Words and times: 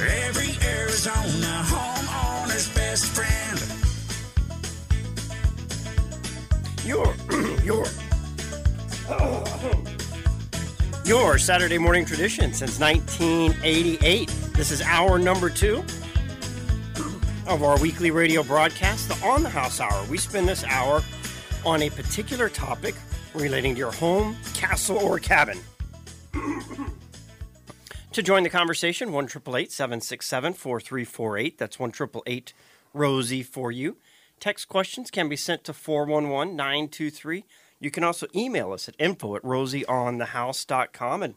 Every 0.00 0.54
Arizona 0.64 1.64
homeowner's 1.66 2.68
best 2.72 3.06
friend. 3.06 3.58
Your, 6.86 7.16
your, 7.64 7.84
your 11.04 11.38
Saturday 11.38 11.78
morning 11.78 12.04
tradition 12.04 12.52
since 12.52 12.78
1988. 12.78 14.28
This 14.54 14.70
is 14.70 14.82
hour 14.82 15.18
number 15.18 15.50
two 15.50 15.84
of 17.48 17.64
our 17.64 17.76
weekly 17.80 18.12
radio 18.12 18.44
broadcast, 18.44 19.08
the 19.08 19.26
On 19.26 19.42
the 19.42 19.50
House 19.50 19.80
Hour. 19.80 20.06
We 20.08 20.16
spend 20.16 20.48
this 20.48 20.62
hour 20.62 21.02
on 21.66 21.82
a 21.82 21.90
particular 21.90 22.48
topic 22.48 22.94
relating 23.34 23.74
to 23.74 23.78
your 23.80 23.92
home, 23.92 24.36
castle, 24.54 24.98
or 24.98 25.18
cabin. 25.18 25.58
to 28.18 28.22
join 28.24 28.42
the 28.42 28.50
conversation, 28.50 29.12
1 29.12 29.28
767 29.28 30.52
4348. 30.54 31.56
That's 31.56 31.78
1 31.78 31.92
Rosie 32.92 33.44
for 33.44 33.70
you. 33.70 33.96
Text 34.40 34.68
questions 34.68 35.12
can 35.12 35.28
be 35.28 35.36
sent 35.36 35.62
to 35.62 35.72
411 35.72 36.56
923. 36.56 37.44
You 37.78 37.92
can 37.92 38.02
also 38.02 38.26
email 38.34 38.72
us 38.72 38.88
at 38.88 38.96
info 38.98 39.36
at 39.36 39.42
rosieonthehouse.com. 39.42 41.22
And 41.22 41.34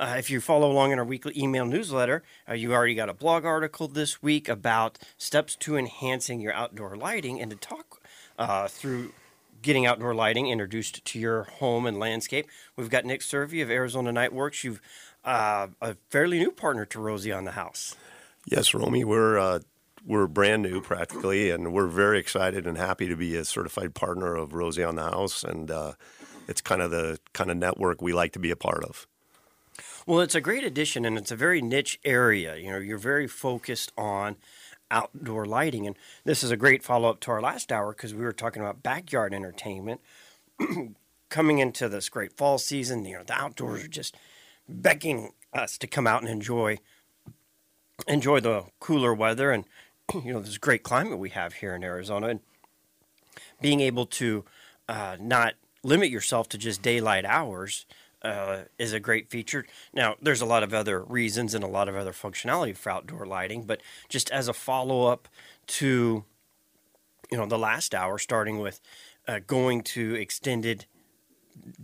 uh, 0.00 0.14
if 0.16 0.30
you 0.30 0.40
follow 0.40 0.72
along 0.72 0.92
in 0.92 0.98
our 0.98 1.04
weekly 1.04 1.34
email 1.36 1.66
newsletter, 1.66 2.22
uh, 2.48 2.54
you 2.54 2.72
already 2.72 2.94
got 2.94 3.10
a 3.10 3.14
blog 3.14 3.44
article 3.44 3.86
this 3.86 4.22
week 4.22 4.48
about 4.48 4.98
steps 5.18 5.56
to 5.56 5.76
enhancing 5.76 6.40
your 6.40 6.54
outdoor 6.54 6.96
lighting 6.96 7.38
and 7.38 7.50
to 7.50 7.56
talk 7.58 8.00
uh, 8.38 8.66
through 8.66 9.12
getting 9.64 9.86
outdoor 9.86 10.14
lighting 10.14 10.46
introduced 10.46 11.04
to 11.04 11.18
your 11.18 11.44
home 11.44 11.86
and 11.86 11.98
landscape. 11.98 12.46
We've 12.76 12.90
got 12.90 13.04
Nick 13.04 13.22
Cervi 13.22 13.62
of 13.62 13.70
Arizona 13.70 14.12
Nite 14.12 14.32
Worx. 14.32 14.62
You've 14.62 14.80
uh, 15.24 15.68
a 15.80 15.96
fairly 16.10 16.38
new 16.38 16.50
partner 16.50 16.84
to 16.86 17.00
Rosie 17.00 17.32
on 17.32 17.44
the 17.44 17.52
House. 17.52 17.94
Yes, 18.46 18.74
Romy, 18.74 19.04
we're 19.04 19.38
uh, 19.38 19.60
we're 20.06 20.26
brand 20.26 20.62
new 20.62 20.80
practically, 20.80 21.50
and 21.50 21.72
we're 21.72 21.86
very 21.86 22.18
excited 22.18 22.66
and 22.66 22.76
happy 22.76 23.08
to 23.08 23.16
be 23.16 23.36
a 23.36 23.44
certified 23.44 23.94
partner 23.94 24.36
of 24.36 24.52
Rosie 24.52 24.84
on 24.84 24.96
the 24.96 25.04
House, 25.04 25.42
and 25.42 25.70
uh, 25.70 25.92
it's 26.46 26.60
kind 26.60 26.82
of 26.82 26.90
the 26.90 27.18
kind 27.32 27.50
of 27.50 27.56
network 27.56 28.02
we 28.02 28.12
like 28.12 28.32
to 28.32 28.38
be 28.38 28.50
a 28.50 28.56
part 28.56 28.84
of. 28.84 29.06
Well, 30.06 30.20
it's 30.20 30.34
a 30.34 30.40
great 30.40 30.64
addition, 30.64 31.06
and 31.06 31.16
it's 31.16 31.30
a 31.30 31.36
very 31.36 31.62
niche 31.62 31.98
area. 32.04 32.56
You 32.56 32.72
know, 32.72 32.78
you're 32.78 32.98
very 32.98 33.26
focused 33.26 33.92
on 33.96 34.36
outdoor 34.90 35.46
lighting, 35.46 35.86
and 35.86 35.96
this 36.24 36.44
is 36.44 36.50
a 36.50 36.56
great 36.56 36.82
follow 36.82 37.08
up 37.08 37.20
to 37.20 37.30
our 37.30 37.40
last 37.40 37.72
hour 37.72 37.92
because 37.92 38.12
we 38.12 38.22
were 38.22 38.32
talking 38.32 38.60
about 38.60 38.82
backyard 38.82 39.32
entertainment. 39.32 40.02
Coming 41.30 41.58
into 41.58 41.88
this 41.88 42.10
great 42.10 42.32
fall 42.34 42.58
season, 42.58 43.04
you 43.06 43.16
know, 43.16 43.24
the 43.24 43.32
outdoors 43.32 43.84
are 43.84 43.88
just 43.88 44.14
begging 44.68 45.32
us 45.52 45.78
to 45.78 45.86
come 45.86 46.06
out 46.06 46.22
and 46.22 46.30
enjoy 46.30 46.78
enjoy 48.08 48.40
the 48.40 48.64
cooler 48.80 49.14
weather 49.14 49.52
and 49.52 49.64
you 50.24 50.32
know 50.32 50.40
this 50.40 50.58
great 50.58 50.82
climate 50.82 51.18
we 51.18 51.30
have 51.30 51.54
here 51.54 51.74
in 51.74 51.84
Arizona 51.84 52.28
and 52.28 52.40
being 53.60 53.80
able 53.80 54.06
to 54.06 54.44
uh, 54.88 55.16
not 55.20 55.54
limit 55.82 56.10
yourself 56.10 56.48
to 56.48 56.58
just 56.58 56.82
daylight 56.82 57.24
hours 57.24 57.86
uh, 58.22 58.62
is 58.78 58.92
a 58.92 59.00
great 59.00 59.28
feature. 59.28 59.66
Now, 59.92 60.16
there's 60.20 60.40
a 60.40 60.46
lot 60.46 60.62
of 60.62 60.72
other 60.72 61.02
reasons 61.02 61.54
and 61.54 61.62
a 61.62 61.68
lot 61.68 61.88
of 61.88 61.96
other 61.96 62.12
functionality 62.12 62.74
for 62.76 62.90
outdoor 62.90 63.26
lighting, 63.26 63.64
but 63.64 63.82
just 64.08 64.30
as 64.30 64.48
a 64.48 64.54
follow 64.54 65.06
up 65.06 65.28
to 65.66 66.24
you 67.30 67.38
know 67.38 67.46
the 67.46 67.58
last 67.58 67.94
hour, 67.94 68.18
starting 68.18 68.58
with 68.58 68.80
uh, 69.28 69.40
going 69.46 69.82
to 69.82 70.14
extended 70.14 70.86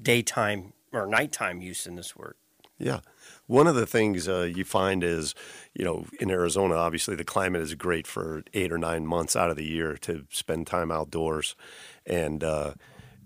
daytime 0.00 0.72
or 0.92 1.06
nighttime 1.06 1.60
use 1.60 1.86
in 1.86 1.94
this 1.96 2.16
work. 2.16 2.36
Yeah. 2.80 3.00
One 3.46 3.66
of 3.66 3.74
the 3.74 3.86
things 3.86 4.28
uh, 4.28 4.50
you 4.52 4.64
find 4.64 5.04
is, 5.04 5.34
you 5.74 5.84
know, 5.84 6.06
in 6.18 6.30
Arizona, 6.30 6.76
obviously 6.76 7.14
the 7.14 7.24
climate 7.24 7.60
is 7.60 7.74
great 7.74 8.06
for 8.06 8.42
eight 8.54 8.72
or 8.72 8.78
nine 8.78 9.06
months 9.06 9.36
out 9.36 9.50
of 9.50 9.56
the 9.56 9.64
year 9.64 9.96
to 9.98 10.24
spend 10.30 10.66
time 10.66 10.90
outdoors. 10.90 11.56
And 12.06 12.42
uh, 12.42 12.74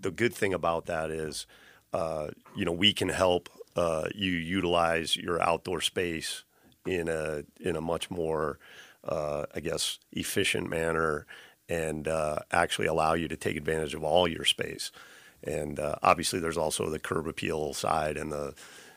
the 0.01 0.11
good 0.11 0.35
thing 0.35 0.53
about 0.53 0.87
that 0.87 1.11
is, 1.11 1.47
uh, 1.93 2.29
you 2.57 2.65
know, 2.65 2.73
we 2.73 2.93
can 2.93 3.11
help 3.11 3.49
uh, 3.77 4.09
you 4.15 4.33
utilize 4.33 5.15
your 5.15 5.41
outdoor 5.41 5.81
space 5.81 6.45
in 6.87 7.09
a 7.09 7.45
in 7.61 7.77
a 7.77 7.81
much 7.81 8.11
more, 8.11 8.59
uh, 9.05 9.45
I 9.55 9.61
guess, 9.61 9.99
efficient 10.13 10.69
manner, 10.69 11.27
and 11.69 12.09
uh, 12.09 12.41
actually 12.51 12.89
allow 12.89 13.15
you 13.15 13.29
to 13.29 13.37
take 13.37 13.57
advantage 13.57 13.95
of 13.95 14.03
all 14.03 14.27
your 14.27 14.45
space. 14.45 14.91
And 15.43 15.79
obviously, 16.03 16.41
there's 16.41 16.57
also 16.57 16.89
the 16.89 16.99
curb 16.99 17.29
appeal 17.29 17.75
side 17.75 18.17
and 18.17 18.33
the 18.33 18.55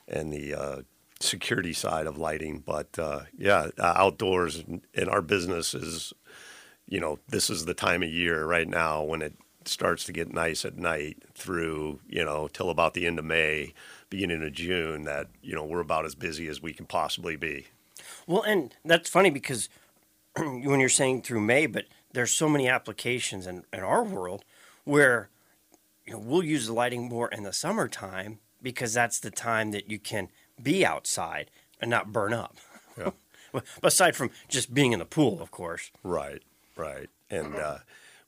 and 0.08 0.32
the 0.32 0.54
uh, 0.54 0.82
security 1.20 1.74
side 1.74 2.08
of 2.08 2.18
lighting. 2.18 2.64
But 2.66 2.98
uh, 3.00 3.22
yeah, 3.38 3.70
uh, 3.78 3.94
outdoors 3.96 4.64
in 4.94 5.10
our 5.10 5.22
business 5.22 5.74
is, 5.74 6.14
you 6.88 7.00
know, 7.00 7.20
this 7.28 7.50
is 7.50 7.66
the 7.66 7.74
time 7.74 8.04
of 8.04 8.10
year 8.10 8.46
right 8.46 8.68
now 8.68 9.04
when 9.04 9.22
it 9.22 9.34
starts 9.66 10.06
to 10.06 10.14
get 10.14 10.34
nice 10.34 10.64
at 10.66 10.78
night 10.78 11.22
through, 11.34 12.00
you 12.08 12.24
know, 12.24 12.48
till 12.48 12.70
about 12.70 12.94
the 12.94 13.06
end 13.06 13.20
of 13.20 13.26
May, 13.26 13.74
beginning 14.10 14.44
of 14.44 14.54
June, 14.54 15.04
that, 15.04 15.28
you 15.42 15.54
know, 15.54 15.66
we're 15.66 15.82
about 15.82 16.06
as 16.06 16.16
busy 16.16 16.48
as 16.48 16.62
we 16.62 16.74
can 16.74 16.86
possibly 16.86 17.36
be. 17.36 17.68
Well, 18.26 18.44
and 18.44 18.76
that's 18.86 19.10
funny 19.10 19.30
because 19.30 19.70
when 20.38 20.80
you're 20.80 20.90
saying 20.90 21.24
through 21.24 21.42
May, 21.42 21.66
but 21.66 21.86
there's 22.14 22.32
so 22.32 22.48
many 22.48 22.70
applications 22.70 23.46
in, 23.46 23.66
in 23.74 23.82
our 23.82 24.04
world 24.04 24.46
where 24.86 25.30
you 26.06 26.14
know, 26.14 26.20
we'll 26.20 26.44
use 26.44 26.68
the 26.68 26.74
lighting 26.74 27.10
more 27.10 27.28
in 27.28 27.44
the 27.44 27.54
summertime 27.54 28.40
because 28.62 28.94
that's 28.94 29.20
the 29.20 29.32
time 29.32 29.72
that 29.72 29.90
you 29.90 30.00
can 30.00 30.30
be 30.62 30.86
outside 30.86 31.52
and 31.80 31.90
not 31.90 32.12
burn 32.12 32.34
up. 32.34 32.58
Yeah. 32.98 33.12
Aside 33.84 34.16
from 34.16 34.32
just 34.48 34.74
being 34.74 34.92
in 34.92 35.00
the 35.00 35.06
pool, 35.06 35.42
of 35.42 35.52
course. 35.52 35.92
Right, 36.04 36.42
right. 36.76 37.10
And 37.30 37.56
uh, 37.56 37.80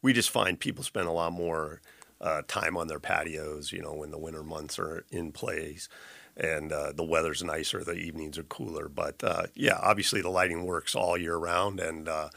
we 0.02 0.14
just 0.14 0.30
find 0.30 0.60
people 0.60 0.84
spend 0.84 1.08
a 1.08 1.12
lot 1.12 1.34
more 1.34 1.82
uh, 2.22 2.42
time 2.48 2.78
on 2.78 2.88
their 2.88 3.00
patios, 3.00 3.72
you 3.72 3.82
know, 3.82 3.94
when 3.94 4.12
the 4.12 4.18
winter 4.18 4.44
months 4.44 4.78
are 4.80 5.06
in 5.12 5.32
place 5.32 5.90
and 6.38 6.72
uh, 6.72 6.94
the 6.94 7.04
weather's 7.04 7.44
nicer, 7.44 7.84
the 7.84 7.94
evenings 7.94 8.38
are 8.38 8.44
cooler. 8.44 8.88
But 8.88 9.24
uh, 9.24 9.44
yeah, 9.56 9.78
obviously 9.82 10.22
the 10.22 10.30
lighting 10.30 10.66
works 10.66 10.96
all 10.96 11.18
year 11.18 11.36
round. 11.36 11.80
And 11.80 12.08
uh, 12.08 12.30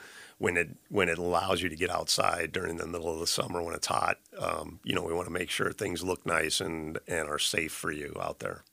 when 0.42 0.56
it 0.56 0.70
when 0.88 1.08
it 1.08 1.18
allows 1.18 1.62
you 1.62 1.68
to 1.68 1.76
get 1.76 1.88
outside 1.88 2.50
during 2.50 2.76
the 2.76 2.86
middle 2.86 3.08
of 3.08 3.20
the 3.20 3.28
summer 3.28 3.62
when 3.62 3.76
it's 3.76 3.86
hot. 3.86 4.18
Um, 4.36 4.80
you 4.82 4.92
know, 4.92 5.02
we 5.02 5.14
want 5.14 5.28
to 5.28 5.32
make 5.32 5.50
sure 5.50 5.70
things 5.70 6.02
look 6.02 6.26
nice 6.26 6.60
and 6.60 6.98
and 7.06 7.28
are 7.28 7.38
safe 7.38 7.70
for 7.70 7.92
you 7.92 8.16
out 8.20 8.40
there. 8.40 8.64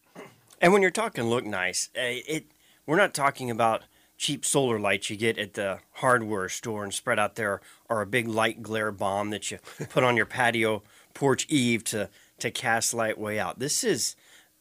And 0.59 0.74
when 0.74 0.81
you're 0.81 0.90
talking 0.90 1.25
look 1.25 1.46
nice, 1.46 1.90
eh, 1.94 2.22
it 2.28 2.46
we're 2.88 2.97
not 2.97 3.13
talking 3.13 3.52
about 3.52 3.84
cheap 4.18 4.46
solar 4.46 4.80
lights 4.80 5.12
you 5.12 5.16
get 5.16 5.38
at 5.38 5.53
the 5.53 5.78
hardware 5.91 6.50
store 6.50 6.84
and 6.84 6.91
spread 6.91 7.19
out 7.19 7.35
there, 7.35 7.62
or 7.88 8.01
a 8.01 8.07
big 8.07 8.28
light 8.28 8.63
glare 8.63 8.91
bomb 8.91 9.30
that 9.30 9.51
you 9.51 9.59
put 9.90 10.03
on 10.03 10.18
your 10.18 10.25
patio 10.25 10.81
porch 11.13 11.46
eave 11.50 11.84
to 11.84 12.09
to 12.40 12.50
cast 12.50 12.96
light 12.96 13.19
way 13.19 13.38
out. 13.38 13.59
This 13.59 13.84
is, 13.84 14.16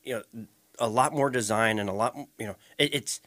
you 0.05 0.23
know, 0.35 0.47
a 0.79 0.89
lot 0.89 1.15
more 1.15 1.31
design 1.31 1.79
and 1.79 1.89
a 1.89 1.95
lot, 1.95 2.15
you 2.39 2.47
know, 2.47 2.57
it, 2.77 2.93
it's 2.93 3.23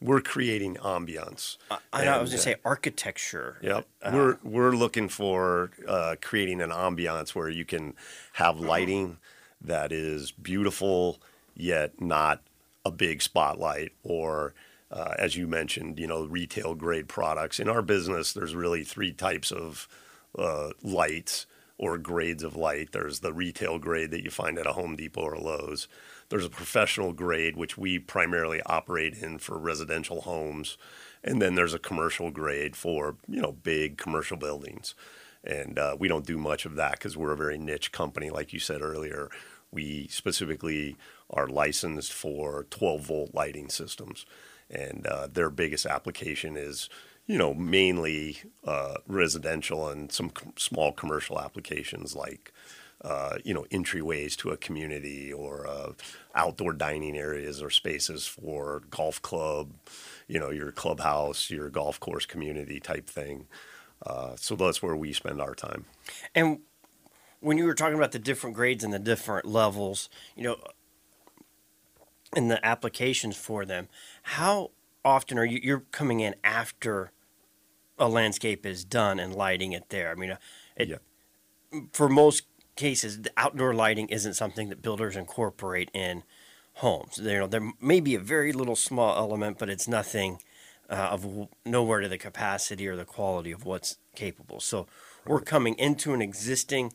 we're 0.00 0.20
creating 0.20 0.76
ambiance. 0.76 1.56
I, 1.70 1.78
I, 1.92 2.04
know, 2.04 2.12
I 2.12 2.20
was 2.20 2.30
going 2.30 2.38
to 2.38 2.42
say 2.42 2.56
architecture. 2.64 3.58
Yep. 3.62 3.86
Uh, 4.02 4.10
we're 4.12 4.38
we're 4.42 4.72
looking 4.72 5.08
for 5.08 5.70
uh, 5.86 6.16
creating 6.20 6.60
an 6.60 6.70
ambiance 6.70 7.30
where 7.30 7.48
you 7.48 7.64
can 7.64 7.94
have 8.34 8.58
lighting 8.58 9.18
that 9.60 9.92
is 9.92 10.30
beautiful 10.30 11.20
yet 11.54 12.00
not 12.00 12.40
a 12.84 12.90
big 12.90 13.20
spotlight 13.20 13.92
or 14.02 14.54
uh, 14.90 15.14
as 15.18 15.36
you 15.36 15.46
mentioned, 15.46 15.98
you 15.98 16.06
know, 16.06 16.24
retail 16.24 16.74
grade 16.74 17.08
products. 17.08 17.60
In 17.60 17.68
our 17.68 17.82
business, 17.82 18.32
there's 18.32 18.54
really 18.54 18.82
three 18.82 19.12
types 19.12 19.52
of 19.52 19.86
uh, 20.36 20.70
lights 20.82 21.46
or 21.78 21.96
grades 21.96 22.42
of 22.42 22.56
light. 22.56 22.90
There's 22.92 23.20
the 23.20 23.32
retail 23.32 23.78
grade 23.78 24.10
that 24.10 24.24
you 24.24 24.30
find 24.30 24.58
at 24.58 24.66
a 24.66 24.72
Home 24.72 24.96
Depot 24.96 25.22
or 25.22 25.36
Lowe's. 25.36 25.86
There's 26.30 26.46
a 26.46 26.50
professional 26.50 27.12
grade, 27.12 27.56
which 27.56 27.76
we 27.76 27.98
primarily 27.98 28.62
operate 28.64 29.14
in 29.14 29.38
for 29.38 29.58
residential 29.58 30.22
homes. 30.22 30.78
And 31.24 31.42
then 31.42 31.56
there's 31.56 31.74
a 31.74 31.78
commercial 31.78 32.30
grade 32.30 32.76
for, 32.76 33.16
you 33.28 33.42
know, 33.42 33.52
big 33.52 33.98
commercial 33.98 34.36
buildings. 34.36 34.94
And 35.42 35.78
uh, 35.78 35.96
we 35.98 36.06
don't 36.06 36.26
do 36.26 36.38
much 36.38 36.64
of 36.64 36.76
that 36.76 36.92
because 36.92 37.16
we're 37.16 37.32
a 37.32 37.36
very 37.36 37.58
niche 37.58 37.90
company, 37.90 38.30
like 38.30 38.52
you 38.52 38.60
said 38.60 38.80
earlier. 38.80 39.28
We 39.72 40.06
specifically 40.08 40.96
are 41.28 41.48
licensed 41.48 42.12
for 42.12 42.66
12 42.70 43.02
volt 43.02 43.34
lighting 43.34 43.68
systems. 43.68 44.24
And 44.70 45.06
uh, 45.08 45.26
their 45.26 45.50
biggest 45.50 45.84
application 45.84 46.56
is, 46.56 46.88
you 47.26 47.38
know, 47.38 47.54
mainly 47.54 48.38
uh, 48.64 48.94
residential 49.08 49.88
and 49.88 50.12
some 50.12 50.30
com- 50.30 50.52
small 50.56 50.92
commercial 50.92 51.40
applications 51.40 52.14
like 52.14 52.52
uh, 53.02 53.38
you 53.44 53.54
know 53.54 53.64
entryways 53.70 54.36
to 54.36 54.50
a 54.50 54.56
community 54.56 55.32
or 55.32 55.66
uh, 55.66 55.92
outdoor 56.34 56.72
dining 56.72 57.16
areas 57.16 57.62
or 57.62 57.70
spaces 57.70 58.26
for 58.26 58.82
golf 58.90 59.20
club, 59.22 59.70
you 60.28 60.38
know 60.38 60.50
your 60.50 60.72
clubhouse, 60.72 61.50
your 61.50 61.68
golf 61.70 61.98
course 62.00 62.26
community 62.26 62.80
type 62.80 63.08
thing. 63.08 63.46
Uh, 64.06 64.34
so 64.36 64.56
that's 64.56 64.82
where 64.82 64.96
we 64.96 65.12
spend 65.12 65.40
our 65.40 65.54
time. 65.54 65.84
And 66.34 66.60
when 67.40 67.58
you 67.58 67.64
were 67.64 67.74
talking 67.74 67.96
about 67.96 68.12
the 68.12 68.18
different 68.18 68.56
grades 68.56 68.82
and 68.84 68.92
the 68.92 68.98
different 68.98 69.46
levels, 69.46 70.08
you 70.36 70.44
know, 70.44 70.56
and 72.34 72.50
the 72.50 72.64
applications 72.64 73.36
for 73.36 73.64
them. 73.64 73.88
How 74.22 74.70
often 75.04 75.38
are 75.38 75.44
you 75.44 75.60
you're 75.62 75.84
coming 75.92 76.20
in 76.20 76.34
after 76.44 77.12
a 77.98 78.08
landscape 78.08 78.64
is 78.64 78.84
done 78.84 79.18
and 79.18 79.34
lighting 79.34 79.72
it 79.72 79.88
there? 79.88 80.10
I 80.10 80.14
mean, 80.14 80.30
uh, 80.32 80.36
it, 80.76 80.88
Yeah. 80.88 80.98
for 81.92 82.08
most 82.08 82.44
cases, 82.80 83.20
the 83.20 83.30
outdoor 83.36 83.74
lighting 83.74 84.08
isn't 84.08 84.34
something 84.34 84.70
that 84.70 84.80
builders 84.80 85.14
incorporate 85.14 85.90
in 85.92 86.22
homes. 86.74 87.18
You 87.18 87.38
know, 87.38 87.46
there 87.46 87.72
may 87.80 88.00
be 88.00 88.14
a 88.14 88.20
very 88.20 88.52
little 88.52 88.74
small 88.74 89.16
element, 89.16 89.58
but 89.58 89.68
it's 89.68 89.86
nothing 89.86 90.40
uh, 90.88 91.10
of 91.12 91.48
nowhere 91.66 92.00
to 92.00 92.08
the 92.08 92.18
capacity 92.18 92.88
or 92.88 92.96
the 92.96 93.04
quality 93.04 93.52
of 93.52 93.64
what's 93.66 93.98
capable. 94.14 94.60
So 94.60 94.86
we're 95.26 95.42
coming 95.42 95.74
into 95.78 96.14
an 96.14 96.22
existing 96.22 96.94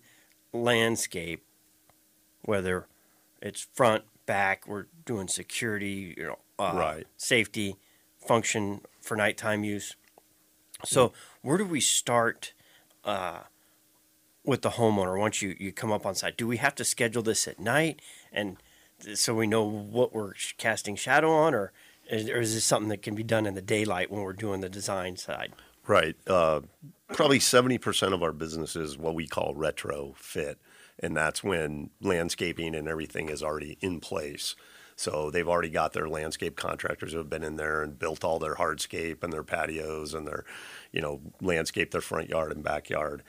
landscape, 0.51 1.43
whether 2.41 2.87
it's 3.41 3.67
front, 3.73 4.05
back, 4.25 4.67
we're 4.67 4.87
doing 5.05 5.27
security, 5.27 6.15
you 6.17 6.23
know, 6.23 6.39
uh, 6.57 6.73
Right. 6.73 7.07
safety, 7.15 7.75
function 8.27 8.81
for 9.01 9.15
nighttime 9.15 9.63
use. 9.63 9.95
So 10.83 11.13
where 11.41 11.57
do 11.59 11.65
we 11.65 11.79
start 11.79 12.53
uh, 13.03 13.41
with 14.45 14.61
the 14.61 14.71
homeowner 14.71 15.19
once 15.19 15.41
you, 15.41 15.55
you 15.59 15.71
come 15.71 15.91
up 15.91 16.05
on 16.05 16.15
site? 16.15 16.37
Do 16.37 16.47
we 16.47 16.57
have 16.57 16.75
to 16.75 16.83
schedule 16.83 17.23
this 17.23 17.47
at 17.47 17.59
night 17.59 18.01
and 18.31 18.57
so 19.13 19.35
we 19.35 19.47
know 19.47 19.63
what 19.63 20.13
we're 20.13 20.33
casting 20.57 20.95
shadow 20.95 21.31
on, 21.31 21.53
or 21.53 21.71
is, 22.09 22.29
or 22.29 22.39
is 22.39 22.53
this 22.53 22.63
something 22.63 22.89
that 22.89 23.01
can 23.01 23.15
be 23.15 23.23
done 23.23 23.45
in 23.45 23.53
the 23.53 23.61
daylight 23.61 24.11
when 24.11 24.21
we're 24.21 24.33
doing 24.33 24.61
the 24.61 24.69
design 24.69 25.17
side? 25.17 25.53
Right. 25.87 26.15
Uh, 26.25 26.61
probably 27.09 27.39
70% 27.39 28.13
of 28.13 28.23
our 28.23 28.31
business 28.31 28.75
is 28.75 28.97
what 28.97 29.15
we 29.15 29.27
call 29.27 29.53
retrofit. 29.53 30.55
And 30.99 31.15
that's 31.15 31.43
when 31.43 31.89
landscaping 32.01 32.73
and 32.73 32.87
everything 32.87 33.29
is 33.29 33.43
already 33.43 33.77
in 33.81 33.99
place. 33.99 34.55
So 34.95 35.29
they've 35.29 35.47
already 35.47 35.69
got 35.69 35.91
their 35.91 36.07
landscape 36.07 36.55
contractors 36.55 37.11
who 37.11 37.17
have 37.17 37.29
been 37.29 37.43
in 37.43 37.57
there 37.57 37.83
and 37.83 37.99
built 37.99 38.23
all 38.23 38.39
their 38.39 38.55
hardscape 38.55 39.23
and 39.23 39.33
their 39.33 39.43
patios 39.43 40.13
and 40.13 40.25
their, 40.25 40.45
you 40.93 41.01
know, 41.01 41.19
landscape 41.41 41.91
their 41.91 42.01
front 42.01 42.29
yard 42.29 42.53
and 42.53 42.63
backyard. 42.63 43.21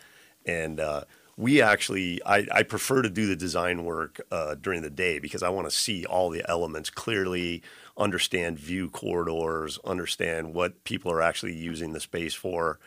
And 0.46 0.80
uh, 0.80 1.04
we 1.36 1.60
actually, 1.60 2.22
I, 2.24 2.46
I 2.52 2.62
prefer 2.62 3.02
to 3.02 3.10
do 3.10 3.26
the 3.26 3.36
design 3.36 3.84
work 3.84 4.20
uh, 4.30 4.54
during 4.54 4.82
the 4.82 4.90
day 4.90 5.18
because 5.18 5.42
I 5.42 5.50
want 5.50 5.68
to 5.68 5.74
see 5.74 6.06
all 6.06 6.30
the 6.30 6.48
elements 6.48 6.88
clearly, 6.88 7.62
understand 7.98 8.58
view 8.58 8.88
corridors, 8.88 9.78
understand 9.84 10.54
what 10.54 10.84
people 10.84 11.12
are 11.12 11.20
actually 11.20 11.54
using 11.54 11.92
the 11.92 12.00
space 12.00 12.34
for. 12.34 12.78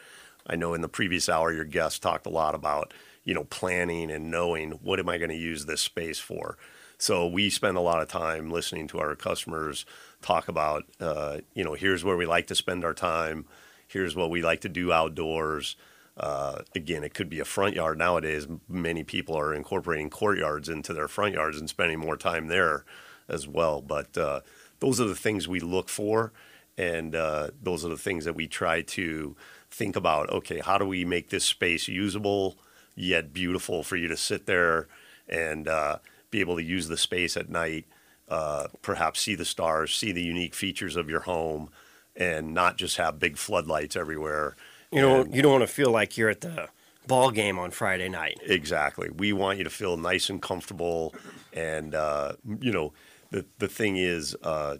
I 0.47 0.55
know 0.55 0.73
in 0.73 0.81
the 0.81 0.89
previous 0.89 1.29
hour, 1.29 1.53
your 1.53 1.65
guest 1.65 2.01
talked 2.01 2.25
a 2.25 2.31
lot 2.31 2.55
about, 2.55 2.93
you 3.23 3.35
know, 3.35 3.43
planning 3.43 4.09
and 4.09 4.31
knowing 4.31 4.71
what 4.71 4.99
am 4.99 5.09
I 5.09 5.17
going 5.19 5.29
to 5.29 5.35
use 5.35 5.65
this 5.65 5.81
space 5.81 6.17
for. 6.17 6.57
So 6.97 7.27
we 7.27 7.49
spend 7.49 7.77
a 7.77 7.81
lot 7.81 8.01
of 8.01 8.07
time 8.07 8.49
listening 8.49 8.87
to 8.89 8.99
our 8.99 9.15
customers 9.15 9.85
talk 10.21 10.47
about, 10.47 10.85
uh, 10.99 11.37
you 11.53 11.63
know, 11.63 11.73
here's 11.73 12.03
where 12.03 12.17
we 12.17 12.25
like 12.25 12.47
to 12.47 12.55
spend 12.55 12.83
our 12.83 12.93
time. 12.93 13.45
Here's 13.87 14.15
what 14.15 14.29
we 14.29 14.41
like 14.41 14.61
to 14.61 14.69
do 14.69 14.91
outdoors. 14.91 15.75
Uh, 16.19 16.63
again, 16.75 17.03
it 17.03 17.13
could 17.13 17.29
be 17.29 17.39
a 17.39 17.45
front 17.45 17.75
yard. 17.75 17.97
Nowadays, 17.97 18.47
many 18.67 19.03
people 19.03 19.37
are 19.37 19.53
incorporating 19.53 20.09
courtyards 20.09 20.67
into 20.67 20.93
their 20.93 21.07
front 21.07 21.33
yards 21.33 21.57
and 21.57 21.69
spending 21.69 21.99
more 21.99 22.17
time 22.17 22.47
there 22.47 22.83
as 23.29 23.47
well. 23.47 23.81
But 23.81 24.17
uh, 24.17 24.41
those 24.79 24.99
are 24.99 25.07
the 25.07 25.15
things 25.15 25.47
we 25.47 25.61
look 25.61 25.87
for, 25.87 26.33
and 26.77 27.15
uh, 27.15 27.51
those 27.61 27.85
are 27.85 27.89
the 27.89 27.97
things 27.97 28.25
that 28.25 28.35
we 28.35 28.47
try 28.47 28.81
to 28.81 29.35
think 29.71 29.95
about. 29.95 30.29
Okay, 30.29 30.59
how 30.59 30.77
do 30.77 30.85
we 30.85 31.05
make 31.05 31.29
this 31.29 31.45
space 31.45 31.87
usable 31.87 32.57
yet 32.95 33.31
beautiful 33.31 33.83
for 33.83 33.95
you 33.95 34.09
to 34.09 34.17
sit 34.17 34.45
there 34.45 34.87
and 35.29 35.67
uh, 35.69 35.99
be 36.31 36.41
able 36.41 36.57
to 36.57 36.63
use 36.63 36.89
the 36.89 36.97
space 36.97 37.37
at 37.37 37.49
night? 37.49 37.85
Uh, 38.27 38.67
perhaps 38.81 39.21
see 39.21 39.35
the 39.35 39.45
stars, 39.45 39.95
see 39.95 40.11
the 40.11 40.21
unique 40.21 40.53
features 40.53 40.95
of 40.95 41.09
your 41.09 41.21
home, 41.21 41.69
and 42.15 42.53
not 42.53 42.77
just 42.77 42.97
have 42.97 43.19
big 43.19 43.37
floodlights 43.37 43.95
everywhere. 43.95 44.55
You 44.91 45.01
know, 45.01 45.25
you 45.25 45.41
don't 45.41 45.51
want 45.51 45.61
to 45.61 45.67
feel 45.67 45.91
like 45.91 46.17
you're 46.17 46.29
at 46.29 46.41
the 46.41 46.69
ball 47.07 47.29
game 47.31 47.59
on 47.59 47.71
Friday 47.71 48.09
night. 48.09 48.39
Exactly. 48.43 49.09
We 49.09 49.33
want 49.33 49.57
you 49.59 49.63
to 49.63 49.69
feel 49.69 49.97
nice 49.97 50.29
and 50.29 50.41
comfortable, 50.41 51.13
and 51.53 51.93
uh, 51.93 52.33
you 52.59 52.71
know, 52.71 52.93
the 53.29 53.45
the 53.59 53.67
thing 53.67 53.97
is, 53.97 54.35
uh, 54.41 54.77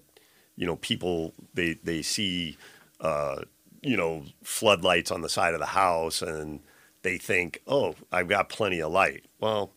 you 0.55 0.65
know, 0.65 0.77
people 0.77 1.33
they 1.53 1.73
they 1.83 2.01
see, 2.01 2.57
uh, 3.01 3.43
you 3.81 3.97
know, 3.97 4.23
floodlights 4.43 5.11
on 5.11 5.21
the 5.21 5.29
side 5.29 5.53
of 5.53 5.59
the 5.59 5.67
house, 5.67 6.23
and 6.23 6.61
they 7.03 7.17
think, 7.17 7.61
oh, 7.67 7.95
I've 8.11 8.27
got 8.27 8.49
plenty 8.49 8.81
of 8.81 8.91
light. 8.91 9.25
Well, 9.39 9.73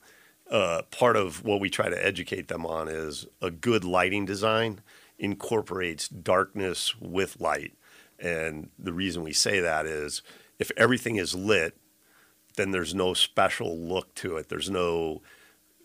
uh, 0.51 0.83
part 0.91 1.17
of 1.17 1.45
what 1.45 1.61
we 1.61 1.69
try 1.69 1.91
to 1.91 2.07
educate 2.07 2.49
them 2.49 2.65
on 2.65 2.89
is 2.89 3.27
a 3.43 3.51
good 3.51 3.85
lighting 3.85 4.25
design 4.25 4.81
incorporates 5.19 6.09
darkness 6.09 6.99
with 7.01 7.41
light. 7.41 7.75
And 8.23 8.71
the 8.79 8.93
reason 8.93 9.23
we 9.23 9.33
say 9.33 9.61
that 9.61 9.85
is 9.85 10.23
if 10.59 10.71
everything 10.77 11.17
is 11.17 11.35
lit, 11.35 11.77
then 12.57 12.71
there's 12.71 12.95
no 12.95 13.15
special 13.15 13.77
look 13.77 14.15
to 14.17 14.37
it. 14.37 14.49
There's 14.49 14.71
no 14.71 15.23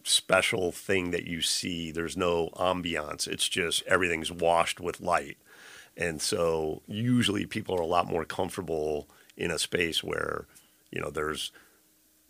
special 0.04 0.72
thing 0.72 1.12
that 1.12 1.26
you 1.26 1.42
see. 1.42 1.92
There's 1.92 2.16
no 2.16 2.50
ambiance. 2.56 3.28
It's 3.28 3.50
just 3.50 3.84
everything's 3.88 4.32
washed 4.32 4.80
with 4.80 5.02
light. 5.02 5.38
And 5.98 6.22
so 6.22 6.84
usually 6.88 7.48
people 7.48 7.76
are 7.76 7.82
a 7.82 7.88
lot 7.88 8.06
more 8.08 8.24
comfortable 8.24 9.10
in 9.36 9.50
a 9.50 9.58
space 9.58 10.04
where, 10.04 10.46
you 10.92 11.02
know, 11.02 11.10
there's 11.10 11.52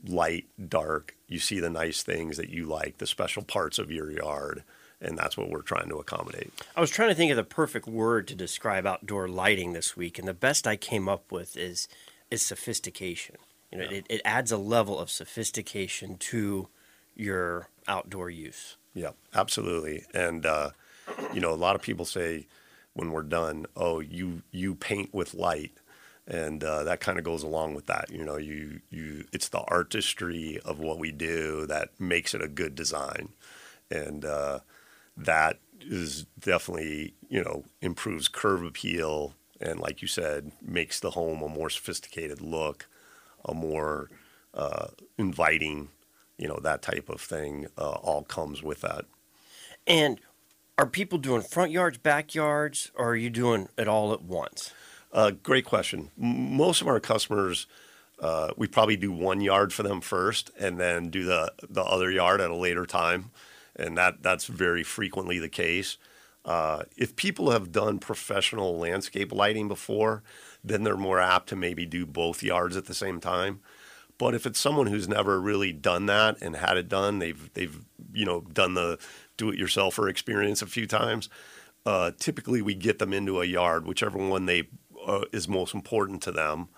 light, 0.07 0.45
dark, 0.69 1.15
you 1.27 1.39
see 1.39 1.59
the 1.59 1.69
nice 1.69 2.01
things 2.01 2.37
that 2.37 2.49
you 2.49 2.65
like, 2.65 2.99
the 2.99 3.07
special 3.07 3.43
parts 3.43 3.77
of 3.77 3.91
your 3.91 4.09
yard, 4.09 4.63
and 5.01 5.17
that's 5.17 5.37
what 5.37 5.49
we're 5.49 5.61
trying 5.61 5.89
to 5.89 5.95
accommodate. 5.95 6.51
I 6.75 6.81
was 6.81 6.89
trying 6.89 7.09
to 7.09 7.15
think 7.15 7.31
of 7.31 7.37
the 7.37 7.43
perfect 7.43 7.87
word 7.87 8.27
to 8.27 8.35
describe 8.35 8.85
outdoor 8.85 9.27
lighting 9.27 9.73
this 9.73 9.95
week, 9.95 10.17
and 10.17 10.27
the 10.27 10.33
best 10.33 10.67
I 10.67 10.75
came 10.75 11.07
up 11.07 11.31
with 11.31 11.55
is 11.57 11.87
is 12.29 12.41
sophistication. 12.41 13.37
You 13.71 13.79
know, 13.79 13.85
it, 13.85 14.05
it 14.09 14.21
adds 14.23 14.51
a 14.51 14.57
level 14.57 14.97
of 14.97 15.09
sophistication 15.09 16.17
to 16.17 16.69
your 17.15 17.67
outdoor 17.87 18.29
use. 18.29 18.77
Yeah, 18.93 19.11
absolutely. 19.33 20.05
And 20.13 20.45
uh, 20.45 20.71
you 21.33 21.41
know, 21.41 21.53
a 21.53 21.55
lot 21.55 21.75
of 21.75 21.81
people 21.81 22.05
say 22.05 22.47
when 22.93 23.11
we're 23.11 23.23
done, 23.23 23.65
"Oh, 23.75 23.99
you 23.99 24.41
you 24.51 24.75
paint 24.75 25.13
with 25.13 25.33
light," 25.33 25.71
and 26.27 26.63
uh, 26.63 26.83
that 26.83 26.99
kind 26.99 27.19
of 27.19 27.25
goes 27.25 27.43
along 27.43 27.75
with 27.75 27.85
that. 27.87 28.09
You 28.09 28.23
know, 28.23 28.37
you 28.37 28.81
you 28.89 29.25
it's 29.31 29.49
the 29.49 29.61
artistry 29.61 30.59
of 30.65 30.79
what 30.79 30.97
we 30.97 31.11
do 31.11 31.65
that 31.67 31.89
makes 31.99 32.33
it 32.33 32.41
a 32.41 32.47
good 32.47 32.73
design, 32.73 33.29
and 33.91 34.25
uh, 34.25 34.59
that 35.17 35.59
is 35.81 36.25
definitely 36.39 37.13
you 37.29 37.43
know 37.43 37.65
improves 37.81 38.27
curb 38.27 38.63
appeal 38.63 39.33
and, 39.59 39.79
like 39.79 40.01
you 40.01 40.07
said, 40.07 40.51
makes 40.61 40.99
the 40.99 41.11
home 41.11 41.41
a 41.41 41.49
more 41.49 41.69
sophisticated 41.69 42.41
look, 42.41 42.87
a 43.45 43.53
more 43.53 44.09
uh, 44.53 44.87
inviting. 45.17 45.89
You 46.37 46.47
know, 46.47 46.59
that 46.61 46.81
type 46.81 47.09
of 47.09 47.19
thing 47.19 47.67
uh, 47.77 47.89
all 47.89 48.23
comes 48.23 48.61
with 48.61 48.81
that. 48.81 49.05
And 49.87 50.19
are 50.77 50.85
people 50.85 51.17
doing 51.17 51.41
front 51.41 51.71
yards, 51.71 51.97
backyards, 51.97 52.91
or 52.93 53.11
are 53.11 53.15
you 53.15 53.31
doing 53.31 53.69
it 53.77 53.87
all 53.87 54.13
at 54.13 54.21
once? 54.21 54.71
Uh, 55.11 55.31
great 55.31 55.65
question. 55.65 56.11
Most 56.15 56.81
of 56.81 56.87
our 56.87 56.99
customers, 56.99 57.65
uh, 58.19 58.51
we 58.55 58.67
probably 58.67 58.97
do 58.97 59.11
one 59.11 59.41
yard 59.41 59.73
for 59.73 59.81
them 59.81 60.01
first, 60.01 60.51
and 60.59 60.79
then 60.79 61.09
do 61.09 61.23
the 61.23 61.51
the 61.67 61.83
other 61.83 62.11
yard 62.11 62.41
at 62.41 62.51
a 62.51 62.55
later 62.55 62.85
time, 62.85 63.31
and 63.77 63.97
that 63.97 64.23
that's 64.23 64.45
very 64.45 64.83
frequently 64.83 65.39
the 65.39 65.49
case. 65.49 65.97
Uh, 66.45 66.83
if 66.95 67.15
people 67.15 67.51
have 67.51 67.71
done 67.71 67.99
professional 67.99 68.77
landscape 68.77 69.33
lighting 69.33 69.67
before, 69.67 70.23
then 70.63 70.83
they're 70.83 70.95
more 70.95 71.19
apt 71.19 71.49
to 71.49 71.55
maybe 71.55 71.85
do 71.85 72.05
both 72.05 72.41
yards 72.41 72.77
at 72.77 72.85
the 72.85 72.93
same 72.93 73.19
time. 73.19 73.59
But 74.17 74.33
if 74.33 74.45
it's 74.45 74.59
someone 74.59 74.87
who's 74.87 75.07
never 75.07 75.39
really 75.39 75.71
done 75.73 76.05
that 76.07 76.41
and 76.41 76.55
had 76.55 76.77
it 76.77 76.89
done, 76.89 77.19
they've 77.19 77.53
they've 77.53 77.85
you 78.13 78.25
know 78.25 78.41
done 78.41 78.73
the 78.73 78.97
do-it-yourselfer 79.35 80.09
experience 80.09 80.61
a 80.61 80.67
few 80.67 80.87
times. 80.87 81.29
Uh, 81.85 82.11
typically, 82.17 82.61
we 82.61 82.73
get 82.73 82.99
them 82.99 83.13
into 83.13 83.41
a 83.41 83.45
yard, 83.45 83.85
whichever 83.85 84.17
one 84.17 84.45
they 84.45 84.67
uh, 85.05 85.25
is 85.31 85.47
most 85.47 85.75
important 85.75 86.21
to 86.23 86.31
them, 86.31 86.69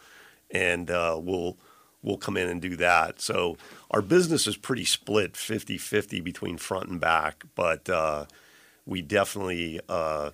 and 0.51 0.91
uh, 0.91 1.17
we'll 1.21 1.57
we'll 2.01 2.17
come 2.17 2.37
in 2.37 2.47
and 2.47 2.61
do 2.61 2.75
that. 2.77 3.21
So 3.21 3.57
our 3.91 4.01
business 4.01 4.47
is 4.47 4.57
pretty 4.57 4.85
split 4.85 5.33
50-50 5.33 6.23
between 6.23 6.57
front 6.57 6.89
and 6.89 6.99
back, 6.99 7.43
but 7.55 7.89
uh, 7.89 8.25
we 8.85 9.01
definitely 9.01 9.79
uh, 9.89 10.31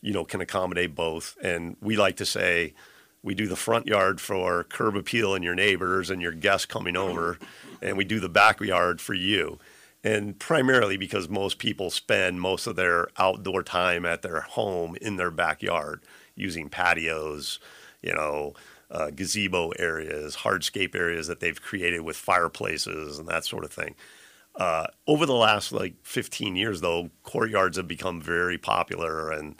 you 0.00 0.12
know 0.12 0.24
can 0.24 0.40
accommodate 0.40 0.94
both. 0.94 1.36
And 1.42 1.76
we 1.80 1.96
like 1.96 2.16
to 2.16 2.26
say 2.26 2.74
we 3.22 3.34
do 3.34 3.48
the 3.48 3.56
front 3.56 3.86
yard 3.86 4.20
for 4.20 4.64
curb 4.64 4.96
appeal 4.96 5.34
and 5.34 5.42
your 5.42 5.54
neighbors 5.54 6.10
and 6.10 6.20
your 6.20 6.32
guests 6.32 6.66
coming 6.66 6.96
over, 6.96 7.38
and 7.80 7.96
we 7.96 8.04
do 8.04 8.20
the 8.20 8.28
backyard 8.28 9.00
for 9.00 9.14
you. 9.14 9.58
And 10.04 10.38
primarily 10.38 10.98
because 10.98 11.30
most 11.30 11.58
people 11.58 11.90
spend 11.90 12.38
most 12.38 12.66
of 12.66 12.76
their 12.76 13.08
outdoor 13.16 13.62
time 13.62 14.04
at 14.04 14.20
their 14.20 14.42
home 14.42 14.96
in 15.00 15.16
their 15.16 15.30
backyard 15.30 16.02
using 16.36 16.68
patios, 16.68 17.58
you 18.02 18.12
know, 18.12 18.52
uh, 18.90 19.10
gazebo 19.10 19.70
areas, 19.70 20.36
hardscape 20.36 20.94
areas 20.94 21.26
that 21.26 21.40
they've 21.40 21.60
created 21.60 22.00
with 22.02 22.16
fireplaces 22.16 23.18
and 23.18 23.28
that 23.28 23.44
sort 23.44 23.64
of 23.64 23.72
thing. 23.72 23.94
Uh, 24.56 24.86
over 25.06 25.26
the 25.26 25.34
last 25.34 25.72
like 25.72 25.94
15 26.02 26.54
years, 26.56 26.80
though, 26.80 27.10
courtyards 27.24 27.76
have 27.76 27.88
become 27.88 28.20
very 28.20 28.56
popular, 28.56 29.32
and 29.32 29.56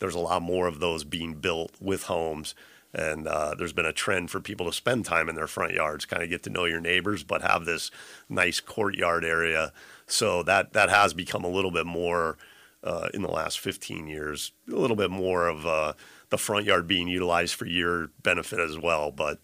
there's 0.00 0.14
a 0.14 0.20
lot 0.20 0.42
more 0.42 0.66
of 0.66 0.80
those 0.80 1.04
being 1.04 1.34
built 1.34 1.72
with 1.80 2.04
homes. 2.04 2.54
And 2.92 3.26
uh, 3.26 3.56
there's 3.58 3.72
been 3.72 3.86
a 3.86 3.92
trend 3.92 4.30
for 4.30 4.40
people 4.40 4.66
to 4.66 4.72
spend 4.72 5.04
time 5.04 5.28
in 5.28 5.34
their 5.34 5.48
front 5.48 5.72
yards, 5.72 6.04
kind 6.04 6.22
of 6.22 6.28
get 6.28 6.44
to 6.44 6.50
know 6.50 6.64
your 6.64 6.80
neighbors, 6.80 7.24
but 7.24 7.42
have 7.42 7.64
this 7.64 7.90
nice 8.28 8.60
courtyard 8.60 9.24
area. 9.24 9.72
So 10.06 10.44
that 10.44 10.74
that 10.74 10.90
has 10.90 11.12
become 11.12 11.42
a 11.42 11.48
little 11.48 11.72
bit 11.72 11.86
more 11.86 12.36
uh, 12.84 13.08
in 13.12 13.22
the 13.22 13.30
last 13.30 13.58
15 13.58 14.06
years, 14.06 14.52
a 14.70 14.76
little 14.76 14.94
bit 14.94 15.10
more 15.10 15.48
of 15.48 15.66
uh, 15.66 15.94
the 16.34 16.38
front 16.38 16.66
yard 16.66 16.88
being 16.88 17.06
utilized 17.06 17.54
for 17.54 17.64
your 17.64 18.08
benefit 18.24 18.58
as 18.58 18.76
well. 18.76 19.12
But 19.12 19.38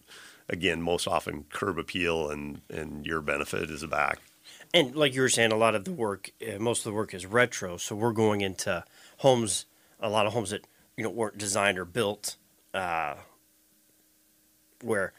again, 0.49 0.81
most 0.81 1.07
often 1.07 1.45
curb 1.49 1.79
appeal 1.79 2.29
and 2.29 2.61
and 2.69 3.05
your 3.05 3.21
benefit 3.21 3.69
is 3.69 3.79
the 3.79 3.87
back. 3.87 4.19
And 4.73 4.93
like 4.93 5.15
you 5.15 5.21
were 5.21 5.29
saying, 5.29 5.53
a 5.53 5.57
lot 5.57 5.73
of 5.73 5.85
the 5.85 5.93
work, 5.93 6.31
uh, 6.45 6.59
most 6.59 6.79
of 6.79 6.91
the 6.91 6.95
work 6.95 7.13
is 7.13 7.25
retro. 7.25 7.77
So 7.77 7.95
we're 7.95 8.11
going 8.11 8.41
into 8.41 8.83
homes, 9.17 9.65
a 10.01 10.09
lot 10.09 10.25
of 10.25 10.33
homes 10.33 10.49
that 10.49 10.67
you 10.97 11.05
know 11.05 11.09
weren't 11.09 11.37
designed 11.37 11.79
or 11.79 11.85
built, 11.85 12.35
uh, 12.73 13.15
where 14.81 15.13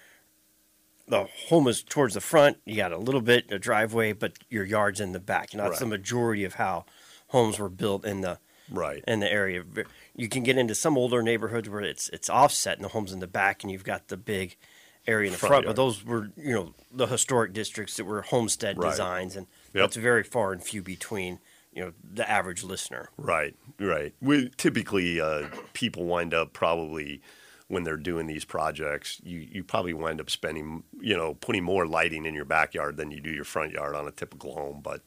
the 1.09 1.25
home 1.49 1.69
is 1.69 1.83
towards 1.83 2.13
the 2.13 2.21
front. 2.21 2.59
You 2.67 2.77
got 2.77 2.93
a 2.93 2.99
little 2.99 3.23
bit 3.23 3.51
a 3.51 3.59
driveway, 3.59 4.13
but 4.13 4.33
your 4.51 4.65
yard's 4.65 5.01
in 5.01 5.13
the 5.13 5.21
back. 5.21 5.55
You 5.55 5.57
know, 5.57 5.65
that's 5.65 5.79
the 5.79 5.87
majority 5.87 6.45
of 6.45 6.55
how 6.55 6.85
homes 7.29 7.59
were 7.59 7.71
built 7.71 8.05
in 8.05 8.21
the 8.21 8.39
Right. 8.73 9.05
in 9.07 9.21
the 9.21 9.31
area. 9.31 9.63
You 10.17 10.29
can 10.29 10.43
get 10.43 10.59
into 10.59 10.75
some 10.75 10.97
older 10.99 11.23
neighborhoods 11.23 11.69
where 11.69 11.81
it's 11.81 12.09
it's 12.11 12.29
offset 12.31 12.77
and 12.79 12.85
the 12.85 12.89
home's 12.91 13.13
in 13.13 13.21
the 13.21 13.27
back, 13.27 13.63
and 13.63 13.71
you've 13.71 13.85
got 13.85 14.09
the 14.09 14.17
big 14.17 14.57
area 15.07 15.27
in 15.27 15.33
the 15.33 15.39
Front 15.39 15.51
front. 15.51 15.67
But 15.67 15.77
those 15.77 16.05
were 16.05 16.31
you 16.37 16.53
know 16.55 16.75
the 16.93 17.07
historic 17.07 17.53
districts 17.53 17.97
that 17.97 18.05
were 18.05 18.23
homestead 18.23 18.79
Right. 18.79 18.91
designs, 18.91 19.37
and 19.37 19.47
Yep. 19.75 19.83
that's 19.83 19.97
very 19.97 20.23
far 20.23 20.53
and 20.53 20.63
few 20.63 20.83
between. 20.83 21.39
You 21.75 21.87
know 21.87 21.93
the 22.05 22.29
average 22.31 22.63
listener. 22.63 23.09
Right, 23.17 23.55
right. 23.81 24.13
We 24.21 24.51
typically 24.59 25.19
uh, 25.19 25.47
people 25.73 26.05
wind 26.05 26.35
up 26.35 26.53
probably 26.53 27.23
when 27.69 27.85
they're 27.85 27.97
doing 27.97 28.27
these 28.27 28.45
projects, 28.45 29.19
you 29.25 29.39
you 29.39 29.65
probably 29.65 29.95
wind 29.95 30.21
up 30.21 30.29
spending 30.29 30.83
you 31.01 31.17
know 31.17 31.33
putting 31.33 31.65
more 31.65 31.87
lighting 31.87 32.27
in 32.27 32.35
your 32.35 32.45
backyard 32.45 32.99
than 32.99 33.11
you 33.11 33.19
do 33.21 33.31
your 33.31 33.45
front 33.45 33.73
yard 33.73 33.95
on 33.95 34.07
a 34.07 34.11
typical 34.11 34.53
home. 34.55 34.81
But 34.83 35.01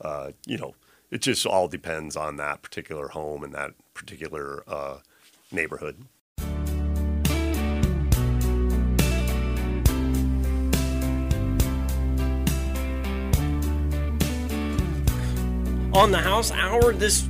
uh, 0.00 0.32
you 0.44 0.58
know, 0.58 0.74
it 1.12 1.20
just 1.20 1.44
all 1.44 1.68
depends 1.68 2.16
on 2.16 2.36
that 2.36 2.62
particular 2.62 3.08
home 3.08 3.44
and 3.44 3.54
that 3.54 3.72
particular 3.92 4.64
uh, 4.66 4.96
neighborhood. 5.52 6.06
On 15.94 16.10
the 16.10 16.16
House 16.16 16.50
Hour 16.50 16.94
this 16.94 17.28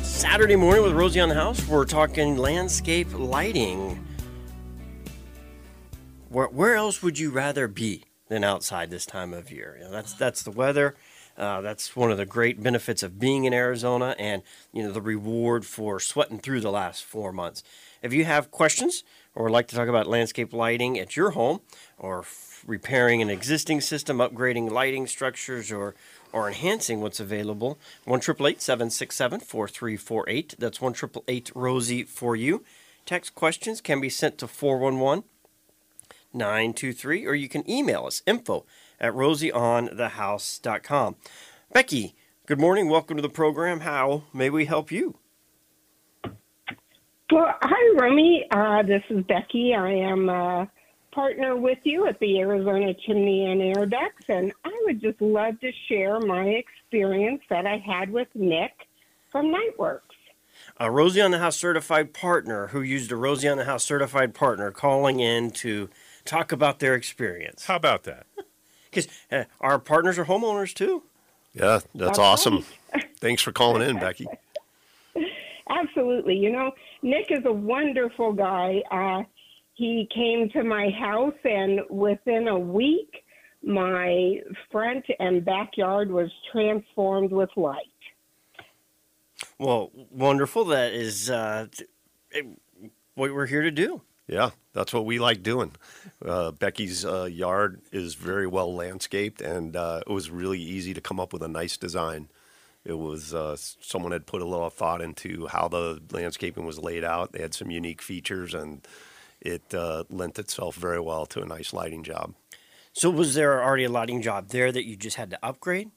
Saturday 0.00 0.56
morning 0.56 0.82
with 0.82 0.94
Rosie 0.94 1.20
on 1.20 1.28
the 1.28 1.34
House, 1.34 1.68
we're 1.68 1.84
talking 1.84 2.38
landscape 2.38 3.08
lighting. 3.12 4.02
Where, 6.30 6.46
where 6.46 6.76
else 6.76 7.02
would 7.02 7.18
you 7.18 7.30
rather 7.30 7.68
be 7.68 8.04
than 8.28 8.42
outside 8.42 8.88
this 8.88 9.04
time 9.04 9.34
of 9.34 9.52
year? 9.52 9.76
You 9.78 9.84
know, 9.84 9.90
that's 9.90 10.14
that's 10.14 10.42
the 10.42 10.50
weather. 10.50 10.96
Uh, 11.38 11.60
that's 11.60 11.94
one 11.94 12.10
of 12.10 12.18
the 12.18 12.26
great 12.26 12.60
benefits 12.60 13.04
of 13.04 13.20
being 13.20 13.44
in 13.44 13.54
Arizona, 13.54 14.16
and 14.18 14.42
you 14.72 14.82
know 14.82 14.90
the 14.90 15.00
reward 15.00 15.64
for 15.64 16.00
sweating 16.00 16.40
through 16.40 16.60
the 16.60 16.70
last 16.70 17.04
four 17.04 17.32
months. 17.32 17.62
If 18.02 18.12
you 18.12 18.24
have 18.24 18.50
questions 18.50 19.04
or 19.36 19.44
would 19.44 19.52
like 19.52 19.68
to 19.68 19.76
talk 19.76 19.86
about 19.86 20.08
landscape 20.08 20.52
lighting 20.52 20.98
at 20.98 21.16
your 21.16 21.30
home, 21.30 21.60
or 21.96 22.20
f- 22.20 22.64
repairing 22.66 23.22
an 23.22 23.30
existing 23.30 23.80
system, 23.80 24.18
upgrading 24.18 24.72
lighting 24.72 25.06
structures, 25.06 25.70
or 25.70 25.94
or 26.32 26.48
enhancing 26.48 27.00
what's 27.00 27.20
available, 27.20 27.78
one 28.04 28.18
triple 28.18 28.48
eight 28.48 28.60
seven 28.60 28.90
six 28.90 29.14
seven 29.14 29.38
four 29.38 29.68
three 29.68 29.96
four 29.96 30.28
eight. 30.28 30.56
That's 30.58 30.80
one 30.80 30.92
triple 30.92 31.22
eight 31.28 31.52
Rosie 31.54 32.02
for 32.02 32.34
you. 32.34 32.64
Text 33.06 33.36
questions 33.36 33.80
can 33.80 34.00
be 34.00 34.10
sent 34.10 34.38
to 34.38 34.48
411 34.48 35.24
923, 36.34 37.26
or 37.26 37.34
you 37.34 37.48
can 37.48 37.68
email 37.70 38.04
us 38.04 38.22
info 38.26 38.66
at 39.00 39.12
rosieonthehouse.com. 39.12 41.16
Becky, 41.72 42.14
good 42.46 42.60
morning. 42.60 42.88
Welcome 42.88 43.16
to 43.16 43.22
the 43.22 43.28
program. 43.28 43.80
How 43.80 44.24
may 44.32 44.50
we 44.50 44.64
help 44.64 44.90
you? 44.90 45.18
Well, 47.30 47.54
hi, 47.60 47.96
Romy. 48.00 48.46
Uh, 48.50 48.82
this 48.82 49.02
is 49.10 49.22
Becky. 49.24 49.74
I 49.74 49.90
am 49.90 50.28
a 50.30 50.70
partner 51.12 51.56
with 51.56 51.78
you 51.84 52.06
at 52.06 52.18
the 52.20 52.38
Arizona 52.38 52.94
Chimney 53.06 53.50
and 53.50 53.60
Air 53.60 53.86
Ducts, 53.86 54.24
and 54.28 54.52
I 54.64 54.72
would 54.84 55.00
just 55.00 55.20
love 55.20 55.58
to 55.60 55.70
share 55.88 56.20
my 56.20 56.46
experience 56.46 57.42
that 57.50 57.66
I 57.66 57.82
had 57.84 58.10
with 58.10 58.28
Nick 58.34 58.72
from 59.30 59.50
Nite 59.50 59.76
Worx. 59.78 60.00
A 60.78 60.90
Rosie 60.90 61.20
on 61.20 61.30
the 61.30 61.38
House 61.38 61.56
certified 61.56 62.14
partner 62.14 62.68
who 62.68 62.80
used 62.80 63.12
a 63.12 63.16
Rosie 63.16 63.48
on 63.48 63.58
the 63.58 63.64
House 63.64 63.84
certified 63.84 64.34
partner 64.34 64.70
calling 64.70 65.20
in 65.20 65.50
to 65.50 65.88
talk 66.24 66.52
about 66.52 66.78
their 66.78 66.94
experience. 66.94 67.66
How 67.66 67.76
about 67.76 68.04
that? 68.04 68.26
Because 69.06 69.18
uh, 69.32 69.44
our 69.60 69.78
partners 69.78 70.18
are 70.18 70.24
homeowners 70.24 70.74
too. 70.74 71.02
Yeah, 71.54 71.66
that's 71.66 71.86
That's 71.94 72.18
awesome. 72.18 72.64
Thanks 73.20 73.42
for 73.42 73.52
calling 73.52 73.88
in, 73.88 73.98
Becky. 73.98 74.26
Absolutely. 75.70 76.36
You 76.36 76.50
know, 76.50 76.72
Nick 77.02 77.30
is 77.30 77.44
a 77.44 77.52
wonderful 77.52 78.32
guy. 78.32 78.82
Uh, 78.90 79.22
he 79.74 80.08
came 80.14 80.48
to 80.50 80.64
my 80.64 80.90
house, 80.90 81.34
and 81.44 81.80
within 81.90 82.48
a 82.48 82.58
week, 82.58 83.24
my 83.62 84.40
front 84.70 85.04
and 85.18 85.44
backyard 85.44 86.10
was 86.10 86.30
transformed 86.52 87.32
with 87.32 87.50
light. 87.56 87.76
Well, 89.58 89.90
wonderful. 90.10 90.64
That 90.66 90.92
is 90.92 91.30
uh, 91.30 91.66
what 93.14 93.34
we're 93.34 93.46
here 93.46 93.62
to 93.62 93.70
do. 93.70 94.02
Yeah, 94.28 94.50
that's 94.74 94.92
what 94.92 95.06
we 95.06 95.18
like 95.18 95.42
doing. 95.42 95.72
Uh, 96.24 96.50
Becky's 96.50 97.04
uh, 97.04 97.24
yard 97.24 97.80
is 97.92 98.14
very 98.14 98.46
well 98.46 98.74
landscaped, 98.74 99.40
and 99.40 99.74
uh, 99.74 100.02
it 100.06 100.12
was 100.12 100.30
really 100.30 100.60
easy 100.60 100.92
to 100.92 101.00
come 101.00 101.18
up 101.18 101.32
with 101.32 101.42
a 101.42 101.48
nice 101.48 101.78
design. 101.78 102.28
It 102.84 102.98
was 102.98 103.32
uh, 103.34 103.56
someone 103.56 104.12
had 104.12 104.26
put 104.26 104.42
a 104.42 104.46
lot 104.46 104.66
of 104.66 104.74
thought 104.74 105.00
into 105.00 105.46
how 105.46 105.68
the 105.68 106.00
landscaping 106.12 106.66
was 106.66 106.78
laid 106.78 107.04
out. 107.04 107.32
They 107.32 107.40
had 107.40 107.54
some 107.54 107.70
unique 107.70 108.02
features, 108.02 108.52
and 108.52 108.86
it 109.40 109.74
uh, 109.74 110.04
lent 110.10 110.38
itself 110.38 110.76
very 110.76 111.00
well 111.00 111.24
to 111.26 111.40
a 111.42 111.46
nice 111.46 111.72
lighting 111.72 112.02
job. 112.02 112.34
So, 112.92 113.08
was 113.10 113.34
there 113.34 113.62
already 113.62 113.84
a 113.84 113.88
lighting 113.90 114.20
job 114.20 114.48
there 114.50 114.70
that 114.72 114.84
you 114.84 114.94
just 114.96 115.16
had 115.16 115.30
to 115.30 115.38
upgrade? 115.42 115.90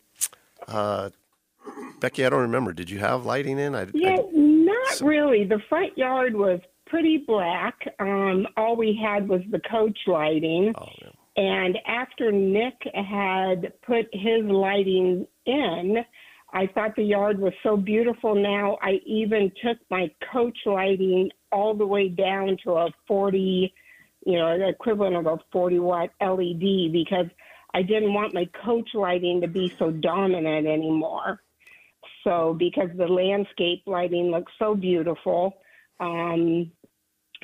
Becky, 2.00 2.26
I 2.26 2.30
don't 2.30 2.42
remember. 2.42 2.74
Did 2.74 2.90
you 2.90 3.00
have 3.00 3.26
lighting 3.26 3.60
in? 3.60 3.76
I, 3.76 3.82
I- 3.84 3.88
Yeah, 3.94 4.18
not 4.34 5.02
really. 5.02 5.44
The 5.46 5.60
front 5.70 5.98
yard 5.98 6.36
was 6.36 6.60
pretty 6.92 7.24
black. 7.26 7.76
Um, 8.00 8.46
all 8.58 8.76
we 8.76 9.00
had 9.02 9.28
was 9.28 9.42
the 9.50 9.62
coach 9.62 9.98
lighting. 10.06 10.74
oh, 10.78 10.88
yeah. 11.02 11.10
And 11.38 11.78
after 11.88 12.30
Nick 12.32 12.76
had 12.94 13.72
put 13.84 14.08
his 14.12 14.44
lighting 14.44 15.26
in, 15.46 15.98
I 16.54 16.68
thought 16.68 16.98
the 16.98 17.04
yard 17.04 17.40
was 17.40 17.54
so 17.64 17.78
beautiful 17.78 18.36
now. 18.36 18.78
I 18.82 19.00
even 19.06 19.50
took 19.64 19.78
my 19.90 20.12
coach 20.34 20.58
lighting 20.66 21.30
all 21.54 21.74
the 21.74 21.88
way 21.88 22.10
down 22.10 22.58
to 22.66 22.74
a 22.74 22.90
40, 23.08 23.74
you 24.26 24.38
know, 24.38 24.58
the 24.58 24.68
equivalent 24.68 25.16
of 25.16 25.26
a 25.26 25.40
40 25.54 25.80
watt 25.80 26.10
LED 26.20 26.92
because 26.92 27.28
I 27.74 27.82
didn't 27.82 28.14
want 28.14 28.34
my 28.34 28.50
coach 28.66 28.90
lighting 28.94 29.40
to 29.40 29.48
be 29.48 29.74
so 29.80 29.92
dominant 29.92 30.68
anymore. 30.68 31.42
So, 32.26 32.54
because 32.60 32.90
the 32.98 33.08
landscape 33.08 33.84
lighting 33.86 34.32
looks 34.32 34.52
so 34.60 34.76
beautiful, 34.76 35.62
um, 36.02 36.72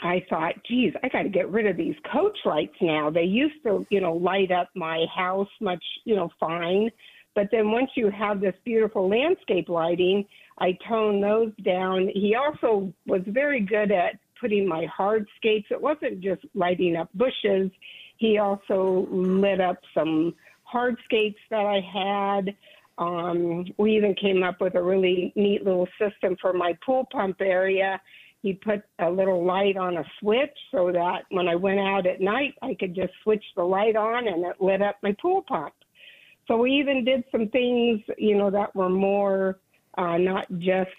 I 0.02 0.24
thought, 0.30 0.54
geez, 0.68 0.94
I 1.04 1.10
got 1.10 1.24
to 1.24 1.30
get 1.30 1.50
rid 1.50 1.66
of 1.66 1.76
these 1.76 1.96
coach 2.12 2.38
lights 2.46 2.76
now. 2.82 3.10
They 3.10 3.24
used 3.24 3.64
to, 3.64 3.86
you 3.90 4.00
know, 4.00 4.14
light 4.14 4.52
up 4.52 4.70
my 4.76 5.06
house 5.16 5.50
much, 5.60 5.84
you 6.06 6.16
know, 6.16 6.30
fine. 6.40 6.92
But 7.34 7.50
then 7.52 7.72
once 7.72 7.90
you 7.96 8.10
have 8.10 8.40
this 8.42 8.56
beautiful 8.64 9.10
landscape 9.10 9.70
lighting, 9.70 10.26
I 10.60 10.78
toned 10.88 11.24
those 11.24 11.52
down. 11.64 12.10
He 12.14 12.36
also 12.36 12.94
was 13.06 13.22
very 13.28 13.60
good 13.60 13.92
at 13.92 14.20
putting 14.40 14.68
my 14.68 14.88
hardscapes. 14.88 15.66
It 15.72 15.82
wasn't 15.82 16.22
just 16.22 16.42
lighting 16.54 16.96
up 16.96 17.10
bushes. 17.14 17.72
He 18.18 18.38
also 18.38 19.08
lit 19.12 19.62
up 19.62 19.78
some 19.94 20.34
hardscapes 20.72 21.36
that 21.50 21.66
I 21.66 21.80
had. 21.82 22.56
Um, 22.98 23.66
we 23.78 23.96
even 23.96 24.16
came 24.16 24.42
up 24.42 24.60
with 24.60 24.76
a 24.76 24.82
really 24.82 25.32
neat 25.36 25.64
little 25.64 25.88
system 26.00 26.36
for 26.42 26.54
my 26.54 26.76
pool 26.84 27.08
pump 27.12 27.38
area. 27.42 28.02
He 28.48 28.54
put 28.54 28.82
a 29.00 29.12
little 29.12 29.44
light 29.44 29.76
on 29.76 29.98
a 29.98 30.06
switch 30.22 30.58
so 30.72 30.90
that 30.94 31.24
when 31.32 31.50
I 31.50 31.56
went 31.56 31.82
out 31.82 32.08
at 32.08 32.22
night, 32.22 32.54
I 32.62 32.76
could 32.80 32.96
just 32.96 33.12
switch 33.22 33.44
the 33.58 33.64
light 33.64 33.98
on 33.98 34.26
and 34.26 34.46
it 34.46 34.62
lit 34.62 34.82
up 34.82 34.96
my 35.04 35.14
pool 35.22 35.44
pump. 35.46 35.74
So 36.48 36.56
we 36.56 36.72
even 36.72 37.04
did 37.04 37.26
some 37.30 37.50
things, 37.50 38.00
you 38.18 38.38
know, 38.38 38.50
that 38.50 38.74
were 38.74 38.88
more 38.88 39.60
uh, 39.98 40.18
not 40.18 40.46
just 40.60 40.90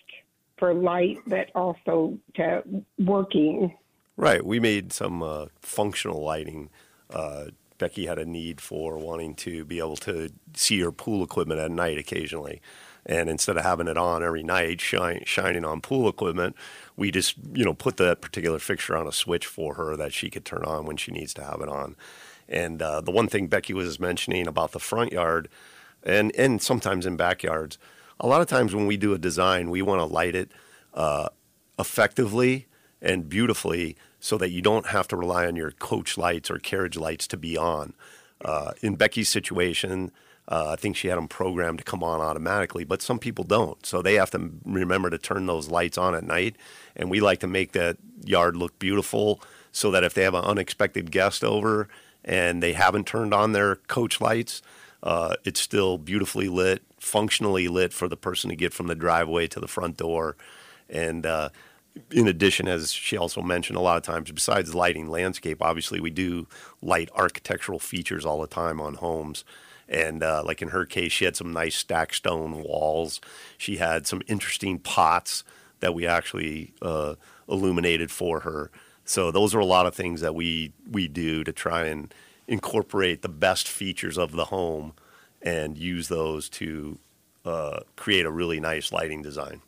for 0.59 0.75
light, 0.75 1.17
but 1.27 1.47
also 1.55 2.19
to 2.35 2.63
working. 2.99 3.75
Right. 4.19 4.45
We 4.45 4.61
made 4.61 4.93
some 4.93 5.23
uh, 5.23 5.47
functional 5.63 6.23
lighting 6.23 6.69
uh, 7.09 7.47
Becky 7.79 8.05
had 8.05 8.19
a 8.19 8.27
need 8.27 8.61
for 8.61 8.99
wanting 8.99 9.35
to 9.37 9.65
be 9.65 9.79
able 9.79 9.97
to 9.97 10.31
see 10.55 10.81
her 10.81 10.93
pool 10.93 11.25
equipment 11.25 11.61
at 11.61 11.71
night 11.71 11.97
occasionally. 11.97 12.61
And 13.09 13.31
instead 13.31 13.57
of 13.57 13.65
having 13.65 13.89
it 13.89 13.97
on 13.97 14.23
every 14.23 14.43
night, 14.43 14.83
shine, 14.83 15.23
shining 15.25 15.65
on 15.65 15.81
pool 15.81 16.09
equipment, 16.09 16.55
we 16.97 17.11
just 17.11 17.37
you 17.53 17.65
know 17.65 17.75
put 17.75 17.97
that 17.97 18.21
particular 18.21 18.59
fixture 18.59 18.97
on 18.97 19.07
a 19.07 19.13
switch 19.13 19.47
for 19.47 19.75
her 19.75 19.97
that 19.97 20.13
she 20.13 20.29
could 20.29 20.45
turn 20.45 20.65
on 20.65 20.85
when 20.85 20.99
she 20.99 21.11
needs 21.11 21.33
to 21.35 21.45
have 21.45 21.61
it 21.63 21.69
on. 21.69 21.97
And 22.49 22.83
uh, 22.83 23.01
the 23.01 23.11
one 23.11 23.29
thing 23.29 23.47
Becky 23.47 23.73
was 23.73 23.99
mentioning 23.99 24.47
about 24.47 24.73
the 24.73 24.79
front 24.79 25.13
yard, 25.13 25.49
and 26.03 26.35
and 26.37 26.61
sometimes 26.61 27.07
in 27.07 27.17
backyards, 27.17 27.79
a 28.21 28.27
lot 28.27 28.43
of 28.43 28.47
times 28.47 28.75
when 28.75 28.87
we 28.87 28.97
do 28.97 29.15
a 29.15 29.19
design, 29.19 29.71
we 29.71 29.81
want 29.81 30.01
to 30.01 30.05
light 30.05 30.35
it 30.35 30.51
uh, 30.93 31.29
effectively 31.79 32.67
and 33.01 33.29
beautifully 33.29 33.97
so 34.21 34.37
that 34.37 34.51
you 34.51 34.61
don't 34.61 34.87
have 34.87 35.07
to 35.09 35.17
rely 35.17 35.47
on 35.47 35.57
your 35.57 35.71
coach 35.71 36.19
lights 36.19 36.51
or 36.51 36.59
carriage 36.59 36.97
lights 36.97 37.27
to 37.29 37.37
be 37.37 37.57
on. 37.57 37.95
Uh, 38.45 38.73
in 38.83 38.97
Becky's 38.97 39.29
situation, 39.29 40.13
uh, 40.49 40.71
I 40.71 40.77
think 40.77 40.97
she 40.97 41.09
had 41.09 41.19
them 41.19 41.29
programmed 41.29 41.79
to 41.79 41.85
come 41.85 42.03
on 42.03 42.21
automatically, 42.21 42.85
but 42.85 43.03
some 43.03 43.19
people 43.19 43.45
don't. 43.45 43.85
So 43.85 44.01
they 44.01 44.15
have 44.15 44.31
to 44.31 44.51
remember 44.65 45.11
to 45.11 45.19
turn 45.19 45.47
those 45.47 45.69
lights 45.69 45.99
on 45.99 46.15
at 46.15 46.25
night. 46.25 46.57
And 46.97 47.11
we 47.11 47.21
like 47.21 47.41
to 47.41 47.47
make 47.47 47.73
that 47.73 47.99
yard 48.25 48.57
look 48.57 48.79
beautiful 48.79 49.43
so 49.73 49.91
that 49.91 50.05
if 50.05 50.15
they 50.15 50.23
have 50.23 50.35
an 50.35 50.45
unexpected 50.45 51.11
guest 51.11 51.45
over 51.45 51.89
and 52.25 52.63
they 52.63 52.73
haven't 52.73 53.07
turned 53.07 53.35
on 53.35 53.53
their 53.53 53.77
coach 53.77 54.23
lights, 54.23 54.63
uh, 55.03 55.37
it's 55.45 55.61
still 55.61 55.99
beautifully 55.99 56.49
lit, 56.49 56.83
functionally 56.99 57.69
lit 57.69 57.93
for 57.93 58.09
the 58.09 58.17
person 58.17 58.49
to 58.49 58.57
get 58.57 58.73
from 58.73 58.87
the 58.87 58.95
driveway 58.95 59.47
to 59.49 59.61
the 59.61 59.69
front 59.69 59.99
door. 59.99 60.35
And 60.89 61.27
uh, 61.27 61.51
in 62.11 62.27
addition, 62.27 62.69
as 62.69 62.91
she 62.91 63.19
also 63.19 63.43
mentioned, 63.43 63.77
a 63.77 63.83
lot 63.83 63.99
of 63.99 64.03
times, 64.03 64.31
besides 64.31 64.75
lighting 64.75 65.11
landscape, 65.11 65.59
obviously 65.61 66.01
we 66.01 66.11
do 66.11 66.47
light 66.81 67.11
architectural 67.15 67.79
features 67.79 68.25
all 68.25 68.41
the 68.41 68.47
time 68.47 68.81
on 68.81 68.95
homes. 68.95 69.45
And 69.89 70.23
uh, 70.23 70.43
like 70.45 70.61
in 70.61 70.69
her 70.69 70.85
case, 70.85 71.13
she 71.13 71.25
had 71.25 71.37
some 71.37 71.53
nice 71.53 71.77
stacked 71.77 72.17
stone 72.17 72.63
walls. 72.63 73.21
She 73.57 73.77
had 73.77 74.07
some 74.07 74.23
interesting 74.27 74.79
pots 74.79 75.45
that 75.81 75.95
we 75.95 76.07
actually 76.07 76.75
uh, 76.83 77.15
illuminated 77.49 78.11
for 78.11 78.41
her. 78.41 78.71
So 79.05 79.31
those 79.31 79.55
are 79.55 79.61
a 79.61 79.65
lot 79.65 79.87
of 79.87 79.95
things 79.95 80.21
that 80.21 80.35
we 80.35 80.73
we 80.91 81.09
do 81.09 81.43
to 81.45 81.53
try 81.53 81.87
and 81.87 82.13
incorporate 82.47 83.23
the 83.23 83.29
best 83.29 83.69
features 83.69 84.19
of 84.19 84.33
the 84.33 84.47
home 84.47 84.93
and 85.41 85.79
use 85.79 86.09
those 86.09 86.49
to 86.49 86.99
uh, 87.45 87.81
create 87.97 88.27
a 88.27 88.31
really 88.31 88.61
nice 88.61 88.93
lighting 88.93 89.23
design. 89.23 89.63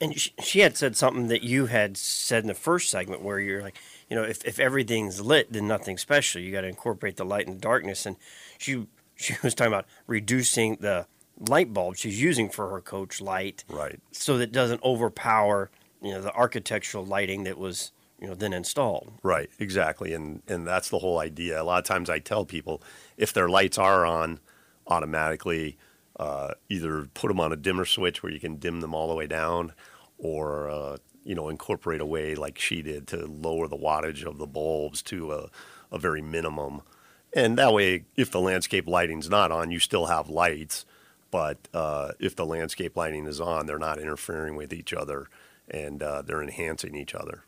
And 0.00 0.18
she, 0.18 0.60
had 0.60 0.76
said 0.76 0.96
something 0.96 1.26
that 1.28 1.42
you 1.42 1.66
had 1.66 1.96
said 1.96 2.44
in 2.44 2.48
the 2.48 2.54
first 2.54 2.88
segment 2.88 3.22
where 3.22 3.40
you're 3.40 3.62
like, 3.62 3.76
you 4.08 4.14
know, 4.14 4.22
if, 4.22 4.44
if 4.44 4.60
everything's 4.60 5.20
lit, 5.20 5.52
then 5.52 5.66
nothing 5.66 5.98
special. 5.98 6.40
You 6.40 6.52
got 6.52 6.60
to 6.60 6.68
incorporate 6.68 7.16
the 7.16 7.24
light 7.24 7.48
and 7.48 7.56
the 7.56 7.60
darkness. 7.60 8.06
And 8.06 8.16
she 8.58 8.86
she 9.18 9.34
was 9.42 9.54
talking 9.54 9.72
about 9.72 9.86
reducing 10.06 10.76
the 10.80 11.06
light 11.48 11.72
bulb 11.72 11.96
she's 11.96 12.20
using 12.20 12.48
for 12.48 12.68
her 12.70 12.80
coach 12.80 13.20
light, 13.20 13.64
Right. 13.68 14.00
so 14.12 14.38
that 14.38 14.44
it 14.44 14.52
doesn't 14.52 14.82
overpower 14.82 15.70
you 16.02 16.12
know 16.12 16.22
the 16.22 16.32
architectural 16.34 17.04
lighting 17.04 17.44
that 17.44 17.58
was 17.58 17.92
you 18.20 18.26
know 18.26 18.34
then 18.34 18.52
installed. 18.52 19.12
Right, 19.22 19.50
exactly, 19.58 20.12
and 20.14 20.42
and 20.48 20.66
that's 20.66 20.88
the 20.88 20.98
whole 20.98 21.18
idea. 21.18 21.60
A 21.60 21.64
lot 21.64 21.78
of 21.78 21.84
times, 21.84 22.08
I 22.10 22.18
tell 22.20 22.44
people 22.44 22.82
if 23.16 23.32
their 23.32 23.48
lights 23.48 23.78
are 23.78 24.04
on 24.06 24.40
automatically, 24.86 25.76
uh, 26.18 26.52
either 26.68 27.06
put 27.14 27.28
them 27.28 27.38
on 27.40 27.52
a 27.52 27.56
dimmer 27.56 27.84
switch 27.84 28.22
where 28.22 28.32
you 28.32 28.40
can 28.40 28.56
dim 28.56 28.80
them 28.80 28.94
all 28.94 29.08
the 29.08 29.14
way 29.14 29.26
down, 29.26 29.72
or 30.18 30.68
uh, 30.70 30.96
you 31.24 31.34
know 31.34 31.48
incorporate 31.48 32.00
a 32.00 32.06
way 32.06 32.34
like 32.34 32.58
she 32.58 32.82
did 32.82 33.06
to 33.08 33.26
lower 33.26 33.68
the 33.68 33.76
wattage 33.76 34.24
of 34.24 34.38
the 34.38 34.46
bulbs 34.46 35.02
to 35.02 35.32
a, 35.32 35.48
a 35.92 35.98
very 35.98 36.22
minimum, 36.22 36.82
and 37.32 37.58
that 37.58 37.72
way, 37.72 38.04
if 38.16 38.30
the 38.30 38.40
landscape 38.40 38.86
lighting's 38.86 39.28
not 39.28 39.52
on, 39.52 39.70
you 39.70 39.78
still 39.78 40.06
have 40.06 40.28
lights. 40.28 40.84
But 41.30 41.68
uh, 41.74 42.12
if 42.18 42.34
the 42.34 42.46
landscape 42.46 42.96
lighting 42.96 43.26
is 43.26 43.40
on, 43.40 43.66
they're 43.66 43.78
not 43.78 43.98
interfering 43.98 44.56
with 44.56 44.72
each 44.72 44.94
other, 44.94 45.28
and 45.70 46.02
uh, 46.02 46.22
they're 46.22 46.42
enhancing 46.42 46.94
each 46.94 47.14
other. 47.14 47.44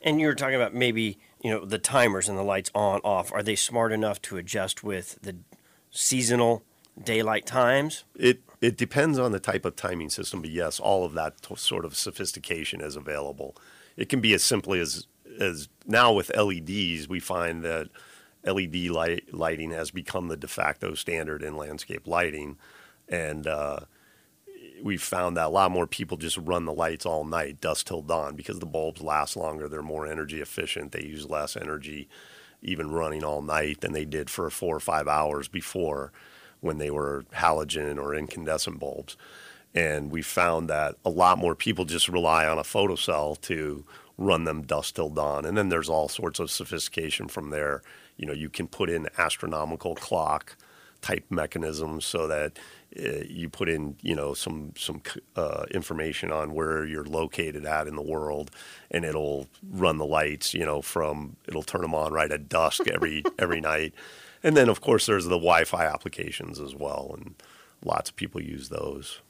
And 0.00 0.20
you 0.20 0.26
were 0.26 0.34
talking 0.34 0.54
about 0.54 0.74
maybe 0.74 1.18
you 1.42 1.50
know 1.50 1.64
the 1.64 1.78
timers 1.78 2.28
and 2.28 2.38
the 2.38 2.42
lights 2.42 2.70
on 2.74 3.00
off. 3.00 3.30
Are 3.32 3.42
they 3.42 3.56
smart 3.56 3.92
enough 3.92 4.20
to 4.22 4.38
adjust 4.38 4.82
with 4.82 5.18
the 5.22 5.36
seasonal 5.90 6.62
daylight 7.02 7.46
times? 7.46 8.04
It 8.16 8.40
it 8.60 8.76
depends 8.76 9.18
on 9.18 9.32
the 9.32 9.40
type 9.40 9.64
of 9.64 9.76
timing 9.76 10.08
system, 10.10 10.40
but 10.40 10.50
yes, 10.50 10.80
all 10.80 11.04
of 11.04 11.12
that 11.14 11.42
t- 11.42 11.54
sort 11.56 11.84
of 11.84 11.96
sophistication 11.96 12.80
is 12.80 12.96
available. 12.96 13.56
It 13.96 14.08
can 14.08 14.20
be 14.20 14.32
as 14.32 14.42
simply 14.42 14.80
as 14.80 15.06
as 15.38 15.68
now 15.86 16.12
with 16.12 16.34
LEDs, 16.36 17.08
we 17.08 17.20
find 17.20 17.62
that 17.62 17.88
LED 18.44 18.86
light, 18.86 19.32
lighting 19.32 19.70
has 19.70 19.90
become 19.90 20.28
the 20.28 20.36
de 20.36 20.48
facto 20.48 20.94
standard 20.94 21.42
in 21.42 21.56
landscape 21.56 22.06
lighting, 22.06 22.58
and 23.08 23.46
uh, 23.46 23.80
we've 24.82 25.02
found 25.02 25.36
that 25.36 25.46
a 25.46 25.48
lot 25.48 25.70
more 25.70 25.86
people 25.86 26.16
just 26.16 26.36
run 26.38 26.64
the 26.64 26.72
lights 26.72 27.06
all 27.06 27.24
night, 27.24 27.60
dusk 27.60 27.86
till 27.86 28.02
dawn, 28.02 28.34
because 28.34 28.58
the 28.58 28.66
bulbs 28.66 29.00
last 29.00 29.36
longer. 29.36 29.68
They're 29.68 29.82
more 29.82 30.06
energy 30.06 30.40
efficient. 30.40 30.92
They 30.92 31.04
use 31.04 31.28
less 31.28 31.56
energy, 31.56 32.08
even 32.62 32.90
running 32.90 33.24
all 33.24 33.42
night, 33.42 33.80
than 33.80 33.92
they 33.92 34.04
did 34.04 34.28
for 34.28 34.50
four 34.50 34.76
or 34.76 34.80
five 34.80 35.08
hours 35.08 35.48
before, 35.48 36.12
when 36.60 36.78
they 36.78 36.90
were 36.90 37.24
halogen 37.34 37.98
or 37.98 38.14
incandescent 38.14 38.78
bulbs. 38.78 39.16
And 39.74 40.10
we 40.10 40.22
found 40.22 40.68
that 40.68 40.96
a 41.04 41.10
lot 41.10 41.38
more 41.38 41.54
people 41.54 41.84
just 41.84 42.08
rely 42.08 42.46
on 42.46 42.58
a 42.58 42.62
photocell 42.62 43.40
to 43.42 43.84
run 44.18 44.44
them 44.44 44.62
dusk 44.62 44.96
till 44.96 45.08
dawn. 45.08 45.44
And 45.44 45.56
then 45.56 45.70
there's 45.70 45.88
all 45.88 46.08
sorts 46.08 46.38
of 46.38 46.50
sophistication 46.50 47.28
from 47.28 47.50
there. 47.50 47.82
You 48.22 48.28
know, 48.28 48.32
you 48.32 48.48
can 48.48 48.68
put 48.68 48.88
in 48.88 49.08
astronomical 49.18 49.96
clock 49.96 50.56
type 51.00 51.24
mechanisms 51.28 52.04
so 52.04 52.28
that 52.28 52.56
uh, 52.96 53.24
you 53.28 53.48
put 53.48 53.68
in, 53.68 53.96
you 54.00 54.14
know, 54.14 54.32
some 54.32 54.72
some 54.76 55.02
uh, 55.34 55.64
information 55.72 56.30
on 56.30 56.54
where 56.54 56.86
you're 56.86 57.04
located 57.04 57.66
at 57.66 57.88
in 57.88 57.96
the 57.96 58.02
world, 58.02 58.52
and 58.92 59.04
it'll 59.04 59.48
run 59.68 59.98
the 59.98 60.06
lights. 60.06 60.54
You 60.54 60.64
know, 60.64 60.82
from 60.82 61.36
it'll 61.48 61.64
turn 61.64 61.80
them 61.80 61.96
on 61.96 62.12
right 62.12 62.30
at 62.30 62.48
dusk 62.48 62.86
every 62.86 63.24
every 63.40 63.60
night, 63.60 63.92
and 64.44 64.56
then 64.56 64.68
of 64.68 64.80
course 64.80 65.06
there's 65.06 65.24
the 65.24 65.30
Wi-Fi 65.30 65.84
applications 65.84 66.60
as 66.60 66.76
well, 66.76 67.16
and 67.18 67.34
lots 67.84 68.08
of 68.08 68.14
people 68.14 68.40
use 68.40 68.68
those. 68.68 69.20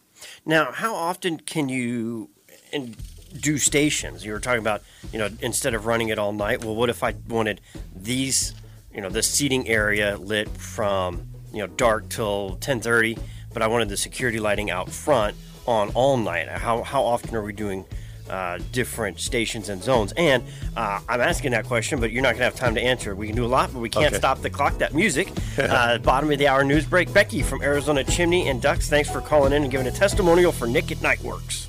Now, 0.45 0.71
how 0.71 0.95
often 0.95 1.39
can 1.39 1.71
you 1.71 2.29
in, 2.73 2.95
do 3.41 3.59
stations? 3.59 4.25
You 4.25 4.33
were 4.33 4.41
talking 4.41 4.61
about, 4.61 4.83
you 5.13 5.19
know, 5.19 5.31
instead 5.41 5.75
of 5.75 5.87
running 5.87 6.09
it 6.09 6.19
all 6.19 6.33
night. 6.33 6.65
Well, 6.65 6.75
what 6.75 6.91
if 6.91 7.03
I 7.03 7.15
wanted 7.29 7.61
these, 7.95 8.55
you 8.95 9.01
know, 9.01 9.09
the 9.09 9.23
seating 9.23 9.69
area 9.69 10.17
lit 10.19 10.49
from, 10.49 11.23
you 11.53 11.59
know, 11.61 11.67
dark 11.67 12.09
till 12.09 12.57
10:30, 12.61 13.19
but 13.53 13.63
I 13.63 13.67
wanted 13.67 13.89
the 13.89 13.97
security 13.97 14.39
lighting 14.41 14.71
out 14.71 14.91
front 14.91 15.37
on 15.67 15.91
all 15.91 16.17
night. 16.17 16.49
How 16.49 16.83
how 16.83 17.03
often 17.05 17.35
are 17.37 17.43
we 17.43 17.53
doing? 17.53 17.85
Uh, 18.31 18.59
different 18.71 19.19
stations 19.21 19.69
and 19.69 19.83
zones, 19.83 20.13
and 20.17 20.45
uh, 20.77 21.01
I'm 21.09 21.21
asking 21.21 21.51
that 21.51 21.67
question, 21.67 21.99
but 22.01 22.13
you're 22.13 22.23
not 22.23 22.29
going 22.31 22.39
to 22.39 22.45
have 22.45 22.55
time 22.55 22.77
to 22.77 22.81
answer. 22.81 23.15
We 23.17 23.27
can 23.27 23.35
do 23.37 23.45
a 23.45 23.49
lot, 23.49 23.73
but 23.73 23.81
we 23.81 23.91
can't 23.91 24.07
Okay. 24.07 24.17
stop 24.17 24.41
the 24.41 24.49
clock. 24.49 24.79
That 24.79 24.95
music. 24.95 25.29
uh, 25.59 25.99
bottom 25.99 26.31
of 26.31 26.39
the 26.39 26.47
hour 26.47 26.63
news 26.65 26.87
break. 26.87 27.13
Becky 27.13 27.43
from 27.43 27.61
Arizona 27.63 28.05
Chimney 28.05 28.49
and 28.49 28.63
Ducks. 28.63 28.89
Thanks 28.89 29.11
for 29.11 29.21
calling 29.21 29.53
in 29.53 29.65
and 29.65 29.71
giving 29.73 29.89
a 29.89 29.91
testimonial 29.91 30.53
for 30.53 30.67
Nick 30.67 30.91
at 30.93 31.03
Nite 31.03 31.19
Worx. 31.19 31.67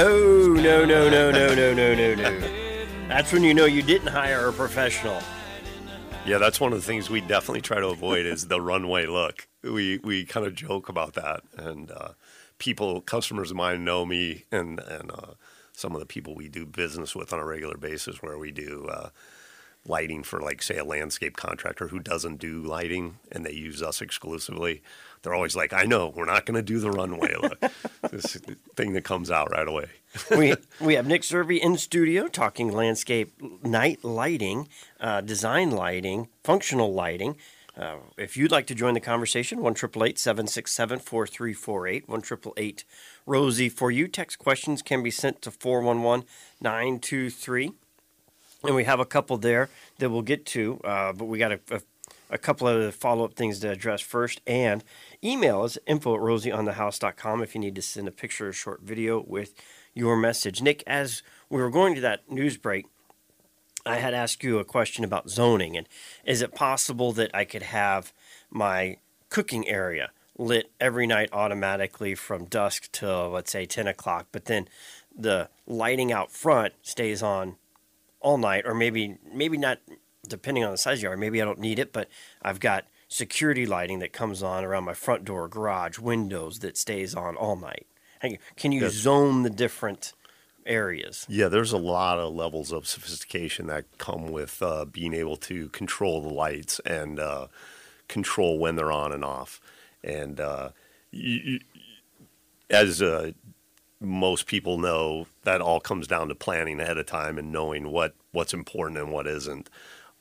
No, 0.00 0.46
no, 0.46 0.86
no, 0.86 1.10
no, 1.10 1.30
no, 1.30 1.54
no, 1.54 1.74
no, 1.74 1.94
no, 1.94 2.14
no. 2.14 2.40
That's 3.06 3.34
when 3.34 3.44
you 3.44 3.52
know 3.52 3.66
you 3.66 3.82
didn't 3.82 4.08
hire 4.08 4.48
a 4.48 4.52
professional. 4.52 5.20
Yeah, 6.24 6.38
that's 6.38 6.58
one 6.58 6.72
of 6.72 6.78
the 6.78 6.86
things 6.86 7.10
we 7.10 7.20
definitely 7.20 7.60
try 7.60 7.80
to 7.80 7.88
avoid 7.88 8.24
is 8.24 8.46
the 8.46 8.62
runway 8.62 9.04
look. 9.04 9.46
We 9.62 9.98
we 9.98 10.24
kind 10.24 10.46
of 10.46 10.54
joke 10.54 10.88
about 10.88 11.12
that, 11.16 11.42
and 11.54 11.90
uh, 11.90 12.12
people, 12.56 13.02
customers 13.02 13.50
of 13.50 13.58
mine 13.58 13.84
know 13.84 14.06
me, 14.06 14.44
and 14.50 14.80
and 14.80 15.10
uh, 15.10 15.34
some 15.72 15.92
of 15.92 16.00
the 16.00 16.06
people 16.06 16.34
we 16.34 16.48
do 16.48 16.64
business 16.64 17.14
with 17.14 17.34
on 17.34 17.38
a 17.38 17.44
regular 17.44 17.76
basis, 17.76 18.22
where 18.22 18.38
we 18.38 18.52
do 18.52 18.88
uh, 18.90 19.10
lighting 19.86 20.22
for, 20.22 20.40
like, 20.40 20.62
say, 20.62 20.78
a 20.78 20.84
landscape 20.84 21.36
contractor 21.36 21.88
who 21.88 21.98
doesn't 21.98 22.38
do 22.38 22.62
lighting, 22.62 23.18
and 23.30 23.44
they 23.44 23.52
use 23.52 23.82
us 23.82 24.00
exclusively. 24.00 24.82
They're 25.22 25.34
always 25.34 25.56
like, 25.56 25.72
"I 25.72 25.84
know, 25.84 26.12
we're 26.14 26.24
not 26.24 26.46
going 26.46 26.56
to 26.56 26.62
do 26.62 26.78
the 26.78 26.90
runway 26.90 27.34
look." 27.40 27.60
this 28.10 28.36
thing 28.76 28.92
that 28.94 29.04
comes 29.04 29.30
out 29.30 29.50
right 29.50 29.68
away. 29.68 29.86
we 30.36 30.54
we 30.80 30.94
have 30.94 31.06
Nick 31.06 31.22
Cervi 31.22 31.58
in 31.58 31.76
studio 31.76 32.26
talking 32.28 32.72
landscape 32.72 33.32
night 33.62 34.04
lighting, 34.04 34.68
uh, 34.98 35.20
design 35.20 35.70
lighting, 35.70 36.28
functional 36.42 36.92
lighting. 36.92 37.36
Uh, 37.76 37.96
if 38.18 38.36
you'd 38.36 38.50
like 38.50 38.66
to 38.66 38.74
join 38.74 38.94
the 38.94 39.00
conversation, 39.00 39.62
one 39.62 39.74
triple 39.74 40.04
eight 40.04 40.18
seven 40.18 40.46
six 40.46 40.72
seven 40.72 40.98
four 40.98 41.26
three 41.26 41.54
four 41.54 41.86
eight 41.86 42.08
one 42.08 42.20
triple 42.20 42.52
eight 42.56 42.84
Rosie 43.26 43.68
for 43.68 43.90
you. 43.90 44.08
Text 44.08 44.38
questions 44.38 44.82
can 44.82 45.02
be 45.02 45.10
sent 45.10 45.40
to 45.42 45.50
four 45.50 45.80
one 45.80 46.02
one 46.02 46.24
nine 46.60 46.98
two 46.98 47.30
three. 47.30 47.72
And 48.62 48.74
we 48.74 48.84
have 48.84 49.00
a 49.00 49.06
couple 49.06 49.38
there 49.38 49.70
that 49.98 50.10
we'll 50.10 50.20
get 50.20 50.44
to, 50.46 50.80
uh, 50.84 51.12
but 51.14 51.24
we 51.24 51.38
got 51.38 51.52
a, 51.52 51.60
a 51.70 51.80
a 52.30 52.38
couple 52.38 52.68
of 52.68 52.94
follow 52.94 53.24
up 53.24 53.34
things 53.34 53.58
to 53.60 53.70
address 53.70 54.00
first. 54.00 54.40
And 54.46 54.82
email 55.22 55.62
us 55.62 55.78
info 55.86 56.14
at 56.14 56.20
rosieonthehouse.com 56.20 57.42
if 57.42 57.54
you 57.54 57.60
need 57.60 57.74
to 57.74 57.82
send 57.82 58.08
a 58.08 58.12
picture 58.12 58.48
or 58.48 58.52
short 58.52 58.82
video 58.82 59.22
with 59.26 59.54
your 59.94 60.16
message. 60.16 60.62
Nick, 60.62 60.82
as 60.86 61.22
we 61.48 61.60
were 61.60 61.70
going 61.70 61.94
to 61.94 62.00
that 62.00 62.30
news 62.30 62.56
break, 62.56 62.86
I 63.84 63.96
had 63.96 64.14
asked 64.14 64.44
you 64.44 64.58
a 64.58 64.64
question 64.64 65.04
about 65.04 65.30
zoning. 65.30 65.76
And 65.76 65.88
is 66.24 66.42
it 66.42 66.54
possible 66.54 67.12
that 67.12 67.30
I 67.34 67.44
could 67.44 67.62
have 67.62 68.12
my 68.50 68.98
cooking 69.28 69.68
area 69.68 70.10
lit 70.38 70.70
every 70.80 71.06
night 71.06 71.28
automatically 71.32 72.14
from 72.14 72.46
dusk 72.46 72.90
till, 72.92 73.30
let's 73.30 73.52
say, 73.52 73.66
10 73.66 73.86
o'clock, 73.86 74.28
but 74.32 74.46
then 74.46 74.68
the 75.16 75.48
lighting 75.66 76.12
out 76.12 76.30
front 76.30 76.72
stays 76.82 77.22
on 77.22 77.56
all 78.20 78.38
night, 78.38 78.64
or 78.66 78.74
maybe 78.74 79.16
maybe 79.32 79.56
not 79.56 79.78
depending 80.26 80.64
on 80.64 80.70
the 80.70 80.78
size 80.78 80.98
of 80.98 81.02
yard. 81.04 81.18
Maybe 81.18 81.40
I 81.40 81.44
don't 81.44 81.58
need 81.58 81.78
it, 81.78 81.92
but 81.92 82.08
I've 82.42 82.60
got 82.60 82.86
security 83.08 83.66
lighting 83.66 83.98
that 84.00 84.12
comes 84.12 84.42
on 84.42 84.64
around 84.64 84.84
my 84.84 84.94
front 84.94 85.24
door, 85.24 85.48
garage, 85.48 85.98
windows 85.98 86.60
that 86.60 86.76
stays 86.76 87.14
on 87.14 87.36
all 87.36 87.56
night. 87.56 87.86
Can 88.56 88.70
you 88.72 88.82
Yes. 88.82 88.92
zone 88.92 89.42
the 89.42 89.50
different 89.50 90.12
areas? 90.66 91.26
Yeah, 91.28 91.48
there's 91.48 91.72
a 91.72 91.78
lot 91.78 92.18
of 92.18 92.34
levels 92.34 92.70
of 92.70 92.86
sophistication 92.86 93.66
that 93.68 93.86
come 93.98 94.30
with 94.30 94.62
uh, 94.62 94.84
being 94.84 95.14
able 95.14 95.36
to 95.38 95.70
control 95.70 96.20
the 96.20 96.28
lights 96.28 96.80
and 96.80 97.18
uh, 97.18 97.46
control 98.08 98.58
when 98.58 98.76
they're 98.76 98.92
on 98.92 99.12
and 99.12 99.24
off. 99.24 99.60
And 100.04 100.38
uh, 100.38 100.70
you, 101.10 101.40
you, 101.44 101.60
as 102.68 103.00
uh, 103.02 103.32
most 104.00 104.46
people 104.46 104.78
know, 104.78 105.26
that 105.44 105.60
all 105.60 105.80
comes 105.80 106.06
down 106.06 106.28
to 106.28 106.34
planning 106.34 106.78
ahead 106.78 106.98
of 106.98 107.06
time 107.06 107.38
and 107.38 107.50
knowing 107.50 107.90
what, 107.90 108.14
what's 108.32 108.52
important 108.54 108.98
and 109.00 109.10
what 109.12 109.26
isn't. 109.26 109.68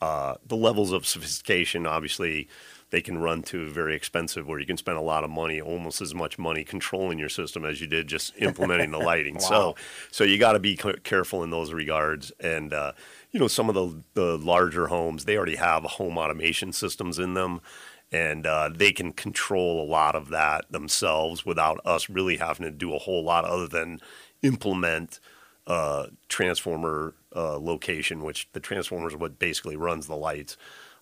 Uh, 0.01 0.35
the 0.45 0.55
levels 0.55 0.91
of 0.91 1.05
sophistication, 1.05 1.85
obviously, 1.85 2.47
they 2.91 3.01
can 3.01 3.19
run 3.19 3.43
to 3.43 3.69
very 3.69 3.95
expensive, 3.95 4.47
where 4.47 4.59
you 4.59 4.65
can 4.65 4.77
spend 4.77 4.97
a 4.97 5.01
lot 5.01 5.23
of 5.23 5.29
money, 5.29 5.61
almost 5.61 6.01
as 6.01 6.15
much 6.15 6.39
money 6.39 6.63
controlling 6.63 7.19
your 7.19 7.29
system 7.29 7.63
as 7.65 7.79
you 7.81 7.87
did 7.87 8.07
just 8.07 8.33
implementing 8.41 8.91
the 8.91 8.97
lighting. 8.97 9.39
So, 9.39 9.75
so 10.11 10.23
you 10.23 10.37
got 10.37 10.53
to 10.53 10.59
be 10.59 10.75
c- 10.75 10.95
careful 11.03 11.43
in 11.43 11.49
those 11.51 11.71
regards. 11.71 12.31
And 12.39 12.73
uh, 12.73 12.93
you 13.31 13.39
know, 13.39 13.47
some 13.47 13.69
of 13.69 13.75
the 13.75 14.03
the 14.13 14.37
larger 14.37 14.87
homes, 14.87 15.25
they 15.25 15.37
already 15.37 15.57
have 15.57 15.83
home 15.83 16.17
automation 16.17 16.73
systems 16.73 17.19
in 17.19 17.35
them, 17.35 17.61
and 18.11 18.47
uh, 18.47 18.69
they 18.73 18.91
can 18.91 19.11
control 19.13 19.83
a 19.83 19.87
lot 19.87 20.15
of 20.15 20.29
that 20.29 20.71
themselves 20.71 21.45
without 21.45 21.79
us 21.85 22.09
really 22.09 22.37
having 22.37 22.65
to 22.65 22.71
do 22.71 22.95
a 22.95 22.99
whole 22.99 23.23
lot 23.23 23.45
other 23.45 23.67
than 23.67 23.99
implement 24.41 25.19
uh, 25.69 26.07
transformer 26.27 27.13
uh, 27.35 27.57
location, 27.59 28.23
which 28.23 28.49
the 28.53 28.59
transformer 28.59 29.07
is 29.07 29.15
what 29.15 29.39
basically 29.39 29.75
runs 29.75 30.07
the 30.07 30.15
lights. 30.15 30.57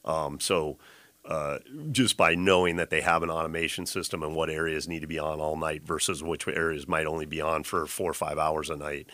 Um, 0.05 0.39
so 0.39 0.77
uh, 1.25 1.59
just 1.91 2.17
by 2.17 2.35
knowing 2.35 2.75
that 2.75 2.89
they 2.89 3.01
have 3.01 3.23
an 3.23 3.29
automation 3.29 3.85
system 3.85 4.23
and 4.23 4.35
what 4.35 4.49
areas 4.49 4.87
need 4.87 4.99
to 4.99 5.07
be 5.07 5.19
on 5.19 5.39
all 5.39 5.55
night 5.57 5.83
versus 5.83 6.21
which 6.21 6.47
areas 6.47 6.87
might 6.87 7.05
only 7.05 7.25
be 7.25 7.41
on 7.41 7.63
for 7.63 7.85
four 7.85 8.11
or 8.11 8.13
five 8.13 8.37
hours 8.37 8.69
a 8.69 8.75
night, 8.75 9.09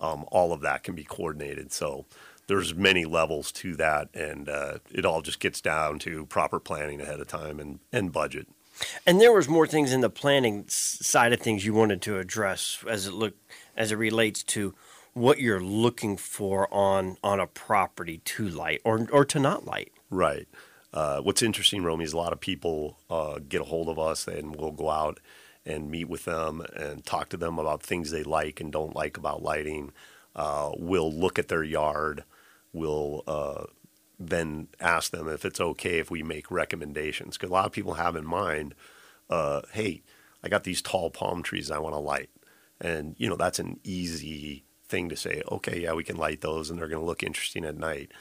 um, 0.00 0.24
all 0.32 0.52
of 0.52 0.60
that 0.60 0.82
can 0.82 0.94
be 0.94 1.04
coordinated. 1.04 1.72
So 1.72 2.04
there's 2.48 2.74
many 2.74 3.04
levels 3.04 3.50
to 3.52 3.74
that, 3.76 4.08
and 4.14 4.48
uh, 4.48 4.78
it 4.92 5.04
all 5.04 5.22
just 5.22 5.40
gets 5.40 5.60
down 5.60 5.98
to 6.00 6.26
proper 6.26 6.60
planning 6.60 7.00
ahead 7.00 7.20
of 7.20 7.28
time 7.28 7.58
and, 7.58 7.80
and 7.92 8.12
budget. 8.12 8.48
And 9.06 9.20
there 9.20 9.32
was 9.32 9.48
more 9.48 9.66
things 9.66 9.92
in 9.92 10.02
the 10.02 10.10
planning 10.10 10.66
side 10.68 11.32
of 11.32 11.40
things 11.40 11.64
you 11.64 11.74
wanted 11.74 12.02
to 12.02 12.18
address 12.18 12.84
as 12.88 13.06
it 13.06 13.14
look 13.14 13.34
as 13.76 13.92
it 13.92 13.96
relates 13.96 14.42
to 14.42 14.74
what 15.16 15.40
you're 15.40 15.60
looking 15.60 16.18
for 16.18 16.72
on 16.72 17.16
on 17.24 17.40
a 17.40 17.46
property 17.46 18.18
to 18.18 18.46
light 18.46 18.82
or 18.84 19.08
or 19.10 19.24
to 19.24 19.40
not 19.40 19.64
light. 19.64 19.90
Right. 20.10 20.46
Uh, 20.92 21.20
what's 21.20 21.42
interesting, 21.42 21.82
Romy, 21.82 22.04
is 22.04 22.12
a 22.12 22.16
lot 22.18 22.32
of 22.34 22.40
people 22.40 22.98
uh, 23.08 23.38
get 23.48 23.62
a 23.62 23.64
hold 23.64 23.88
of 23.88 23.98
us 23.98 24.28
and 24.28 24.54
we'll 24.56 24.72
go 24.72 24.90
out 24.90 25.18
and 25.64 25.90
meet 25.90 26.08
with 26.08 26.26
them 26.26 26.62
and 26.74 27.04
talk 27.04 27.28
to 27.30 27.36
them 27.36 27.58
about 27.58 27.82
things 27.82 28.10
they 28.10 28.22
like 28.22 28.60
and 28.60 28.72
don't 28.72 28.94
like 28.94 29.16
about 29.16 29.42
lighting. 29.42 29.90
Uh, 30.34 30.70
we'll 30.76 31.12
look 31.12 31.38
at 31.38 31.48
their 31.48 31.64
yard. 31.64 32.24
We'll 32.72 33.24
uh, 33.26 33.64
then 34.18 34.68
ask 34.80 35.10
them 35.12 35.28
if 35.28 35.44
it's 35.44 35.60
okay 35.60 35.98
if 35.98 36.10
we 36.10 36.22
make 36.22 36.50
recommendations. 36.50 37.36
Because 37.36 37.50
a 37.50 37.54
lot 37.54 37.66
of 37.66 37.72
people 37.72 37.94
have 37.94 38.16
in 38.16 38.26
mind, 38.26 38.74
uh, 39.28 39.62
hey, 39.72 40.02
I 40.42 40.48
got 40.48 40.64
these 40.64 40.82
tall 40.82 41.10
palm 41.10 41.42
trees 41.42 41.70
I 41.70 41.78
want 41.78 41.94
to 41.94 42.00
light. 42.00 42.30
And, 42.80 43.16
you 43.18 43.28
know, 43.28 43.36
that's 43.36 43.58
an 43.58 43.80
easy 43.82 44.65
thing 44.88 45.08
to 45.08 45.16
say, 45.16 45.42
okay, 45.50 45.80
yeah, 45.80 45.92
we 45.94 46.04
can 46.04 46.16
light 46.16 46.40
those 46.40 46.70
and 46.70 46.78
they're 46.78 46.88
going 46.88 47.02
to 47.02 47.06
look 47.06 47.22
interesting 47.22 47.64
at 47.64 47.76
night 47.76 48.12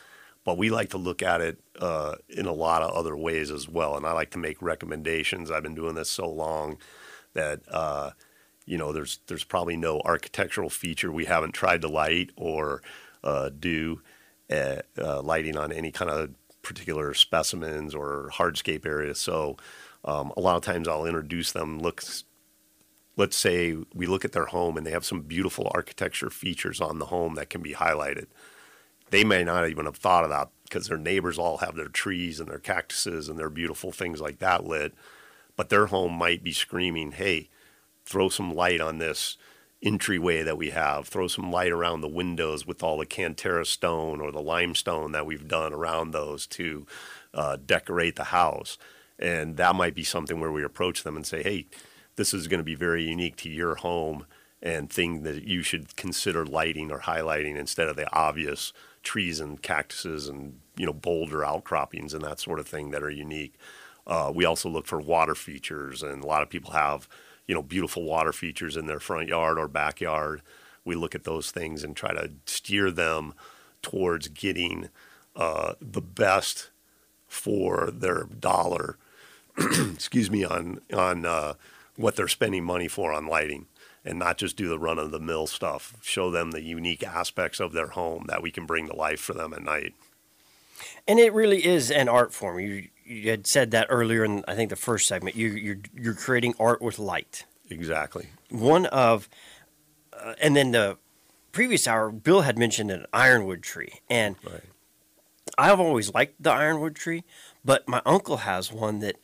but 0.45 0.59
we 0.59 0.69
like 0.69 0.91
to 0.91 0.97
look 0.97 1.21
at 1.21 1.41
it 1.41 1.59
uh, 1.79 2.13
in 2.29 2.45
a 2.45 2.53
lot 2.53 2.83
of 2.83 2.91
other 2.91 3.17
ways 3.17 3.51
as 3.51 3.67
well. 3.67 3.97
And 3.97 4.05
I 4.05 4.13
like 4.13 4.29
to 4.31 4.37
make 4.37 4.61
recommendations. 4.61 5.49
I've 5.51 5.63
been 5.63 5.75
doing 5.75 5.95
this 5.95 6.09
so 6.09 6.29
long 6.29 6.77
that 7.33 7.61
uh, 7.69 8.11
you 8.65 8.77
know 8.77 8.93
there's 8.93 9.19
there's 9.27 9.43
probably 9.43 9.75
no 9.75 9.99
architectural 10.05 10.69
feature 10.69 11.11
we 11.11 11.25
haven't 11.25 11.53
tried 11.53 11.81
to 11.81 11.87
light 11.87 12.29
or 12.37 12.83
uh, 13.23 13.49
do 13.59 14.01
uh, 14.51 14.77
uh, 14.97 15.21
lighting 15.21 15.57
on 15.57 15.71
any 15.71 15.91
kind 15.91 16.11
of 16.11 16.29
particular 16.61 17.13
specimens 17.15 17.95
or 17.95 18.29
hardscape 18.31 18.85
areas. 18.85 19.19
So 19.19 19.57
um, 20.05 20.31
a 20.37 20.41
lot 20.41 20.57
of 20.57 20.61
times 20.61 20.87
I'll 20.87 21.07
introduce 21.07 21.51
them. 21.51 21.79
Looks 21.79 22.23
let's 23.17 23.35
say 23.37 23.75
we 23.93 24.05
look 24.05 24.25
at 24.25 24.31
their 24.33 24.47
home 24.47 24.77
and 24.77 24.85
they 24.85 24.91
have 24.91 25.05
some 25.05 25.21
beautiful 25.21 25.71
architecture 25.73 26.29
features 26.29 26.81
on 26.81 26.99
the 26.99 27.05
home 27.05 27.35
that 27.35 27.49
can 27.49 27.61
be 27.61 27.73
highlighted 27.73 28.27
they 29.09 29.23
may 29.23 29.43
not 29.43 29.69
even 29.69 29.85
have 29.85 29.97
thought 29.97 30.23
of 30.23 30.29
that 30.29 30.49
because 30.63 30.87
their 30.87 30.97
neighbors 30.97 31.37
all 31.37 31.57
have 31.57 31.75
their 31.75 31.87
trees 31.87 32.39
and 32.39 32.49
their 32.49 32.59
cactuses 32.59 33.29
and 33.29 33.37
their 33.37 33.49
beautiful 33.49 33.91
things 33.91 34.19
like 34.19 34.39
that 34.39 34.65
lit. 34.65 34.93
But 35.55 35.69
their 35.69 35.87
home 35.87 36.13
might 36.13 36.43
be 36.43 36.51
screaming, 36.51 37.13
hey, 37.13 37.49
throw 38.03 38.29
some 38.29 38.53
light 38.53 38.81
on 38.81 38.97
this 38.97 39.37
entryway 39.81 40.41
that 40.41 40.57
we 40.57 40.71
have, 40.71 41.07
throw 41.07 41.27
some 41.27 41.51
light 41.51 41.71
around 41.71 42.01
the 42.01 42.07
windows 42.07 42.65
with 42.65 42.81
all 42.81 42.97
the 42.97 43.05
Cantera 43.05 43.65
stone 43.65 44.19
or 44.19 44.31
the 44.31 44.41
limestone 44.41 45.11
that 45.11 45.25
we've 45.25 45.47
done 45.47 45.71
around 45.71 46.11
those 46.11 46.47
to 46.47 46.87
uh, 47.33 47.57
decorate 47.63 48.15
the 48.15 48.25
house. 48.25 48.77
And 49.19 49.55
that 49.57 49.75
might 49.75 49.95
be 49.95 50.03
something 50.03 50.39
where 50.39 50.51
we 50.51 50.63
approach 50.63 51.03
them 51.03 51.15
and 51.15 51.25
say, 51.25 51.43
hey, 51.43 51.67
this 52.15 52.33
is 52.33 52.47
going 52.47 52.59
to 52.59 52.63
be 52.63 52.75
very 52.75 53.03
unique 53.03 53.35
to 53.37 53.49
your 53.49 53.75
home 53.75 54.25
and 54.61 54.89
thing 54.89 55.23
that 55.23 55.43
you 55.43 55.61
should 55.61 55.95
consider 55.95 56.45
lighting 56.45 56.91
or 56.91 56.99
highlighting 56.99 57.55
instead 57.55 57.87
of 57.87 57.95
the 57.95 58.11
obvious 58.13 58.73
trees 59.03 59.39
and 59.39 59.61
cactuses 59.61 60.27
and 60.27 60.59
you 60.75 60.85
know 60.85 60.93
boulder 60.93 61.45
outcroppings 61.45 62.13
and 62.13 62.23
that 62.23 62.39
sort 62.39 62.59
of 62.59 62.67
thing 62.67 62.91
that 62.91 63.03
are 63.03 63.09
unique. 63.09 63.55
Uh, 64.07 64.31
we 64.33 64.45
also 64.45 64.69
look 64.69 64.85
for 64.85 64.99
water 64.99 65.35
features, 65.35 66.03
and 66.03 66.23
a 66.23 66.27
lot 66.27 66.41
of 66.41 66.49
people 66.49 66.71
have 66.71 67.07
you 67.47 67.55
know 67.55 67.61
beautiful 67.61 68.03
water 68.03 68.33
features 68.33 68.75
in 68.75 68.87
their 68.87 68.99
front 68.99 69.27
yard 69.29 69.57
or 69.57 69.67
backyard. 69.67 70.41
We 70.83 70.95
look 70.95 71.15
at 71.15 71.23
those 71.23 71.51
things 71.51 71.83
and 71.83 71.95
try 71.95 72.13
to 72.13 72.31
steer 72.45 72.91
them 72.91 73.33
towards 73.81 74.27
getting 74.27 74.89
uh, 75.35 75.73
the 75.81 76.01
best 76.01 76.69
for 77.27 77.89
their 77.91 78.23
dollar. 78.23 78.97
excuse 79.57 80.29
me 80.29 80.43
on 80.43 80.81
on 80.93 81.25
uh, 81.25 81.53
what 81.95 82.15
they're 82.15 82.27
spending 82.27 82.63
money 82.63 82.87
for 82.87 83.13
on 83.13 83.27
lighting 83.27 83.67
and 84.03 84.19
not 84.19 84.37
just 84.37 84.55
do 84.55 84.67
the 84.67 84.79
run 84.79 84.99
of 84.99 85.11
the 85.11 85.19
mill 85.19 85.47
stuff. 85.47 85.95
Show 86.01 86.29
them 86.29 86.51
the 86.51 86.61
unique 86.61 87.03
aspects 87.03 87.59
of 87.59 87.73
their 87.73 87.87
home 87.87 88.25
that 88.27 88.41
we 88.41 88.51
can 88.51 88.65
bring 88.65 88.87
to 88.87 88.95
life 88.95 89.19
for 89.19 89.33
them 89.33 89.53
at 89.53 89.63
night. 89.63 89.93
And 91.07 91.19
it 91.19 91.33
really 91.33 91.65
is 91.65 91.89
an 91.89 92.09
art 92.09 92.33
form. 92.33 92.59
You 92.59 92.87
you 93.05 93.29
had 93.29 93.45
said 93.47 93.71
that 93.71 93.87
earlier 93.89 94.23
in 94.25 94.43
I 94.47 94.55
think 94.55 94.69
the 94.69 94.75
first 94.75 95.07
segment. 95.07 95.35
You 95.35 95.49
you're 95.49 95.77
you're 95.95 96.13
creating 96.13 96.55
art 96.59 96.81
with 96.81 96.99
light. 96.99 97.45
Exactly. 97.69 98.27
One 98.49 98.85
of 98.87 99.29
uh, 100.13 100.35
and 100.41 100.55
then 100.55 100.71
the 100.71 100.97
previous 101.51 101.87
hour 101.87 102.11
Bill 102.11 102.41
had 102.41 102.57
mentioned 102.57 102.91
an 102.91 103.05
ironwood 103.13 103.63
tree 103.63 104.01
and 104.09 104.35
Right. 104.43 104.61
I've 105.57 105.79
always 105.79 106.13
liked 106.13 106.41
the 106.41 106.51
ironwood 106.51 106.95
tree, 106.95 107.23
but 107.63 107.87
my 107.87 108.01
uncle 108.05 108.37
has 108.37 108.71
one 108.73 108.99
that 108.99 109.15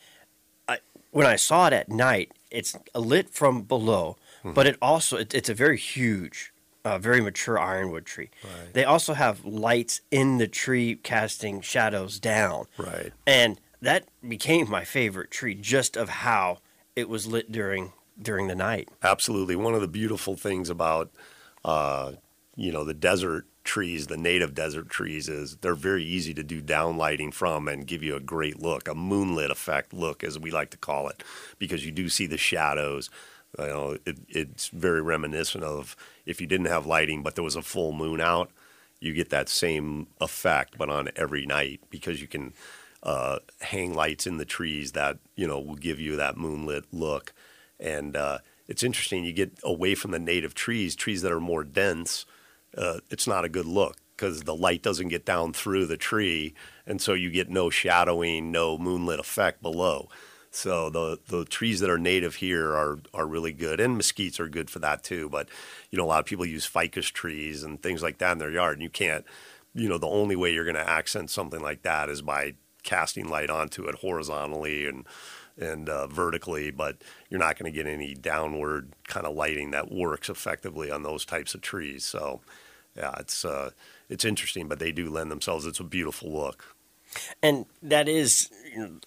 I, 0.68 0.80
when 1.10 1.26
I 1.28 1.36
saw 1.36 1.68
it 1.68 1.74
at 1.74 1.90
night, 1.90 2.32
it's 2.52 2.76
lit 2.94 3.30
from 3.30 3.64
below, 3.64 4.18
but 4.44 4.68
it 4.68 4.78
also 4.82 5.18
it, 5.18 5.34
it's 5.34 5.50
a 5.50 5.54
very 5.54 5.78
huge, 5.78 6.54
uh, 6.86 6.98
very 6.98 7.22
mature 7.22 7.58
ironwood 7.58 8.06
tree. 8.06 8.30
Right. 8.44 8.74
They 8.74 8.84
also 8.84 9.14
have 9.14 9.46
lights 9.46 10.02
in 10.12 10.38
the 10.38 10.48
tree 10.48 10.96
casting 10.96 11.62
shadows 11.62 12.20
down, 12.20 12.66
Right. 12.78 13.12
and 13.26 13.60
that 13.82 14.06
became 14.28 14.70
my 14.70 14.84
favorite 14.84 15.32
tree 15.32 15.56
just 15.56 15.96
of 15.98 16.10
how 16.10 16.60
it 16.96 17.08
was 17.10 17.26
lit 17.28 17.52
during 17.52 17.94
during 18.22 18.48
the 18.48 18.56
night. 18.56 18.90
Absolutely. 19.02 19.56
One 19.56 19.74
of 19.74 19.82
the 19.82 19.88
beautiful 19.88 20.36
things 20.36 20.70
about, 20.70 21.10
uh, 21.66 22.14
you 22.56 22.72
know, 22.72 22.84
the 22.84 22.94
desert 22.94 23.46
trees, 23.64 24.08
the 24.08 24.18
native 24.18 24.54
desert 24.54 24.90
trees, 24.90 25.30
is 25.30 25.58
they're 25.58 25.76
very 25.76 26.04
easy 26.04 26.34
to 26.34 26.44
do 26.44 26.62
downlighting 26.62 27.34
from 27.34 27.68
and 27.68 27.88
give 27.88 28.04
you 28.04 28.16
a 28.16 28.20
great 28.20 28.62
look, 28.62 28.88
a 28.88 28.96
moonlit 28.96 29.52
effect 29.52 29.94
look, 29.94 30.24
as 30.24 30.40
we 30.40 30.52
like 30.52 30.70
to 30.72 30.78
call 30.78 31.08
it, 31.08 31.24
because 31.60 31.86
you 31.86 31.92
do 31.92 32.10
see 32.10 32.28
the 32.28 32.38
shadows. 32.38 33.10
You 33.60 33.68
know, 33.68 33.98
it, 34.06 34.20
it's 34.30 34.70
very 34.70 35.02
reminiscent 35.02 35.64
of 35.64 35.96
if 36.26 36.42
you 36.42 36.48
didn't 36.48 36.68
have 36.68 36.86
lighting, 36.86 37.24
but 37.24 37.36
there 37.36 37.44
was 37.44 37.56
a 37.56 37.62
full 37.62 37.92
moon 37.92 38.22
out, 38.22 38.52
you 39.00 39.14
get 39.14 39.30
that 39.32 39.50
same 39.50 40.08
effect, 40.22 40.78
but 40.78 40.90
on 40.90 41.10
every 41.16 41.46
night 41.46 41.82
because 41.90 42.22
you 42.22 42.28
can 42.28 42.54
uh, 43.04 43.40
hang 43.62 43.94
lights 43.94 44.28
in 44.28 44.38
the 44.38 44.46
trees 44.46 44.92
that 44.92 45.18
you 45.36 45.48
know 45.48 45.60
will 45.60 45.76
give 45.76 46.00
you 46.00 46.16
that 46.16 46.38
moonlit 46.38 46.86
look. 46.94 47.34
And 47.80 48.16
uh, 48.16 48.40
it's 48.68 48.84
interesting. 48.84 49.26
You 49.26 49.34
get 49.34 49.58
away 49.64 49.96
from 49.96 50.12
the 50.12 50.20
native 50.20 50.54
trees, 50.54 50.96
trees 50.96 51.24
that 51.24 51.32
are 51.32 51.40
more 51.40 51.64
dense. 51.64 52.26
Uh, 52.78 53.00
it's 53.10 53.28
not 53.28 53.46
a 53.46 53.50
good 53.50 53.66
look 53.66 53.98
because 54.16 54.42
the 54.42 54.56
light 54.56 54.84
doesn't 54.84 55.10
get 55.10 55.26
down 55.26 55.54
through 55.54 55.86
the 55.86 55.98
tree, 55.98 56.54
and 56.86 57.02
so 57.02 57.14
you 57.14 57.32
get 57.32 57.50
no 57.50 57.70
shadowing, 57.70 58.52
no 58.52 58.78
moonlit 58.78 59.20
effect 59.20 59.62
below. 59.62 60.10
So 60.52 60.90
the 60.90 61.20
the 61.28 61.46
trees 61.46 61.80
that 61.80 61.90
are 61.90 61.98
native 61.98 62.36
here 62.36 62.72
are 62.72 63.00
are 63.14 63.26
really 63.26 63.54
good, 63.54 63.80
and 63.80 64.00
mesquites 64.00 64.40
are 64.40 64.50
good 64.50 64.70
for 64.70 64.80
that 64.80 65.04
too. 65.04 65.30
But 65.30 65.50
you 65.90 65.98
know, 65.98 66.06
a 66.06 66.08
lot 66.08 66.20
of 66.20 66.26
people 66.26 66.46
use 66.46 66.66
ficus 66.66 67.08
trees 67.08 67.64
and 67.64 67.82
things 67.82 68.04
like 68.04 68.18
that 68.20 68.34
in 68.34 68.38
their 68.38 68.52
yard, 68.52 68.74
and 68.74 68.84
you 68.84 68.90
can't. 68.90 69.26
You 69.74 69.88
know, 69.88 69.98
the 69.98 70.08
only 70.08 70.36
way 70.36 70.54
you're 70.54 70.66
going 70.66 70.76
to 70.76 70.90
accent 70.90 71.30
something 71.30 71.62
like 71.62 71.84
that 71.84 72.10
is 72.10 72.22
by 72.22 72.56
casting 72.84 73.30
light 73.30 73.50
onto 73.50 73.86
it 73.86 73.96
horizontally 73.96 74.86
and 74.86 75.06
and 75.62 75.88
uh, 75.90 76.08
vertically, 76.08 76.72
but 76.72 76.98
you're 77.30 77.40
not 77.40 77.58
going 77.58 77.72
to 77.72 77.76
get 77.76 77.88
any 77.88 78.14
downward 78.14 78.94
kind 79.08 79.26
of 79.26 79.36
lighting 79.36 79.72
that 79.72 79.92
works 79.92 80.30
effectively 80.30 80.92
on 80.92 81.04
those 81.04 81.26
types 81.26 81.54
of 81.54 81.62
trees. 81.62 82.04
So, 82.04 82.42
yeah, 82.96 83.14
it's 83.20 83.46
uh, 83.46 83.72
it's 84.10 84.26
interesting, 84.26 84.68
but 84.68 84.80
they 84.80 84.92
do 84.92 85.10
lend 85.10 85.32
themselves. 85.32 85.66
It's 85.66 85.80
a 85.80 85.86
beautiful 85.86 86.32
look. 86.32 86.76
And 87.42 87.66
that 87.84 88.08
is 88.08 88.50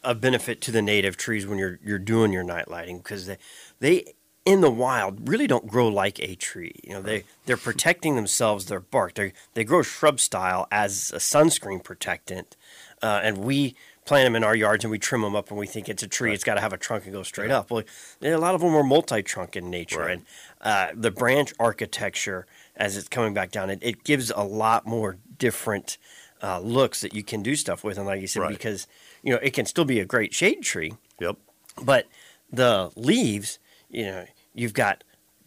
a 0.02 0.14
benefit 0.14 0.60
to 0.62 0.72
the 0.72 0.82
native 0.82 1.16
trees 1.16 1.46
when 1.46 1.58
you're 1.58 1.78
you're 1.82 1.98
doing 1.98 2.32
your 2.32 2.44
night 2.44 2.70
lighting 2.70 2.98
because 2.98 3.26
they 3.26 3.38
they 3.80 4.14
in 4.44 4.60
the 4.60 4.70
wild 4.70 5.28
really 5.28 5.46
don't 5.46 5.66
grow 5.66 5.88
like 5.88 6.20
a 6.20 6.34
tree. 6.34 6.80
You 6.84 6.94
know, 6.94 7.02
they 7.02 7.24
they're 7.46 7.56
protecting 7.56 8.14
themselves, 8.14 8.66
their 8.66 8.80
bark. 8.80 9.14
They 9.14 9.32
they 9.54 9.64
grow 9.64 9.82
shrub 9.82 10.20
style 10.20 10.66
as 10.70 11.12
a 11.12 11.18
sunscreen 11.18 11.82
protectant, 11.82 12.56
uh, 13.02 13.20
and 13.22 13.38
we 13.38 13.74
plant 14.04 14.26
them 14.26 14.36
in 14.36 14.44
our 14.44 14.54
yards 14.54 14.84
and 14.84 14.90
we 14.90 14.98
trim 14.98 15.22
them 15.22 15.34
up 15.34 15.50
and 15.50 15.58
we 15.58 15.66
think 15.66 15.88
it's 15.88 16.02
a 16.02 16.06
tree. 16.08 16.32
It's 16.34 16.44
got 16.44 16.54
to 16.54 16.60
have 16.60 16.72
a 16.72 16.76
trunk 16.76 17.04
and 17.04 17.12
go 17.12 17.22
straight 17.22 17.50
up. 17.50 17.70
Well, 17.70 17.82
a 18.22 18.36
lot 18.36 18.54
of 18.54 18.60
them 18.60 18.74
are 18.74 18.82
multi-trunk 18.82 19.56
in 19.56 19.70
nature, 19.70 20.00
Right. 20.00 20.10
and 20.12 20.26
uh, 20.60 20.88
the 20.94 21.10
branch 21.10 21.52
architecture 21.58 22.46
as 22.76 22.96
it's 22.96 23.08
coming 23.08 23.32
back 23.34 23.50
down, 23.50 23.70
it, 23.70 23.78
it 23.82 24.04
gives 24.04 24.30
a 24.30 24.42
lot 24.42 24.86
more 24.86 25.16
different 25.38 25.96
uh, 26.42 26.58
looks 26.60 27.00
that 27.00 27.14
you 27.14 27.22
can 27.22 27.42
do 27.42 27.56
stuff 27.56 27.82
with. 27.84 27.96
And 27.96 28.06
like 28.06 28.20
you 28.20 28.26
said, 28.26 28.40
Right. 28.42 28.50
because 28.50 28.86
you 29.22 29.32
know 29.32 29.38
it 29.42 29.50
can 29.54 29.64
still 29.66 29.84
be 29.86 30.00
a 30.00 30.04
great 30.04 30.34
shade 30.34 30.62
tree, 30.62 30.92
Yep. 31.20 31.36
but 31.82 32.06
the 32.52 32.90
leaves, 32.96 33.58
you 33.88 34.04
know, 34.04 34.26
you've 34.54 34.74
got 34.74 35.02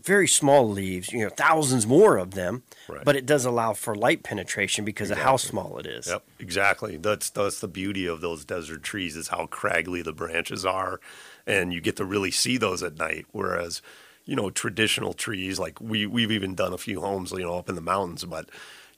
very 0.08 0.28
small 0.28 0.68
leaves, 0.68 1.12
you 1.12 1.20
know, 1.24 1.30
thousands 1.30 1.86
more 1.86 2.18
of 2.18 2.32
them, 2.32 2.64
Right. 2.88 3.06
but 3.06 3.16
it 3.16 3.26
does 3.26 3.46
allow 3.46 3.74
for 3.74 3.94
light 3.94 4.24
penetration 4.24 4.84
because 4.86 5.12
of 5.12 5.18
how 5.20 5.38
small 5.38 5.78
it 5.78 5.86
is. 5.86 6.08
Yep, 6.08 6.24
exactly. 6.40 6.98
That's 6.98 7.30
that's 7.30 7.60
the 7.60 7.68
beauty 7.68 8.08
of 8.08 8.22
those 8.22 8.44
desert 8.46 8.82
trees 8.82 9.16
is 9.16 9.28
how 9.28 9.46
craggly 9.48 10.04
the 10.04 10.14
branches 10.14 10.66
are, 10.66 11.00
and 11.46 11.72
you 11.72 11.82
get 11.82 11.96
to 11.98 12.06
really 12.06 12.32
see 12.32 12.58
those 12.58 12.82
at 12.82 12.98
night. 12.98 13.26
Whereas, 13.32 13.82
you 14.26 14.36
know, 14.36 14.50
traditional 14.50 15.14
trees 15.14 15.60
like 15.60 15.80
we 15.80 16.06
we've 16.08 16.32
even 16.32 16.56
done 16.56 16.74
a 16.74 16.78
few 16.78 17.02
homes, 17.02 17.32
you 17.32 17.40
know, 17.40 17.58
up 17.58 17.70
in 17.70 17.76
the 17.76 17.82
mountains, 17.82 18.24
but 18.26 18.50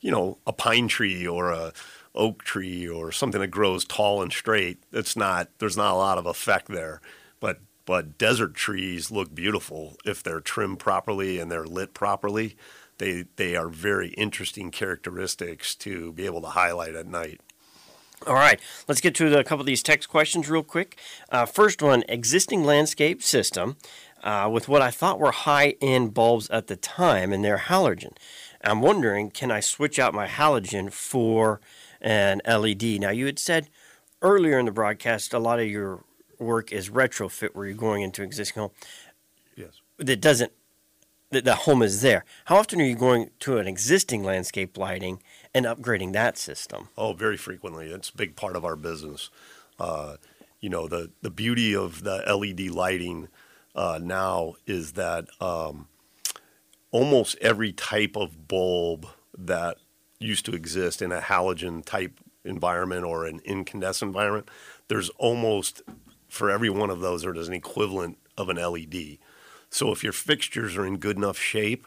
you 0.02 0.12
know, 0.12 0.38
a 0.48 0.54
pine 0.54 0.88
tree 0.88 1.28
or 1.28 1.52
a 1.52 1.74
oak 2.16 2.44
tree 2.44 2.88
or 2.88 3.12
something 3.12 3.42
that 3.42 3.48
grows 3.48 3.84
tall 3.86 4.22
and 4.22 4.32
straight, 4.32 4.78
it's 4.94 5.16
not 5.16 5.50
there's 5.60 5.78
not 5.78 5.94
a 5.94 5.98
lot 5.98 6.18
of 6.18 6.26
effect 6.26 6.68
there. 6.70 7.02
But 7.40 7.60
but 7.90 8.20
desert 8.20 8.54
trees 8.54 9.10
look 9.10 9.34
beautiful 9.34 9.98
if 10.06 10.22
they're 10.22 10.40
trimmed 10.40 10.78
properly 10.78 11.40
and 11.40 11.52
they're 11.52 11.66
lit 11.66 11.92
properly. 11.96 12.56
They 13.00 13.26
they 13.36 13.56
are 13.56 13.68
very 13.68 14.10
interesting 14.10 14.70
characteristics 14.70 15.74
to 15.78 16.14
be 16.14 16.28
able 16.28 16.42
to 16.42 16.50
highlight 16.50 16.94
at 16.94 17.08
night. 17.08 17.42
All 18.28 18.36
right, 18.36 18.60
let's 18.88 19.02
get 19.02 19.16
to 19.16 19.32
the, 19.32 19.40
a 19.40 19.44
couple 19.44 19.62
of 19.62 19.66
these 19.66 19.82
text 19.82 20.08
questions 20.08 20.48
real 20.48 20.62
quick. 20.62 21.00
Uh, 21.32 21.48
first 21.48 21.82
one 21.82 22.04
existing 22.08 22.64
landscape 22.64 23.24
system 23.24 23.76
uh, 24.24 24.48
with 24.54 24.70
what 24.70 24.84
I 24.84 24.92
thought 24.92 25.20
were 25.20 25.32
high 25.32 25.74
end 25.82 26.14
bulbs 26.14 26.48
at 26.52 26.68
the 26.68 26.76
time, 26.76 27.34
and 27.34 27.44
they're 27.44 27.58
halogen. 27.58 28.16
I'm 28.64 28.82
wondering, 28.84 29.32
can 29.32 29.50
I 29.50 29.62
switch 29.62 29.98
out 29.98 30.14
my 30.14 30.28
halogen 30.28 30.94
for 30.94 31.60
an 32.00 32.42
LED? 32.48 33.00
Now, 33.00 33.10
you 33.10 33.26
had 33.26 33.40
said 33.40 33.68
earlier 34.22 34.60
in 34.60 34.68
the 34.68 34.72
broadcast 34.72 35.34
a 35.34 35.40
lot 35.40 35.60
of 35.60 35.68
your 35.68 36.04
work 36.40 36.72
is 36.72 36.90
retrofit, 36.90 37.50
where 37.54 37.66
you're 37.66 37.76
going 37.76 38.02
into 38.02 38.24
existing 38.24 38.62
home 38.62 38.72
Yes. 39.56 39.82
that 39.98 40.22
doesn't 40.22 40.52
that 41.32 41.46
the 41.46 41.54
home 41.56 41.84
is 41.84 42.02
there. 42.02 42.26
How 42.46 42.58
often 42.58 42.82
are 42.82 42.86
you 42.86 42.96
going 42.96 43.30
to 43.42 43.60
an 43.60 43.68
existing 43.68 44.24
landscape 44.24 44.78
lighting 44.78 45.22
and 45.54 45.66
upgrading 45.66 46.14
that 46.14 46.38
system? 46.40 46.90
Oh, 46.98 47.14
very 47.14 47.38
frequently. 47.38 47.92
It's 47.92 48.10
a 48.10 48.18
big 48.18 48.36
part 48.36 48.56
of 48.56 48.66
our 48.66 48.76
business. 48.76 49.30
Uh, 49.80 50.16
you 50.60 50.70
know, 50.70 50.88
the, 50.88 51.12
the 51.22 51.30
beauty 51.30 51.76
of 51.76 52.04
the 52.04 52.24
LED 52.28 52.72
lighting 52.72 53.28
uh, 53.76 54.00
now 54.02 54.56
is 54.66 54.94
that 54.94 55.28
um, 55.40 55.88
almost 56.92 57.38
every 57.42 57.72
type 57.74 58.16
of 58.16 58.48
bulb 58.48 59.06
that 59.38 59.78
used 60.20 60.46
to 60.46 60.54
exist 60.54 61.02
in 61.02 61.12
a 61.12 61.22
halogen 61.22 61.86
type 61.86 62.20
environment 62.44 63.04
or 63.06 63.26
an 63.26 63.40
incandescent 63.46 64.10
environment, 64.10 64.50
there's 64.88 65.10
almost 65.10 65.84
for 66.30 66.50
every 66.50 66.70
one 66.70 66.90
of 66.90 67.02
those, 67.02 67.24
there's 67.24 67.48
an 67.48 67.54
equivalent 67.54 68.18
of 68.38 68.50
an 68.50 68.58
LED. 68.58 69.18
So 69.70 69.92
if 69.92 70.04
your 70.04 70.14
fixtures 70.14 70.78
are 70.78 70.86
in 70.86 70.98
good 70.98 71.18
enough 71.18 71.38
shape, 71.38 71.86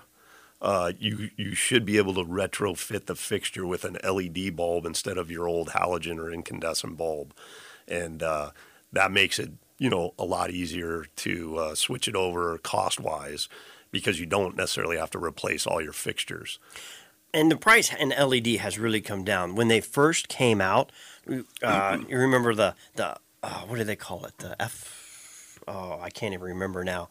uh, 0.60 0.92
you 0.98 1.30
you 1.36 1.54
should 1.54 1.84
be 1.84 1.96
able 1.96 2.14
to 2.14 2.24
retrofit 2.24 3.06
the 3.06 3.16
fixture 3.16 3.66
with 3.66 3.84
an 3.84 3.98
LED 4.04 4.54
bulb 4.54 4.86
instead 4.86 5.18
of 5.18 5.30
your 5.30 5.48
old 5.48 5.70
halogen 5.70 6.18
or 6.18 6.30
incandescent 6.30 6.96
bulb, 6.96 7.34
and 7.88 8.22
uh, 8.22 8.50
that 8.92 9.10
makes 9.10 9.38
it 9.40 9.50
you 9.78 9.90
know 9.90 10.14
a 10.18 10.24
lot 10.24 10.50
easier 10.50 11.06
to 11.16 11.56
uh, 11.58 11.74
switch 11.74 12.06
it 12.06 12.14
over 12.14 12.58
cost 12.58 13.00
wise 13.00 13.48
because 13.90 14.20
you 14.20 14.26
don't 14.26 14.56
necessarily 14.56 14.96
have 14.96 15.10
to 15.10 15.18
replace 15.18 15.66
all 15.66 15.82
your 15.82 15.92
fixtures. 15.92 16.58
and 17.34 17.50
the 17.50 17.56
price 17.56 17.92
in 17.92 18.10
LED 18.10 18.46
has 18.58 18.78
really 18.78 19.00
come 19.00 19.24
down. 19.24 19.54
When 19.54 19.68
they 19.68 19.80
first 19.80 20.28
came 20.28 20.60
out, 20.60 20.92
uh, 21.62 21.98
you 22.08 22.16
remember 22.18 22.54
the 22.54 22.74
the 22.94 23.16
uh, 23.42 23.60
what 23.62 23.76
do 23.78 23.84
they 23.84 23.96
call 23.96 24.24
it? 24.24 24.38
The 24.38 24.60
F. 24.60 25.58
Oh, 25.68 25.98
I 26.00 26.10
can't 26.10 26.34
even 26.34 26.46
remember 26.46 26.84
now. 26.84 27.08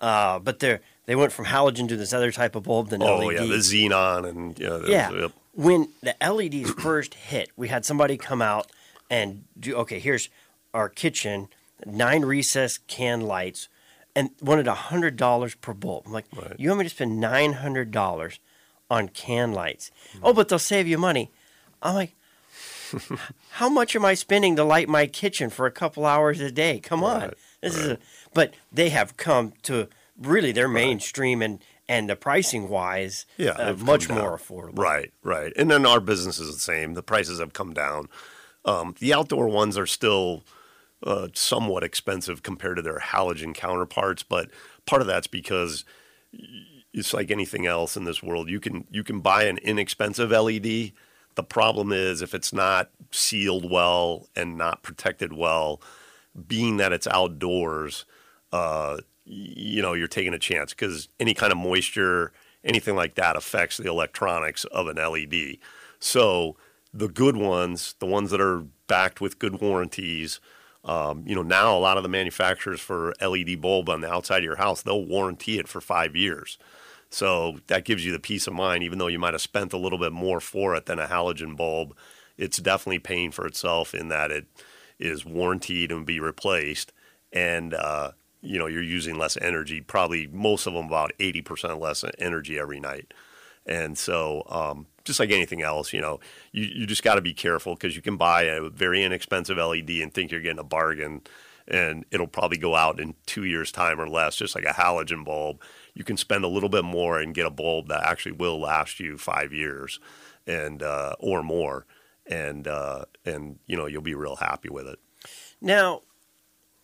Uh, 0.00 0.38
but 0.40 0.58
they 0.58 0.78
they 1.06 1.14
went 1.14 1.32
from 1.32 1.44
halogen 1.46 1.88
to 1.88 1.96
this 1.96 2.12
other 2.12 2.32
type 2.32 2.54
of 2.56 2.64
bulb 2.64 2.88
than 2.88 3.02
Oh 3.02 3.18
LED. 3.18 3.34
yeah, 3.34 3.40
the 3.46 3.54
xenon 3.58 4.28
and 4.28 4.56
there's- 4.56 4.88
Yeah. 4.88 5.10
yep. 5.12 5.32
When 5.54 5.88
the 6.02 6.16
LEDs 6.20 6.70
first 6.72 7.14
hit, 7.14 7.50
we 7.56 7.68
had 7.68 7.84
somebody 7.84 8.16
come 8.16 8.40
out 8.42 8.70
and 9.10 9.44
do 9.58 9.76
okay, 9.76 9.98
here's 10.00 10.28
our 10.74 10.88
kitchen, 10.88 11.48
nine 11.86 12.24
recess 12.24 12.78
can 12.78 13.20
lights, 13.20 13.68
and 14.16 14.30
wanted 14.40 14.66
a 14.66 14.74
hundred 14.74 15.16
dollars 15.16 15.54
per 15.54 15.72
bulb. 15.74 16.04
I'm 16.06 16.12
like, 16.12 16.24
Right. 16.34 16.54
you 16.58 16.68
want 16.70 16.78
me 16.80 16.84
to 16.86 16.90
spend 16.90 17.20
nine 17.20 17.52
hundred 17.54 17.90
dollars 17.90 18.38
on 18.90 19.08
can 19.08 19.52
lights? 19.52 19.90
Oh, 20.22 20.32
but 20.32 20.48
they'll 20.48 20.58
save 20.58 20.88
you 20.88 20.98
money. 20.98 21.30
I'm 21.82 21.94
like, 21.94 22.14
how 23.50 23.68
much 23.68 23.94
am 23.96 24.04
I 24.04 24.14
spending 24.14 24.56
to 24.56 24.64
light 24.64 24.88
my 24.88 25.06
kitchen 25.06 25.50
for 25.50 25.66
a 25.66 25.70
couple 25.70 26.06
hours 26.06 26.40
a 26.40 26.50
day? 26.50 26.80
Come 26.80 27.04
on, 27.04 27.20
Right, 27.20 27.34
this 27.60 27.76
is 27.76 27.86
a. 27.86 27.98
But 28.34 28.54
they 28.72 28.88
have 28.90 29.16
come 29.16 29.52
to 29.62 29.88
really 30.20 30.52
their 30.52 30.68
mainstream 30.68 31.42
and 31.42 31.62
and 31.88 32.08
the 32.08 32.16
pricing 32.16 32.68
wise, 32.68 33.26
Yeah, 33.36 33.50
uh, 33.50 33.74
much 33.74 34.08
more 34.08 34.36
affordable. 34.36 34.78
Right, 34.78 35.12
right. 35.22 35.52
And 35.56 35.70
then 35.70 35.84
our 35.84 36.00
business 36.00 36.38
is 36.38 36.54
the 36.54 36.60
same. 36.60 36.94
The 36.94 37.02
prices 37.02 37.40
have 37.40 37.52
come 37.52 37.74
down. 37.74 38.08
Um, 38.64 38.94
the 39.00 39.12
outdoor 39.12 39.48
ones 39.48 39.76
are 39.76 39.86
still 39.86 40.44
uh, 41.02 41.28
somewhat 41.34 41.82
expensive 41.82 42.42
compared 42.42 42.76
to 42.76 42.82
their 42.82 43.00
halogen 43.00 43.54
counterparts, 43.54 44.22
but 44.22 44.48
part 44.86 45.02
of 45.02 45.08
that's 45.08 45.26
because 45.26 45.84
it's 46.94 47.12
like 47.12 47.30
anything 47.30 47.66
else 47.66 47.96
in 47.96 48.04
this 48.04 48.22
world. 48.22 48.48
You 48.48 48.60
can 48.60 48.86
you 48.90 49.02
can 49.02 49.20
buy 49.20 49.44
an 49.44 49.58
inexpensive 49.58 50.30
LED. 50.30 50.92
The 51.34 51.42
problem 51.42 51.92
is 51.92 52.22
if 52.22 52.34
it's 52.34 52.52
not 52.52 52.90
sealed 53.10 53.70
well 53.70 54.28
and 54.36 54.56
not 54.56 54.82
protected 54.82 55.32
well, 55.32 55.80
being 56.46 56.76
that 56.78 56.92
it's 56.92 57.06
outdoors, 57.06 58.04
uh, 58.52 58.98
you 59.24 59.82
know, 59.82 59.92
you're 59.92 60.08
taking 60.08 60.34
a 60.34 60.38
chance 60.38 60.72
because 60.72 61.08
any 61.20 61.34
kind 61.34 61.52
of 61.52 61.58
moisture, 61.58 62.32
anything 62.64 62.96
like 62.96 63.14
that 63.14 63.36
affects 63.36 63.76
the 63.76 63.88
electronics 63.88 64.64
of 64.66 64.86
an 64.88 64.96
LED. 64.96 65.58
So 66.00 66.56
the 66.92 67.08
good 67.08 67.36
ones, 67.36 67.94
the 67.98 68.06
ones 68.06 68.30
that 68.30 68.40
are 68.40 68.64
backed 68.86 69.20
with 69.20 69.38
good 69.38 69.60
warranties, 69.60 70.40
um, 70.84 71.24
you 71.26 71.34
know, 71.34 71.42
now 71.42 71.76
a 71.76 71.78
lot 71.78 71.96
of 71.96 72.02
the 72.02 72.08
manufacturers 72.08 72.80
for 72.80 73.14
LED 73.20 73.60
bulb 73.60 73.88
on 73.88 74.00
the 74.00 74.12
outside 74.12 74.38
of 74.38 74.44
your 74.44 74.56
house, 74.56 74.82
they'll 74.82 75.04
warranty 75.04 75.58
it 75.58 75.68
for 75.68 75.80
five 75.80 76.16
years. 76.16 76.58
So 77.12 77.58
that 77.66 77.84
gives 77.84 78.06
you 78.06 78.12
the 78.12 78.18
peace 78.18 78.46
of 78.46 78.54
mind, 78.54 78.82
even 78.82 78.98
though 78.98 79.06
you 79.06 79.18
might 79.18 79.34
have 79.34 79.42
spent 79.42 79.74
a 79.74 79.78
little 79.78 79.98
bit 79.98 80.12
more 80.12 80.40
for 80.40 80.74
it 80.74 80.86
than 80.86 80.98
a 80.98 81.06
halogen 81.06 81.56
bulb. 81.56 81.94
It's 82.38 82.56
definitely 82.56 83.00
paying 83.00 83.32
for 83.32 83.46
itself 83.46 83.94
in 83.94 84.08
that 84.08 84.30
it 84.30 84.46
is 84.98 85.24
warranted 85.24 85.92
and 85.92 86.06
be 86.06 86.18
replaced, 86.20 86.90
and 87.30 87.74
uh, 87.74 88.12
you 88.40 88.58
know 88.58 88.66
you're 88.66 88.82
using 88.82 89.18
less 89.18 89.36
energy. 89.36 89.82
Probably 89.82 90.26
most 90.26 90.66
of 90.66 90.72
them 90.72 90.86
about 90.86 91.12
eighty 91.20 91.42
percent 91.42 91.78
less 91.78 92.02
energy 92.18 92.58
every 92.58 92.80
night, 92.80 93.12
and 93.66 93.98
so 93.98 94.44
um, 94.48 94.86
just 95.04 95.20
like 95.20 95.30
anything 95.30 95.60
else, 95.60 95.92
you 95.92 96.00
know, 96.00 96.18
you, 96.50 96.64
you 96.64 96.86
just 96.86 97.02
got 97.02 97.16
to 97.16 97.20
be 97.20 97.34
careful 97.34 97.74
because 97.74 97.94
you 97.94 98.00
can 98.00 98.16
buy 98.16 98.44
a 98.44 98.70
very 98.70 99.02
inexpensive 99.02 99.58
LED 99.58 99.90
and 99.90 100.14
think 100.14 100.30
you're 100.30 100.40
getting 100.40 100.58
a 100.58 100.64
bargain, 100.64 101.20
and 101.68 102.06
it'll 102.10 102.26
probably 102.26 102.58
go 102.58 102.74
out 102.74 102.98
in 102.98 103.14
two 103.26 103.44
years' 103.44 103.70
time 103.70 104.00
or 104.00 104.08
less, 104.08 104.34
just 104.36 104.54
like 104.54 104.64
a 104.64 104.68
halogen 104.68 105.26
bulb. 105.26 105.60
You 105.94 106.04
can 106.04 106.16
spend 106.16 106.44
a 106.44 106.48
little 106.48 106.68
bit 106.68 106.84
more 106.84 107.20
and 107.20 107.34
get 107.34 107.46
a 107.46 107.50
bulb 107.50 107.88
that 107.88 108.06
actually 108.06 108.32
will 108.32 108.60
last 108.60 108.98
you 108.98 109.18
five 109.18 109.52
years, 109.52 110.00
and 110.46 110.82
uh, 110.82 111.14
or 111.18 111.42
more, 111.42 111.86
and 112.26 112.66
uh, 112.66 113.04
and 113.24 113.58
you 113.66 113.76
know 113.76 113.86
you'll 113.86 114.02
be 114.02 114.14
real 114.14 114.36
happy 114.36 114.70
with 114.70 114.86
it. 114.86 114.98
Now, 115.60 116.00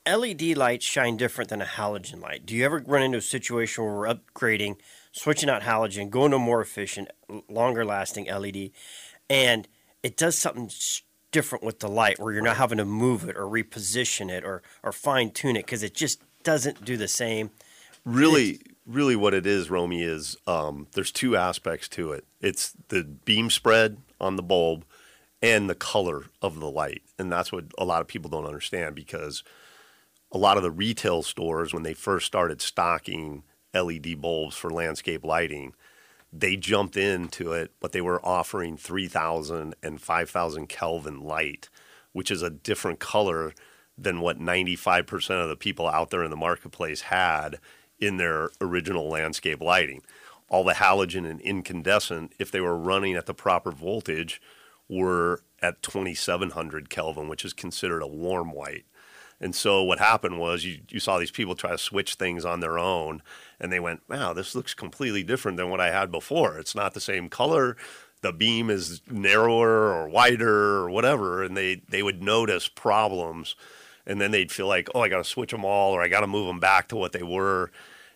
LED 0.07 0.57
lights 0.57 0.85
shine 0.85 1.17
different 1.17 1.51
than 1.51 1.63
a 1.63 1.67
halogen 1.67 2.21
light. 2.21 2.45
Do 2.45 2.55
you 2.55 2.65
ever 2.65 2.83
run 2.87 3.03
into 3.03 3.19
a 3.19 3.23
situation 3.23 3.85
where 3.85 3.95
we're 3.95 4.15
upgrading, 4.15 4.77
switching 5.13 5.49
out 5.49 5.63
halogen, 5.63 6.11
going 6.11 6.31
to 6.31 6.37
a 6.37 6.41
more 6.41 6.61
efficient, 6.61 7.09
longer 7.49 7.85
lasting 7.85 8.27
LED, 8.27 8.71
and 9.31 9.69
it 10.03 10.17
does 10.17 10.39
something 10.39 10.71
different 11.33 11.65
with 11.65 11.81
the 11.81 11.89
light 11.89 12.19
where 12.19 12.33
you're 12.33 12.43
not 12.43 12.57
having 12.57 12.79
to 12.79 12.85
move 12.85 13.29
it 13.29 13.37
or 13.37 13.43
reposition 13.43 14.31
it 14.31 14.45
or, 14.45 14.63
or 14.83 14.93
fine 14.93 15.31
tune 15.31 15.57
it 15.57 15.67
because 15.67 15.83
it 15.83 15.95
just 15.95 16.23
doesn't 16.43 16.85
do 16.85 16.97
the 16.97 17.09
same? 17.09 17.51
really 18.09 18.61
really 18.89 19.15
what 19.15 19.35
it 19.35 19.47
is 19.47 19.71
romy 19.71 20.03
is 20.03 20.37
um, 20.47 20.89
there's 20.93 21.13
two 21.13 21.37
aspects 21.37 21.89
to 21.91 22.13
it. 22.13 22.25
It's 22.41 22.73
the 22.89 23.05
beam 23.05 23.51
spread 23.51 23.99
on 24.21 24.37
the 24.37 24.43
bulb 24.43 24.85
and 25.41 25.71
the 25.71 25.75
color 25.75 26.25
of 26.43 26.59
the 26.59 26.71
light. 26.71 27.03
And 27.19 27.31
that's 27.31 27.53
what 27.53 27.67
a 27.79 27.85
lot 27.85 28.01
of 28.01 28.09
people 28.09 28.31
don't 28.31 28.47
understand 28.47 28.95
because 28.97 29.45
a 30.33 30.39
lot 30.39 30.57
of 30.57 30.63
the 30.63 30.71
retail 30.71 31.23
stores 31.23 31.73
when 31.73 31.83
they 31.83 31.95
first 31.95 32.27
started 32.27 32.61
stocking 32.61 33.45
led 33.75 34.21
bulbs 34.21 34.57
for 34.57 34.71
landscape 34.71 35.25
lighting 35.25 35.75
they 36.33 36.57
jumped 36.57 36.97
into 36.97 37.53
it 37.53 37.71
but 37.81 37.93
they 37.93 38.01
were 38.01 38.25
offering 38.27 38.77
3000 38.77 39.75
and 39.83 40.01
5000 40.01 40.69
kelvin 40.69 41.21
light 41.21 41.69
which 42.13 42.31
is 42.31 42.43
a 42.43 42.51
different 42.51 42.99
color 42.99 43.53
than 43.97 44.21
what 44.21 44.39
95% 44.39 45.43
of 45.43 45.49
the 45.49 45.57
people 45.57 45.87
out 45.87 46.11
there 46.11 46.23
in 46.23 46.31
the 46.31 46.37
marketplace 46.37 47.03
had 47.03 47.59
in 48.01 48.17
their 48.17 48.51
original 48.61 49.09
landscape 49.09 49.61
lighting. 49.61 50.03
All 50.49 50.65
the 50.65 50.75
halogen 50.75 51.29
and 51.29 51.41
incandescent, 51.41 52.33
if 52.39 52.51
they 52.51 52.61
were 52.61 52.77
running 52.77 53.15
at 53.15 53.27
the 53.27 53.35
proper 53.35 53.71
voltage, 53.71 54.41
were 54.89 55.43
at 55.61 55.83
2700 55.83 56.89
Kelvin, 56.89 57.29
which 57.29 57.45
is 57.45 57.53
considered 57.53 58.03
a 58.03 58.07
warm 58.07 58.53
white. 58.53 58.85
And 59.41 59.55
so 59.55 59.83
what 59.83 59.99
happened 59.99 60.41
was 60.41 60.65
you, 60.65 60.81
you 60.89 60.99
saw 60.99 61.19
these 61.19 61.31
people 61.31 61.55
try 61.55 61.71
to 61.71 61.79
switch 61.79 62.15
things 62.15 62.45
on 62.45 62.61
their 62.61 62.79
own, 62.79 63.23
and 63.61 63.73
they 63.73 63.79
went, 63.79 64.01
wow, 64.09 64.33
this 64.33 64.55
looks 64.55 64.75
completely 64.75 65.23
different 65.23 65.57
than 65.57 65.71
what 65.71 65.81
I 65.81 65.91
had 65.91 66.11
before. 66.11 66.59
It's 66.59 66.75
not 66.75 66.95
the 66.95 67.01
same 67.01 67.29
color. 67.29 67.77
The 68.21 68.33
beam 68.33 68.69
is 68.69 69.01
narrower 69.09 69.93
or 69.93 70.09
wider 70.09 70.79
or 70.79 70.91
whatever. 70.91 71.43
And 71.45 71.57
they, 71.57 71.83
they 71.89 72.03
would 72.03 72.21
notice 72.21 72.67
problems 72.67 73.55
and 74.09 74.19
then 74.19 74.31
they'd 74.31 74.51
feel 74.51 74.67
like, 74.67 74.89
oh, 74.95 75.03
I 75.03 75.09
got 75.09 75.19
to 75.19 75.25
switch 75.25 75.51
them 75.51 75.65
all, 75.65 75.93
or 75.93 76.03
I 76.03 76.09
got 76.09 76.21
to 76.21 76.27
move 76.27 76.47
them 76.47 76.59
back 76.59 76.89
to 76.89 76.97
what 76.97 77.13
they 77.13 77.23
were. 77.23 77.71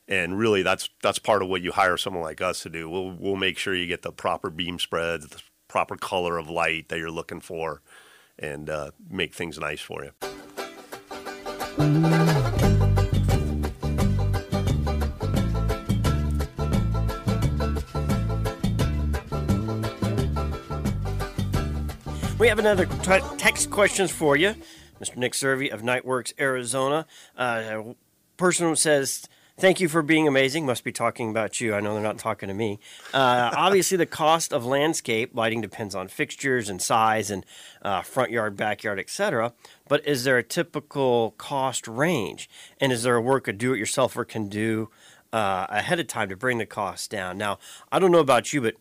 And 0.09 0.37
really, 0.37 0.63
that's 0.63 0.89
that's 1.03 1.19
part 1.21 1.43
of 1.43 1.49
what 1.49 1.63
you 1.63 1.71
hire 1.71 1.97
someone 1.97 2.25
like 2.25 2.41
us 2.41 2.63
to 2.63 2.71
do. 2.71 2.91
We'll 2.91 3.13
we'll 3.13 3.37
make 3.37 3.59
sure 3.59 3.75
you 3.75 3.87
get 3.87 4.03
the 4.03 4.11
proper 4.11 4.51
beam 4.51 4.79
spreads, 4.79 5.29
the 5.29 5.41
proper 5.69 5.97
color 5.97 6.39
of 6.39 6.49
light 6.51 6.89
that 6.89 6.99
you're 6.99 7.11
looking 7.11 7.41
for, 7.41 7.83
and 8.39 8.69
uh, 8.69 8.91
make 9.09 9.35
things 9.35 9.59
nice 9.59 9.81
for 9.81 10.03
you. 10.03 10.11
We 22.39 22.49
have 22.49 22.59
another 22.59 22.87
t- 22.87 23.37
text 23.39 23.71
questions 23.71 24.11
for 24.11 24.37
you. 24.37 24.57
Mr. 25.03 25.17
Nick 25.17 25.33
Cervi 25.33 25.69
of 25.69 25.83
Nite 25.83 26.07
Worx, 26.07 26.33
Arizona. 26.39 27.07
Uh, 27.37 27.83
person 28.37 28.75
says, 28.77 29.29
Thank 29.59 29.81
you 29.81 29.89
for 29.89 30.01
being 30.01 30.27
amazing. 30.27 30.65
Must 30.65 30.83
be 30.83 30.93
talking 30.93 31.29
about 31.29 31.61
you. 31.61 31.75
I 31.75 31.81
know 31.81 31.93
they're 31.93 32.03
not 32.03 32.19
talking 32.19 32.49
to 32.49 32.55
me. 32.55 32.81
Uh, 33.13 33.51
obviously, 33.55 33.99
the 33.99 34.07
cost 34.07 34.53
of 34.53 34.65
landscape 34.65 35.33
lighting 35.35 35.61
depends 35.61 35.95
on 35.95 36.09
fixtures 36.09 36.71
and 36.71 36.81
size 36.81 37.31
and 37.31 37.45
uh, 37.83 38.01
front 38.01 38.31
yard, 38.31 38.57
backyard, 38.57 38.99
etc. 38.99 39.53
But 39.89 40.07
is 40.07 40.25
there 40.25 40.39
a 40.39 40.43
typical 40.43 41.33
cost 41.33 41.87
range? 41.87 42.49
And 42.81 42.93
is 42.93 43.03
there 43.03 43.15
a 43.15 43.21
work 43.21 43.47
a 43.47 43.53
do 43.53 43.75
it 43.75 43.79
yourselfer 43.79 44.27
can 44.27 44.49
do 44.49 44.89
uh, 45.35 45.67
ahead 45.69 46.01
of 46.01 46.07
time 46.07 46.31
to 46.31 46.37
bring 46.37 46.57
the 46.57 46.67
cost 46.67 47.11
down? 47.11 47.37
Now, 47.37 47.59
I 47.93 47.99
don't 47.99 48.11
know 48.11 48.21
about 48.21 48.55
you, 48.55 48.63
but 48.63 48.77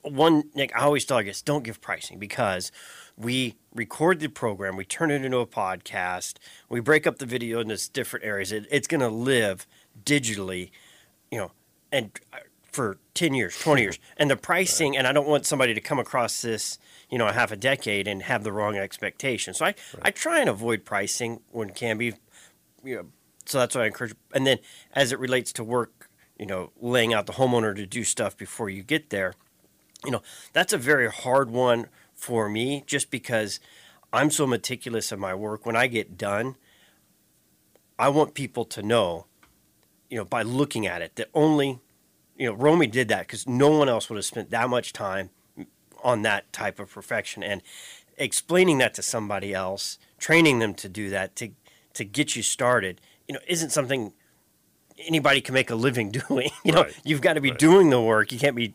one 0.00 0.44
Nick, 0.54 0.74
I 0.74 0.80
always 0.80 1.04
tell 1.04 1.22
guests 1.22 1.42
don't 1.42 1.62
give 1.62 1.80
pricing 1.80 2.18
because 2.18 2.72
we 3.16 3.56
record 3.74 4.20
the 4.20 4.28
program, 4.28 4.76
we 4.76 4.84
turn 4.84 5.10
it 5.10 5.24
into 5.24 5.38
a 5.38 5.46
podcast, 5.46 6.34
we 6.68 6.80
break 6.80 7.06
up 7.06 7.18
the 7.18 7.26
video 7.26 7.60
into 7.60 7.90
different 7.92 8.24
areas. 8.24 8.52
It, 8.52 8.66
it's 8.70 8.88
going 8.88 9.00
to 9.00 9.08
live 9.08 9.66
digitally, 10.04 10.70
you 11.30 11.38
know, 11.38 11.52
and 11.92 12.10
uh, 12.32 12.38
for 12.64 12.98
10 13.14 13.34
years, 13.34 13.58
20 13.58 13.82
years. 13.82 13.98
And 14.16 14.30
the 14.30 14.36
pricing, 14.36 14.96
and 14.96 15.06
I 15.06 15.12
don't 15.12 15.28
want 15.28 15.46
somebody 15.46 15.74
to 15.74 15.80
come 15.80 15.98
across 15.98 16.42
this, 16.42 16.78
you 17.08 17.18
know, 17.18 17.26
a 17.26 17.32
half 17.32 17.52
a 17.52 17.56
decade 17.56 18.08
and 18.08 18.22
have 18.22 18.42
the 18.44 18.52
wrong 18.52 18.76
expectation. 18.76 19.54
So 19.54 19.66
I, 19.66 19.74
I 20.02 20.10
try 20.10 20.40
and 20.40 20.48
avoid 20.48 20.84
pricing 20.84 21.40
when 21.50 21.70
can 21.70 21.98
be, 21.98 22.14
you 22.82 22.96
know, 22.96 23.06
so 23.46 23.58
that's 23.58 23.74
what 23.74 23.84
I 23.84 23.86
encourage. 23.86 24.14
And 24.32 24.46
then 24.46 24.58
as 24.92 25.12
it 25.12 25.18
relates 25.18 25.52
to 25.54 25.64
work, 25.64 26.10
you 26.38 26.46
know, 26.46 26.72
laying 26.80 27.14
out 27.14 27.26
the 27.26 27.34
homeowner 27.34 27.76
to 27.76 27.86
do 27.86 28.02
stuff 28.02 28.36
before 28.36 28.68
you 28.68 28.82
get 28.82 29.10
there, 29.10 29.34
you 30.04 30.10
know, 30.10 30.22
that's 30.52 30.72
a 30.72 30.78
very 30.78 31.10
hard 31.10 31.50
one 31.50 31.88
for 32.14 32.48
me 32.48 32.84
just 32.86 33.10
because 33.10 33.60
I'm 34.12 34.30
so 34.30 34.46
meticulous 34.46 35.12
in 35.12 35.18
my 35.20 35.34
work. 35.34 35.66
When 35.66 35.76
I 35.76 35.86
get 35.86 36.16
done, 36.16 36.56
I 37.98 38.08
want 38.08 38.34
people 38.34 38.64
to 38.66 38.82
know, 38.82 39.26
you 40.08 40.18
know, 40.18 40.24
by 40.24 40.42
looking 40.42 40.86
at 40.86 41.02
it, 41.02 41.16
that 41.16 41.28
only, 41.34 41.80
you 42.36 42.46
know, 42.48 42.54
Romy 42.54 42.86
did 42.86 43.08
that 43.08 43.20
because 43.26 43.46
no 43.48 43.70
one 43.70 43.88
else 43.88 44.08
would 44.08 44.16
have 44.16 44.24
spent 44.24 44.50
that 44.50 44.68
much 44.68 44.92
time 44.92 45.30
on 46.02 46.22
that 46.22 46.52
type 46.52 46.78
of 46.78 46.90
perfection. 46.90 47.42
And 47.42 47.62
explaining 48.16 48.78
that 48.78 48.94
to 48.94 49.02
somebody 49.02 49.54
else, 49.54 49.98
training 50.18 50.58
them 50.60 50.74
to 50.74 50.88
do 50.88 51.10
that 51.10 51.36
to 51.36 51.50
to 51.94 52.04
get 52.04 52.34
you 52.34 52.42
started, 52.42 53.00
you 53.28 53.34
know, 53.34 53.40
isn't 53.46 53.70
something 53.70 54.12
anybody 54.98 55.40
can 55.40 55.54
make 55.54 55.70
a 55.70 55.74
living 55.76 56.10
doing. 56.28 56.50
You 56.64 56.72
know, 56.72 56.82
Right. 56.82 56.96
you've 57.04 57.20
got 57.20 57.34
to 57.34 57.40
be 57.40 57.50
Right. 57.50 57.58
doing 57.58 57.90
the 57.90 58.00
work. 58.00 58.32
You 58.32 58.38
can't 58.38 58.56
be 58.56 58.74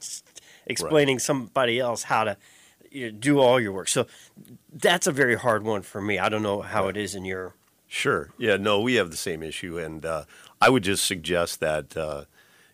explaining 0.65 1.19
somebody 1.19 1.79
else 1.79 2.03
how 2.03 2.23
to 2.23 2.37
you 2.91 3.11
know, 3.11 3.17
do 3.17 3.39
all 3.39 3.59
your 3.59 3.71
work. 3.71 3.87
So 3.87 4.07
that's 4.71 5.07
a 5.07 5.11
very 5.11 5.35
hard 5.35 5.63
one 5.63 5.81
for 5.81 6.01
me. 6.01 6.19
I 6.19 6.29
don't 6.29 6.43
know 6.43 6.61
how 6.61 6.87
it 6.87 6.97
is 6.97 7.15
in 7.15 7.25
your. 7.25 7.53
Sure. 7.87 8.29
Yeah. 8.37 8.57
No, 8.57 8.81
we 8.81 8.95
have 8.95 9.11
the 9.11 9.17
same 9.17 9.41
issue, 9.41 9.77
and 9.77 10.05
uh, 10.05 10.25
I 10.61 10.69
would 10.69 10.83
just 10.83 11.05
suggest 11.05 11.59
that 11.59 11.97
uh, 11.97 12.25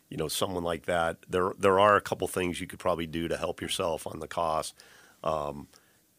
you 0.10 0.18
know 0.18 0.28
someone 0.28 0.64
like 0.64 0.86
that. 0.86 1.18
There, 1.30 1.54
there 1.58 1.80
are 1.80 1.96
a 1.96 2.02
couple 2.02 2.28
things 2.28 2.60
you 2.60 2.68
could 2.68 2.80
probably 2.80 3.08
do 3.08 3.28
to 3.28 3.38
help 3.38 3.62
yourself 3.62 4.06
on 4.08 4.20
the 4.20 4.28
cost. 4.28 4.76
Um, 5.24 5.68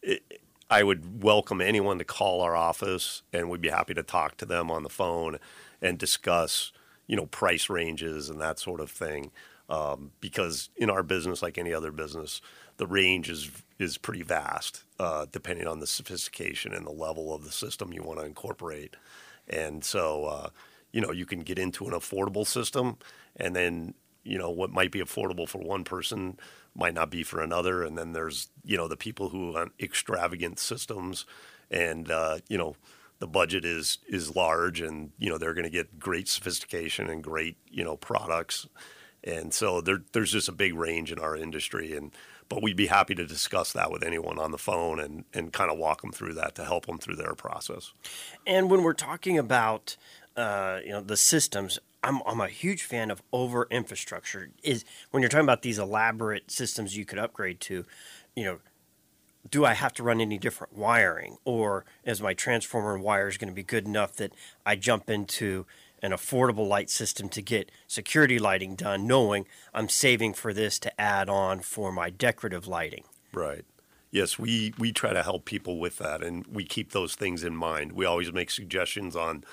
it, 0.01 0.23
I 0.69 0.83
would 0.83 1.23
welcome 1.23 1.61
anyone 1.61 1.97
to 1.99 2.03
call 2.03 2.41
our 2.41 2.55
office, 2.55 3.21
and 3.31 3.49
we'd 3.49 3.61
be 3.61 3.69
happy 3.69 3.93
to 3.93 4.03
talk 4.03 4.35
to 4.37 4.45
them 4.45 4.69
on 4.69 4.83
the 4.83 4.89
phone 4.89 5.39
and 5.81 5.97
discuss, 5.97 6.73
you 7.07 7.15
know, 7.15 7.25
price 7.25 7.69
ranges 7.69 8.29
and 8.29 8.41
that 8.41 8.59
sort 8.59 8.81
of 8.81 8.91
thing. 8.91 9.31
Um, 9.69 10.11
because 10.19 10.69
in 10.75 10.89
our 10.89 11.03
business, 11.03 11.41
like 11.41 11.57
any 11.57 11.73
other 11.73 11.91
business, 11.91 12.41
the 12.77 12.87
range 12.87 13.29
is 13.29 13.49
is 13.79 13.97
pretty 13.97 14.23
vast, 14.23 14.83
uh, 14.99 15.25
depending 15.31 15.67
on 15.67 15.79
the 15.79 15.87
sophistication 15.87 16.73
and 16.73 16.85
the 16.85 16.91
level 16.91 17.33
of 17.33 17.43
the 17.43 17.51
system 17.51 17.93
you 17.93 18.03
want 18.03 18.19
to 18.19 18.25
incorporate. 18.25 18.95
And 19.47 19.83
so, 19.83 20.25
uh, 20.25 20.49
you 20.91 21.01
know, 21.01 21.11
you 21.11 21.25
can 21.25 21.41
get 21.41 21.59
into 21.59 21.85
an 21.85 21.93
affordable 21.93 22.45
system, 22.45 22.97
and 23.35 23.55
then 23.55 23.93
you 24.23 24.37
know 24.37 24.49
what 24.49 24.71
might 24.71 24.91
be 24.91 24.99
affordable 24.99 25.47
for 25.47 25.59
one 25.59 25.83
person 25.83 26.37
might 26.75 26.93
not 26.93 27.09
be 27.09 27.23
for 27.23 27.41
another. 27.41 27.83
And 27.83 27.97
then 27.97 28.13
there's 28.13 28.49
you 28.63 28.77
know 28.77 28.87
the 28.87 28.97
people 28.97 29.29
who 29.29 29.53
want 29.53 29.73
extravagant 29.79 30.59
systems, 30.59 31.25
and 31.69 32.09
uh, 32.11 32.39
you 32.47 32.57
know 32.57 32.75
the 33.19 33.27
budget 33.27 33.63
is 33.65 33.99
is 34.07 34.35
large, 34.35 34.81
and 34.81 35.11
you 35.17 35.29
know 35.29 35.37
they're 35.37 35.53
going 35.53 35.63
to 35.63 35.69
get 35.69 35.99
great 35.99 36.27
sophistication 36.27 37.09
and 37.09 37.23
great 37.23 37.57
you 37.69 37.83
know 37.83 37.97
products. 37.97 38.67
And 39.23 39.53
so 39.53 39.81
there, 39.81 40.03
there's 40.13 40.31
just 40.31 40.47
a 40.47 40.53
big 40.53 40.73
range 40.75 41.11
in 41.11 41.19
our 41.19 41.35
industry, 41.35 41.95
and 41.95 42.11
but 42.49 42.61
we'd 42.61 42.77
be 42.77 42.87
happy 42.87 43.15
to 43.15 43.25
discuss 43.25 43.73
that 43.73 43.91
with 43.91 44.03
anyone 44.03 44.39
on 44.39 44.51
the 44.51 44.57
phone 44.57 44.99
and, 44.99 45.25
and 45.33 45.53
kind 45.53 45.71
of 45.71 45.77
walk 45.77 46.01
them 46.01 46.11
through 46.11 46.33
that 46.33 46.55
to 46.55 46.65
help 46.65 46.85
them 46.85 46.97
through 46.97 47.15
their 47.15 47.33
process. 47.35 47.91
And 48.45 48.69
when 48.69 48.83
we're 48.83 48.93
talking 48.93 49.37
about, 49.37 49.97
uh, 50.35 50.79
you 50.83 50.91
know, 50.91 51.01
the 51.01 51.17
systems, 51.17 51.79
I'm, 52.03 52.21
I'm 52.25 52.41
a 52.41 52.47
huge 52.47 52.83
fan 52.83 53.11
of 53.11 53.21
over 53.33 53.67
infrastructure. 53.69 54.49
Is 54.63 54.85
when 55.11 55.21
you're 55.21 55.29
talking 55.29 55.45
about 55.45 55.61
these 55.61 55.79
elaborate 55.79 56.51
systems 56.51 56.95
you 56.95 57.05
could 57.05 57.19
upgrade 57.19 57.59
to, 57.61 57.85
you 58.35 58.43
know, 58.43 58.59
do 59.49 59.65
I 59.65 59.73
have 59.73 59.93
to 59.93 60.03
run 60.03 60.19
any 60.19 60.37
different 60.37 60.77
wiring, 60.77 61.37
or 61.45 61.85
is 62.03 62.21
my 62.21 62.33
transformer 62.33 62.93
and 62.93 63.03
wires 63.03 63.37
going 63.37 63.49
to 63.49 63.55
be 63.55 63.63
good 63.63 63.85
enough 63.85 64.13
that 64.17 64.33
I 64.65 64.75
jump 64.75 65.09
into 65.09 65.65
an 66.01 66.11
affordable 66.11 66.67
light 66.67 66.89
system 66.89 67.29
to 67.29 67.41
get 67.41 67.71
security 67.87 68.39
lighting 68.39 68.75
done, 68.75 69.07
knowing 69.07 69.45
I'm 69.73 69.89
saving 69.89 70.33
for 70.33 70.53
this 70.53 70.79
to 70.79 71.01
add 71.01 71.29
on 71.29 71.61
for 71.61 71.91
my 71.91 72.09
decorative 72.09 72.67
lighting. 72.67 73.03
Right. 73.33 73.65
Yes, 74.11 74.39
we, 74.39 74.73
we 74.77 74.91
try 74.91 75.11
to 75.13 75.23
help 75.23 75.45
people 75.45 75.79
with 75.79 75.97
that, 75.97 76.23
and 76.23 76.45
we 76.47 76.63
keep 76.63 76.91
those 76.91 77.15
things 77.15 77.43
in 77.43 77.55
mind. 77.55 77.91
We 77.91 78.05
always 78.05 78.31
make 78.31 78.49
suggestions 78.49 79.15
on 79.15 79.43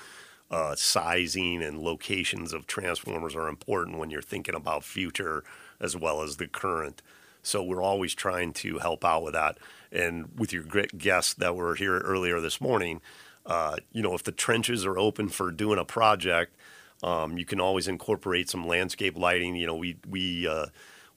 uh, 0.49 0.75
sizing 0.75 1.63
and 1.63 1.79
locations 1.79 2.53
of 2.53 2.67
transformers 2.67 3.35
are 3.35 3.47
important 3.47 3.97
when 3.97 4.09
you're 4.09 4.21
thinking 4.21 4.55
about 4.55 4.83
future 4.83 5.43
as 5.79 5.95
well 5.95 6.21
as 6.21 6.37
the 6.37 6.47
current. 6.47 7.01
So 7.41 7.61
we're 7.61 7.81
always 7.81 8.15
trying 8.15 8.53
to 8.53 8.79
help 8.79 9.03
out 9.03 9.23
with 9.23 9.33
that. 9.33 9.57
And 9.91 10.29
with 10.37 10.51
your 10.53 10.63
great 10.63 10.97
guests 10.97 11.33
that 11.35 11.55
were 11.55 11.75
here 11.75 11.99
earlier 11.99 12.39
this 12.39 12.59
morning, 12.59 13.01
uh, 13.45 13.77
you 13.91 14.01
know, 14.01 14.13
if 14.13 14.23
the 14.23 14.31
trenches 14.31 14.85
are 14.85 14.97
open 14.97 15.29
for 15.29 15.51
doing 15.51 15.79
a 15.79 15.85
project, 15.85 16.55
um, 17.03 17.37
you 17.37 17.45
can 17.45 17.59
always 17.59 17.87
incorporate 17.87 18.49
some 18.49 18.65
landscape 18.65 19.17
lighting. 19.17 19.55
You 19.55 19.67
know, 19.67 19.75
we 19.75 19.97
we 20.07 20.47
uh, 20.47 20.67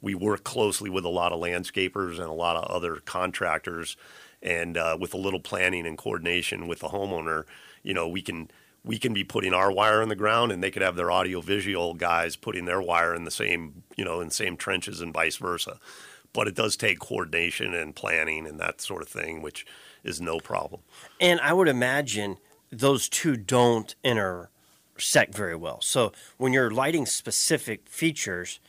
we 0.00 0.14
work 0.14 0.44
closely 0.44 0.90
with 0.90 1.04
a 1.04 1.10
lot 1.10 1.32
of 1.32 1.40
landscapers 1.40 2.18
and 2.18 2.28
a 2.28 2.32
lot 2.32 2.56
of 2.56 2.64
other 2.70 2.96
contractors, 2.96 3.96
and 4.42 4.76
uh, 4.76 4.96
with 5.00 5.14
a 5.14 5.18
little 5.18 5.40
planning 5.40 5.86
and 5.86 5.96
coordination 5.96 6.68
with 6.68 6.80
the 6.80 6.88
homeowner, 6.88 7.44
you 7.82 7.94
know, 7.94 8.08
we 8.08 8.20
can 8.20 8.50
we 8.84 8.98
can 8.98 9.12
be 9.12 9.24
putting 9.24 9.54
our 9.54 9.72
wire 9.72 10.02
in 10.02 10.08
the 10.08 10.16
ground, 10.16 10.52
and 10.52 10.62
they 10.62 10.70
could 10.70 10.82
have 10.82 10.96
their 10.96 11.10
audio 11.10 11.40
visual 11.40 11.94
guys 11.94 12.36
putting 12.36 12.64
their 12.64 12.80
wire 12.80 13.14
in 13.14 13.24
the 13.24 13.30
same 13.30 13.82
you 13.96 14.04
know 14.04 14.20
in 14.20 14.28
the 14.28 14.34
same 14.34 14.56
trenches 14.56 15.00
and 15.00 15.14
vice 15.14 15.36
versa. 15.36 15.78
But 16.32 16.46
it 16.48 16.54
does 16.54 16.76
take 16.76 16.98
coordination 16.98 17.74
and 17.74 17.94
planning 17.96 18.46
and 18.46 18.60
that 18.60 18.80
sort 18.80 19.02
of 19.02 19.08
thing, 19.08 19.42
which 19.42 19.66
is 20.04 20.20
no 20.20 20.38
problem. 20.38 20.82
And 21.20 21.40
I 21.40 21.52
would 21.52 21.68
imagine 21.68 22.36
those 22.70 23.08
two 23.08 23.36
don't 23.36 23.94
intersect 24.04 25.34
very 25.34 25.56
well. 25.56 25.80
So 25.80 26.12
when 26.36 26.52
you're 26.52 26.70
lighting 26.70 27.06
specific 27.06 27.88
features, 27.88 28.60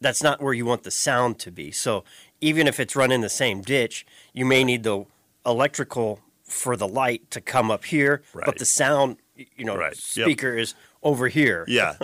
that's 0.00 0.22
not 0.22 0.40
where 0.42 0.52
you 0.52 0.64
want 0.66 0.82
the 0.82 0.90
sound 0.90 1.38
to 1.40 1.50
be. 1.50 1.70
So 1.70 2.04
even 2.40 2.66
if 2.66 2.78
it's 2.78 2.94
run 2.96 3.10
in 3.12 3.20
the 3.22 3.28
same 3.28 3.62
ditch, 3.62 4.06
you 4.32 4.44
may 4.44 4.62
need 4.64 4.82
the 4.82 5.04
electrical 5.44 6.20
for 6.44 6.76
the 6.76 6.88
light 6.88 7.30
to 7.30 7.40
come 7.40 7.70
up 7.70 7.84
here, 7.84 8.22
Right. 8.34 8.44
but 8.44 8.58
the 8.58 8.64
sound, 8.64 9.16
you 9.36 9.64
know, 9.64 9.76
Right. 9.76 9.92
Yep. 9.92 10.24
speaker 10.24 10.56
is 10.56 10.74
over 11.02 11.28
here. 11.28 11.64
Yeah, 11.68 11.94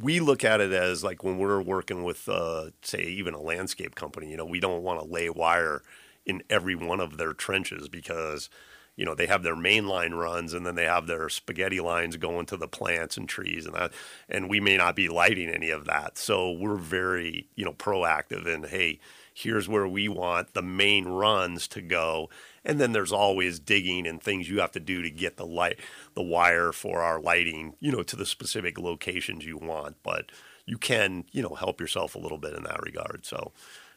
we 0.00 0.20
look 0.20 0.44
at 0.44 0.60
it 0.60 0.72
as 0.72 1.04
like 1.04 1.22
when 1.22 1.38
we're 1.38 1.62
working 1.62 2.02
with, 2.02 2.28
uh, 2.28 2.70
say, 2.82 3.02
even 3.02 3.34
a 3.34 3.40
landscape 3.40 3.94
company. 3.94 4.30
You 4.30 4.36
know, 4.36 4.44
we 4.44 4.60
don't 4.60 4.82
want 4.82 5.00
to 5.00 5.06
lay 5.06 5.30
wire 5.30 5.82
in 6.26 6.42
every 6.50 6.74
one 6.74 7.00
of 7.00 7.16
their 7.16 7.32
trenches 7.32 7.88
because, 7.88 8.50
you 8.96 9.04
know, 9.04 9.14
they 9.14 9.26
have 9.26 9.42
their 9.42 9.56
main 9.56 9.86
line 9.86 10.12
runs 10.12 10.52
and 10.52 10.66
then 10.66 10.74
they 10.74 10.84
have 10.84 11.06
their 11.06 11.28
spaghetti 11.28 11.80
lines 11.80 12.16
going 12.16 12.46
to 12.46 12.56
the 12.56 12.68
plants 12.68 13.16
and 13.16 13.28
trees 13.28 13.66
and 13.66 13.74
that, 13.74 13.92
and 14.28 14.50
we 14.50 14.60
may 14.60 14.76
not 14.76 14.96
be 14.96 15.08
lighting 15.08 15.48
any 15.48 15.70
of 15.70 15.86
that. 15.86 16.18
So 16.18 16.52
we're 16.52 16.76
very, 16.76 17.48
you 17.54 17.64
know, 17.64 17.72
proactive 17.72 18.46
and 18.46 18.66
hey, 18.66 19.00
here's 19.32 19.68
where 19.68 19.88
we 19.88 20.08
want 20.08 20.54
the 20.54 20.62
main 20.62 21.06
runs 21.06 21.66
to 21.68 21.80
go 21.80 22.28
and 22.64 22.80
then 22.80 22.92
there's 22.92 23.12
always 23.12 23.58
digging 23.58 24.06
and 24.06 24.22
things 24.22 24.48
you 24.48 24.60
have 24.60 24.72
to 24.72 24.80
do 24.80 25.02
to 25.02 25.10
get 25.10 25.36
the 25.36 25.46
light 25.46 25.78
the 26.14 26.22
wire 26.22 26.72
for 26.72 27.00
our 27.00 27.20
lighting 27.20 27.74
you 27.80 27.90
know 27.92 28.02
to 28.02 28.16
the 28.16 28.26
specific 28.26 28.78
locations 28.78 29.44
you 29.44 29.56
want. 29.56 29.96
But 30.02 30.30
you 30.66 30.78
can 30.78 31.24
you 31.32 31.42
know 31.42 31.54
help 31.54 31.80
yourself 31.80 32.14
a 32.14 32.18
little 32.18 32.38
bit 32.38 32.54
in 32.54 32.64
that 32.64 32.82
regard. 32.82 33.24
So 33.24 33.52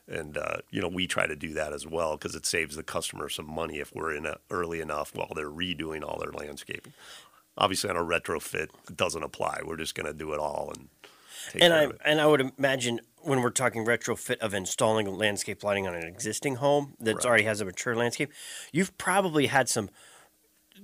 and 0.08 0.38
uh, 0.38 0.58
you 0.70 0.82
know 0.82 0.88
we 0.88 1.08
try 1.08 1.28
to 1.28 1.36
do 1.36 1.54
that 1.54 1.74
as 1.74 1.88
well 1.88 2.18
because 2.18 2.36
it 2.36 2.46
saves 2.46 2.76
the 2.76 2.84
customer 2.84 3.30
some 3.30 3.50
money 3.50 3.80
if 3.80 3.94
we're 3.94 4.14
in 4.14 4.28
early 4.50 4.82
enough 4.82 5.16
while 5.16 5.32
they're 5.36 5.50
redoing 5.50 6.04
all 6.04 6.20
their 6.20 6.32
landscaping. 6.32 6.94
Obviously 7.58 7.90
on 7.90 7.98
a 7.98 8.04
retrofit 8.04 8.70
it 8.90 8.98
doesn't 8.98 9.24
apply. 9.24 9.62
We're 9.66 9.78
just 9.78 9.96
going 9.96 10.08
to 10.08 10.14
do 10.14 10.34
it 10.34 10.40
all 10.40 10.72
and 10.76 10.90
and 11.60 11.74
I 11.74 11.88
and 12.06 12.22
I 12.22 12.26
would 12.26 12.52
imagine 12.58 13.00
when 13.22 13.42
we're 13.42 13.52
talking 13.52 13.86
retrofit 13.86 14.38
of 14.40 14.54
installing 14.54 15.08
landscape 15.14 15.64
lighting 15.64 15.88
on 15.88 15.96
an 15.96 16.04
existing 16.04 16.56
home 16.56 16.94
that 17.00 17.16
Right. 17.18 17.26
already 17.26 17.44
has 17.44 17.62
a 17.62 17.66
mature 17.66 17.96
landscape, 17.96 18.32
you've 18.72 18.98
probably 18.98 19.48
had 19.48 19.70
some 19.70 19.90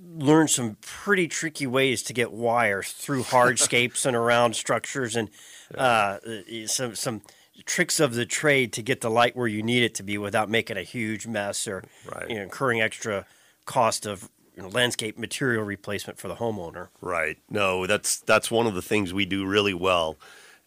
learned 0.02 0.50
some 0.50 0.76
pretty 0.80 1.28
tricky 1.28 1.66
ways 1.66 2.02
to 2.04 2.12
get 2.12 2.32
wires 2.32 2.92
through 2.92 3.22
hardscapes 3.24 4.06
and 4.06 4.16
around 4.16 4.56
structures 4.56 5.16
and 5.16 5.28
uh, 5.78 6.18
some 6.66 6.94
some 6.94 7.22
tricks 7.66 8.00
of 8.00 8.14
the 8.14 8.24
trade 8.24 8.72
to 8.72 8.82
get 8.82 9.02
the 9.02 9.10
light 9.10 9.36
where 9.36 9.46
you 9.46 9.62
need 9.62 9.82
it 9.82 9.94
to 9.94 10.02
be 10.02 10.16
without 10.16 10.48
making 10.48 10.76
a 10.78 10.82
huge 10.82 11.26
mess 11.26 11.68
or 11.68 11.84
Right. 12.10 12.28
you 12.30 12.36
know, 12.36 12.42
incurring 12.42 12.80
extra 12.80 13.26
cost 13.66 14.06
of 14.06 14.30
you 14.56 14.62
know, 14.62 14.68
landscape 14.68 15.18
material 15.18 15.62
replacement 15.62 16.18
for 16.18 16.28
the 16.28 16.36
homeowner. 16.36 16.88
Right. 17.00 17.36
No, 17.50 17.86
that's 17.86 18.20
that's 18.20 18.50
one 18.50 18.66
of 18.66 18.74
the 18.74 18.82
things 18.82 19.12
we 19.12 19.26
do 19.26 19.44
really 19.46 19.74
well, 19.74 20.16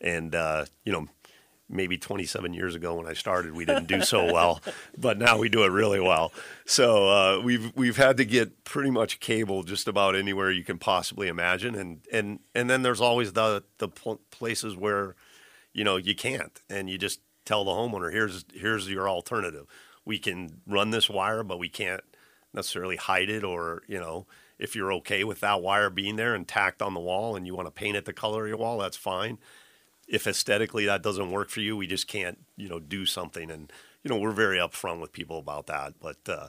and 0.03 0.35
uh, 0.35 0.65
you 0.83 0.91
know, 0.91 1.07
maybe 1.69 1.97
27 1.97 2.53
years 2.53 2.75
ago 2.75 2.95
when 2.95 3.07
I 3.07 3.13
started, 3.13 3.53
we 3.53 3.65
didn't 3.65 3.87
do 3.87 4.01
so 4.01 4.25
well, 4.33 4.61
but 4.97 5.17
now 5.17 5.37
we 5.37 5.49
do 5.49 5.63
it 5.63 5.69
really 5.69 5.99
well. 5.99 6.31
So 6.65 7.09
uh, 7.09 7.41
we've 7.41 7.71
we've 7.75 7.97
had 7.97 8.17
to 8.17 8.25
get 8.25 8.63
pretty 8.63 8.91
much 8.91 9.19
cable 9.19 9.63
just 9.63 9.87
about 9.87 10.15
anywhere 10.15 10.51
you 10.51 10.63
can 10.63 10.77
possibly 10.77 11.27
imagine, 11.27 11.75
and 11.75 12.01
and 12.11 12.39
and 12.53 12.69
then 12.69 12.83
there's 12.83 13.01
always 13.01 13.33
the 13.33 13.63
the 13.79 13.87
pl- 13.87 14.21
places 14.29 14.75
where 14.75 15.15
you 15.73 15.83
know 15.83 15.97
you 15.97 16.15
can't, 16.15 16.61
and 16.69 16.89
you 16.89 16.97
just 16.97 17.21
tell 17.45 17.63
the 17.63 17.71
homeowner 17.71 18.11
here's 18.11 18.45
here's 18.53 18.89
your 18.89 19.09
alternative. 19.09 19.65
We 20.05 20.19
can 20.19 20.61
run 20.67 20.91
this 20.91 21.09
wire, 21.09 21.43
but 21.43 21.59
we 21.59 21.69
can't 21.69 22.03
necessarily 22.53 22.97
hide 22.97 23.29
it 23.29 23.43
or 23.43 23.81
you 23.87 23.99
know 23.99 24.27
if 24.59 24.75
you're 24.75 24.93
okay 24.93 25.23
with 25.23 25.39
that 25.39 25.61
wire 25.61 25.89
being 25.89 26.15
there 26.15 26.35
and 26.35 26.47
tacked 26.47 26.81
on 26.81 26.93
the 26.93 26.99
wall 26.99 27.35
and 27.35 27.47
you 27.47 27.55
want 27.55 27.67
to 27.67 27.71
paint 27.71 27.97
it 27.97 28.05
the 28.05 28.13
color 28.13 28.43
of 28.43 28.49
your 28.49 28.57
wall 28.57 28.77
that's 28.77 28.95
fine 28.95 29.39
if 30.13 30.27
aesthetically 30.27 30.85
that 30.85 31.01
doesn't 31.01 31.31
work 31.31 31.49
for 31.49 31.59
you 31.59 31.75
we 31.75 31.87
just 31.87 32.07
can't 32.07 32.39
you 32.55 32.69
know 32.69 32.79
do 32.79 33.05
something 33.05 33.49
and 33.51 33.73
you 34.03 34.09
know 34.09 34.17
we're 34.17 34.31
very 34.31 34.57
upfront 34.57 35.01
with 35.01 35.11
people 35.11 35.39
about 35.39 35.67
that 35.67 35.93
but 35.99 36.17
uh, 36.27 36.47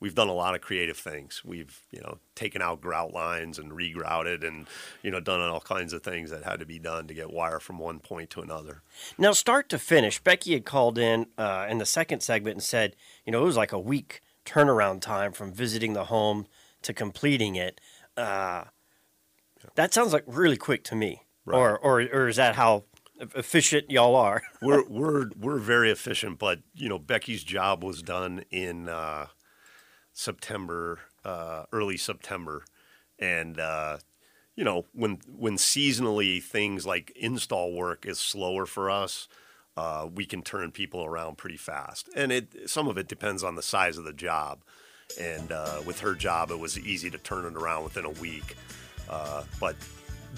we've 0.00 0.14
done 0.14 0.28
a 0.28 0.34
lot 0.34 0.54
of 0.54 0.60
creative 0.60 0.98
things 0.98 1.42
we've 1.44 1.80
you 1.90 2.00
know 2.00 2.18
taken 2.34 2.60
out 2.60 2.80
grout 2.80 3.14
lines 3.14 3.58
and 3.58 3.70
regrouted 3.72 4.46
and 4.46 4.66
you 5.02 5.10
know 5.10 5.20
done 5.20 5.40
all 5.40 5.60
kinds 5.60 5.92
of 5.92 6.02
things 6.02 6.30
that 6.30 6.42
had 6.42 6.58
to 6.58 6.66
be 6.66 6.78
done 6.78 7.06
to 7.06 7.14
get 7.14 7.32
wire 7.32 7.60
from 7.60 7.78
one 7.78 8.00
point 8.00 8.30
to 8.30 8.40
another 8.40 8.82
Now, 9.16 9.32
start 9.32 9.68
to 9.70 9.78
finish, 9.78 10.18
Becky 10.18 10.52
had 10.52 10.64
called 10.64 10.98
in 10.98 11.26
uh, 11.38 11.66
in 11.70 11.78
the 11.78 11.86
second 11.86 12.20
segment 12.20 12.56
and 12.56 12.62
said, 12.62 12.96
you 13.24 13.32
know, 13.32 13.42
it 13.42 13.46
was 13.46 13.56
like 13.56 13.72
a 13.72 13.78
week 13.78 14.20
turnaround 14.44 15.00
time 15.00 15.32
from 15.32 15.52
visiting 15.52 15.92
the 15.92 16.04
home 16.04 16.46
to 16.82 16.92
completing 16.92 17.56
it. 17.56 17.80
Uh, 18.16 18.64
that 19.74 19.94
sounds 19.94 20.12
like 20.12 20.24
really 20.26 20.56
quick 20.56 20.84
to 20.84 20.94
me. 20.94 21.22
Right. 21.46 21.58
Or, 21.58 21.78
or, 21.78 22.00
or 22.12 22.28
is 22.28 22.36
that 22.36 22.54
how 22.56 22.84
efficient 23.20 23.90
y'all 23.90 24.16
are? 24.16 24.42
we're 24.62 24.84
we're 24.88 25.30
we're 25.38 25.58
very 25.58 25.90
efficient, 25.90 26.38
but 26.38 26.60
you 26.74 26.88
know 26.88 26.98
Becky's 26.98 27.44
job 27.44 27.84
was 27.84 28.02
done 28.02 28.44
in 28.50 28.88
uh, 28.88 29.26
September, 30.12 31.00
uh, 31.24 31.64
early 31.72 31.96
September, 31.96 32.64
and 33.18 33.58
uh, 33.58 33.98
you 34.56 34.64
know 34.64 34.86
when 34.92 35.18
when 35.26 35.56
seasonally 35.56 36.42
things 36.42 36.86
like 36.86 37.12
install 37.16 37.72
work 37.72 38.06
is 38.06 38.18
slower 38.18 38.66
for 38.66 38.90
us, 38.90 39.28
uh, 39.76 40.06
we 40.12 40.24
can 40.24 40.42
turn 40.42 40.70
people 40.70 41.04
around 41.04 41.38
pretty 41.38 41.56
fast, 41.56 42.08
and 42.14 42.32
it 42.32 42.70
some 42.70 42.88
of 42.88 42.98
it 42.98 43.08
depends 43.08 43.42
on 43.42 43.54
the 43.54 43.62
size 43.62 43.98
of 43.98 44.04
the 44.04 44.12
job. 44.12 44.62
And 45.20 45.52
uh, 45.52 45.82
with 45.84 46.00
her 46.00 46.14
job, 46.14 46.50
it 46.50 46.58
was 46.58 46.78
easy 46.78 47.10
to 47.10 47.18
turn 47.18 47.44
it 47.44 47.54
around 47.54 47.84
within 47.84 48.06
a 48.06 48.10
week. 48.10 48.56
Uh, 49.08 49.44
but 49.60 49.76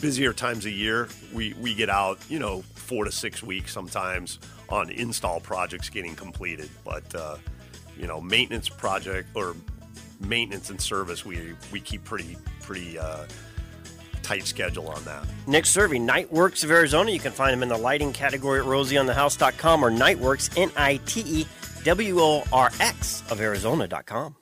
busier 0.01 0.33
times 0.33 0.67
a 0.67 0.71
year, 0.71 1.09
we, 1.33 1.55
we 1.55 1.75
get 1.75 1.91
out, 1.91 2.19
you 2.29 2.39
know, 2.39 2.63
four 2.75 3.05
to 3.05 3.13
six 3.13 3.43
weeks 3.43 3.73
sometimes 3.73 4.39
on 4.69 4.91
install 4.91 5.41
projects 5.41 5.89
getting 5.89 6.15
completed. 6.15 6.69
But, 6.85 7.15
uh, 7.15 7.37
you 7.99 8.07
know, 8.07 8.21
maintenance 8.21 8.69
project 8.69 9.29
or 9.35 9.57
maintenance 10.21 10.71
and 10.71 10.81
service, 10.81 11.25
we, 11.25 11.55
we 11.73 11.81
keep 11.81 12.05
pretty, 12.05 12.37
pretty 12.63 12.99
uh, 12.99 13.27
tight 14.23 14.47
schedule 14.47 14.89
on 14.89 15.03
that. 15.05 15.25
Nick 15.47 15.65
Cervi, 15.65 16.01
Nightworks 16.01 16.65
of 16.65 16.71
Arizona. 16.71 17.11
You 17.11 17.21
can 17.21 17.33
find 17.33 17.53
him 17.53 17.63
in 17.63 17.69
the 17.69 17.79
lighting 17.79 18.13
category 18.13 18.61
at 18.61 18.67
rosieonthehouse.com 18.67 19.85
or 19.85 19.91
Nite 19.91 20.19
Worx, 20.19 20.51
N 20.57 20.71
I 20.77 20.99
T 21.07 21.23
E 21.27 21.47
W 21.85 22.21
O 22.21 22.43
R 22.53 22.71
X 22.81 23.23
of 23.31 23.41
Arizona.com. 23.41 24.35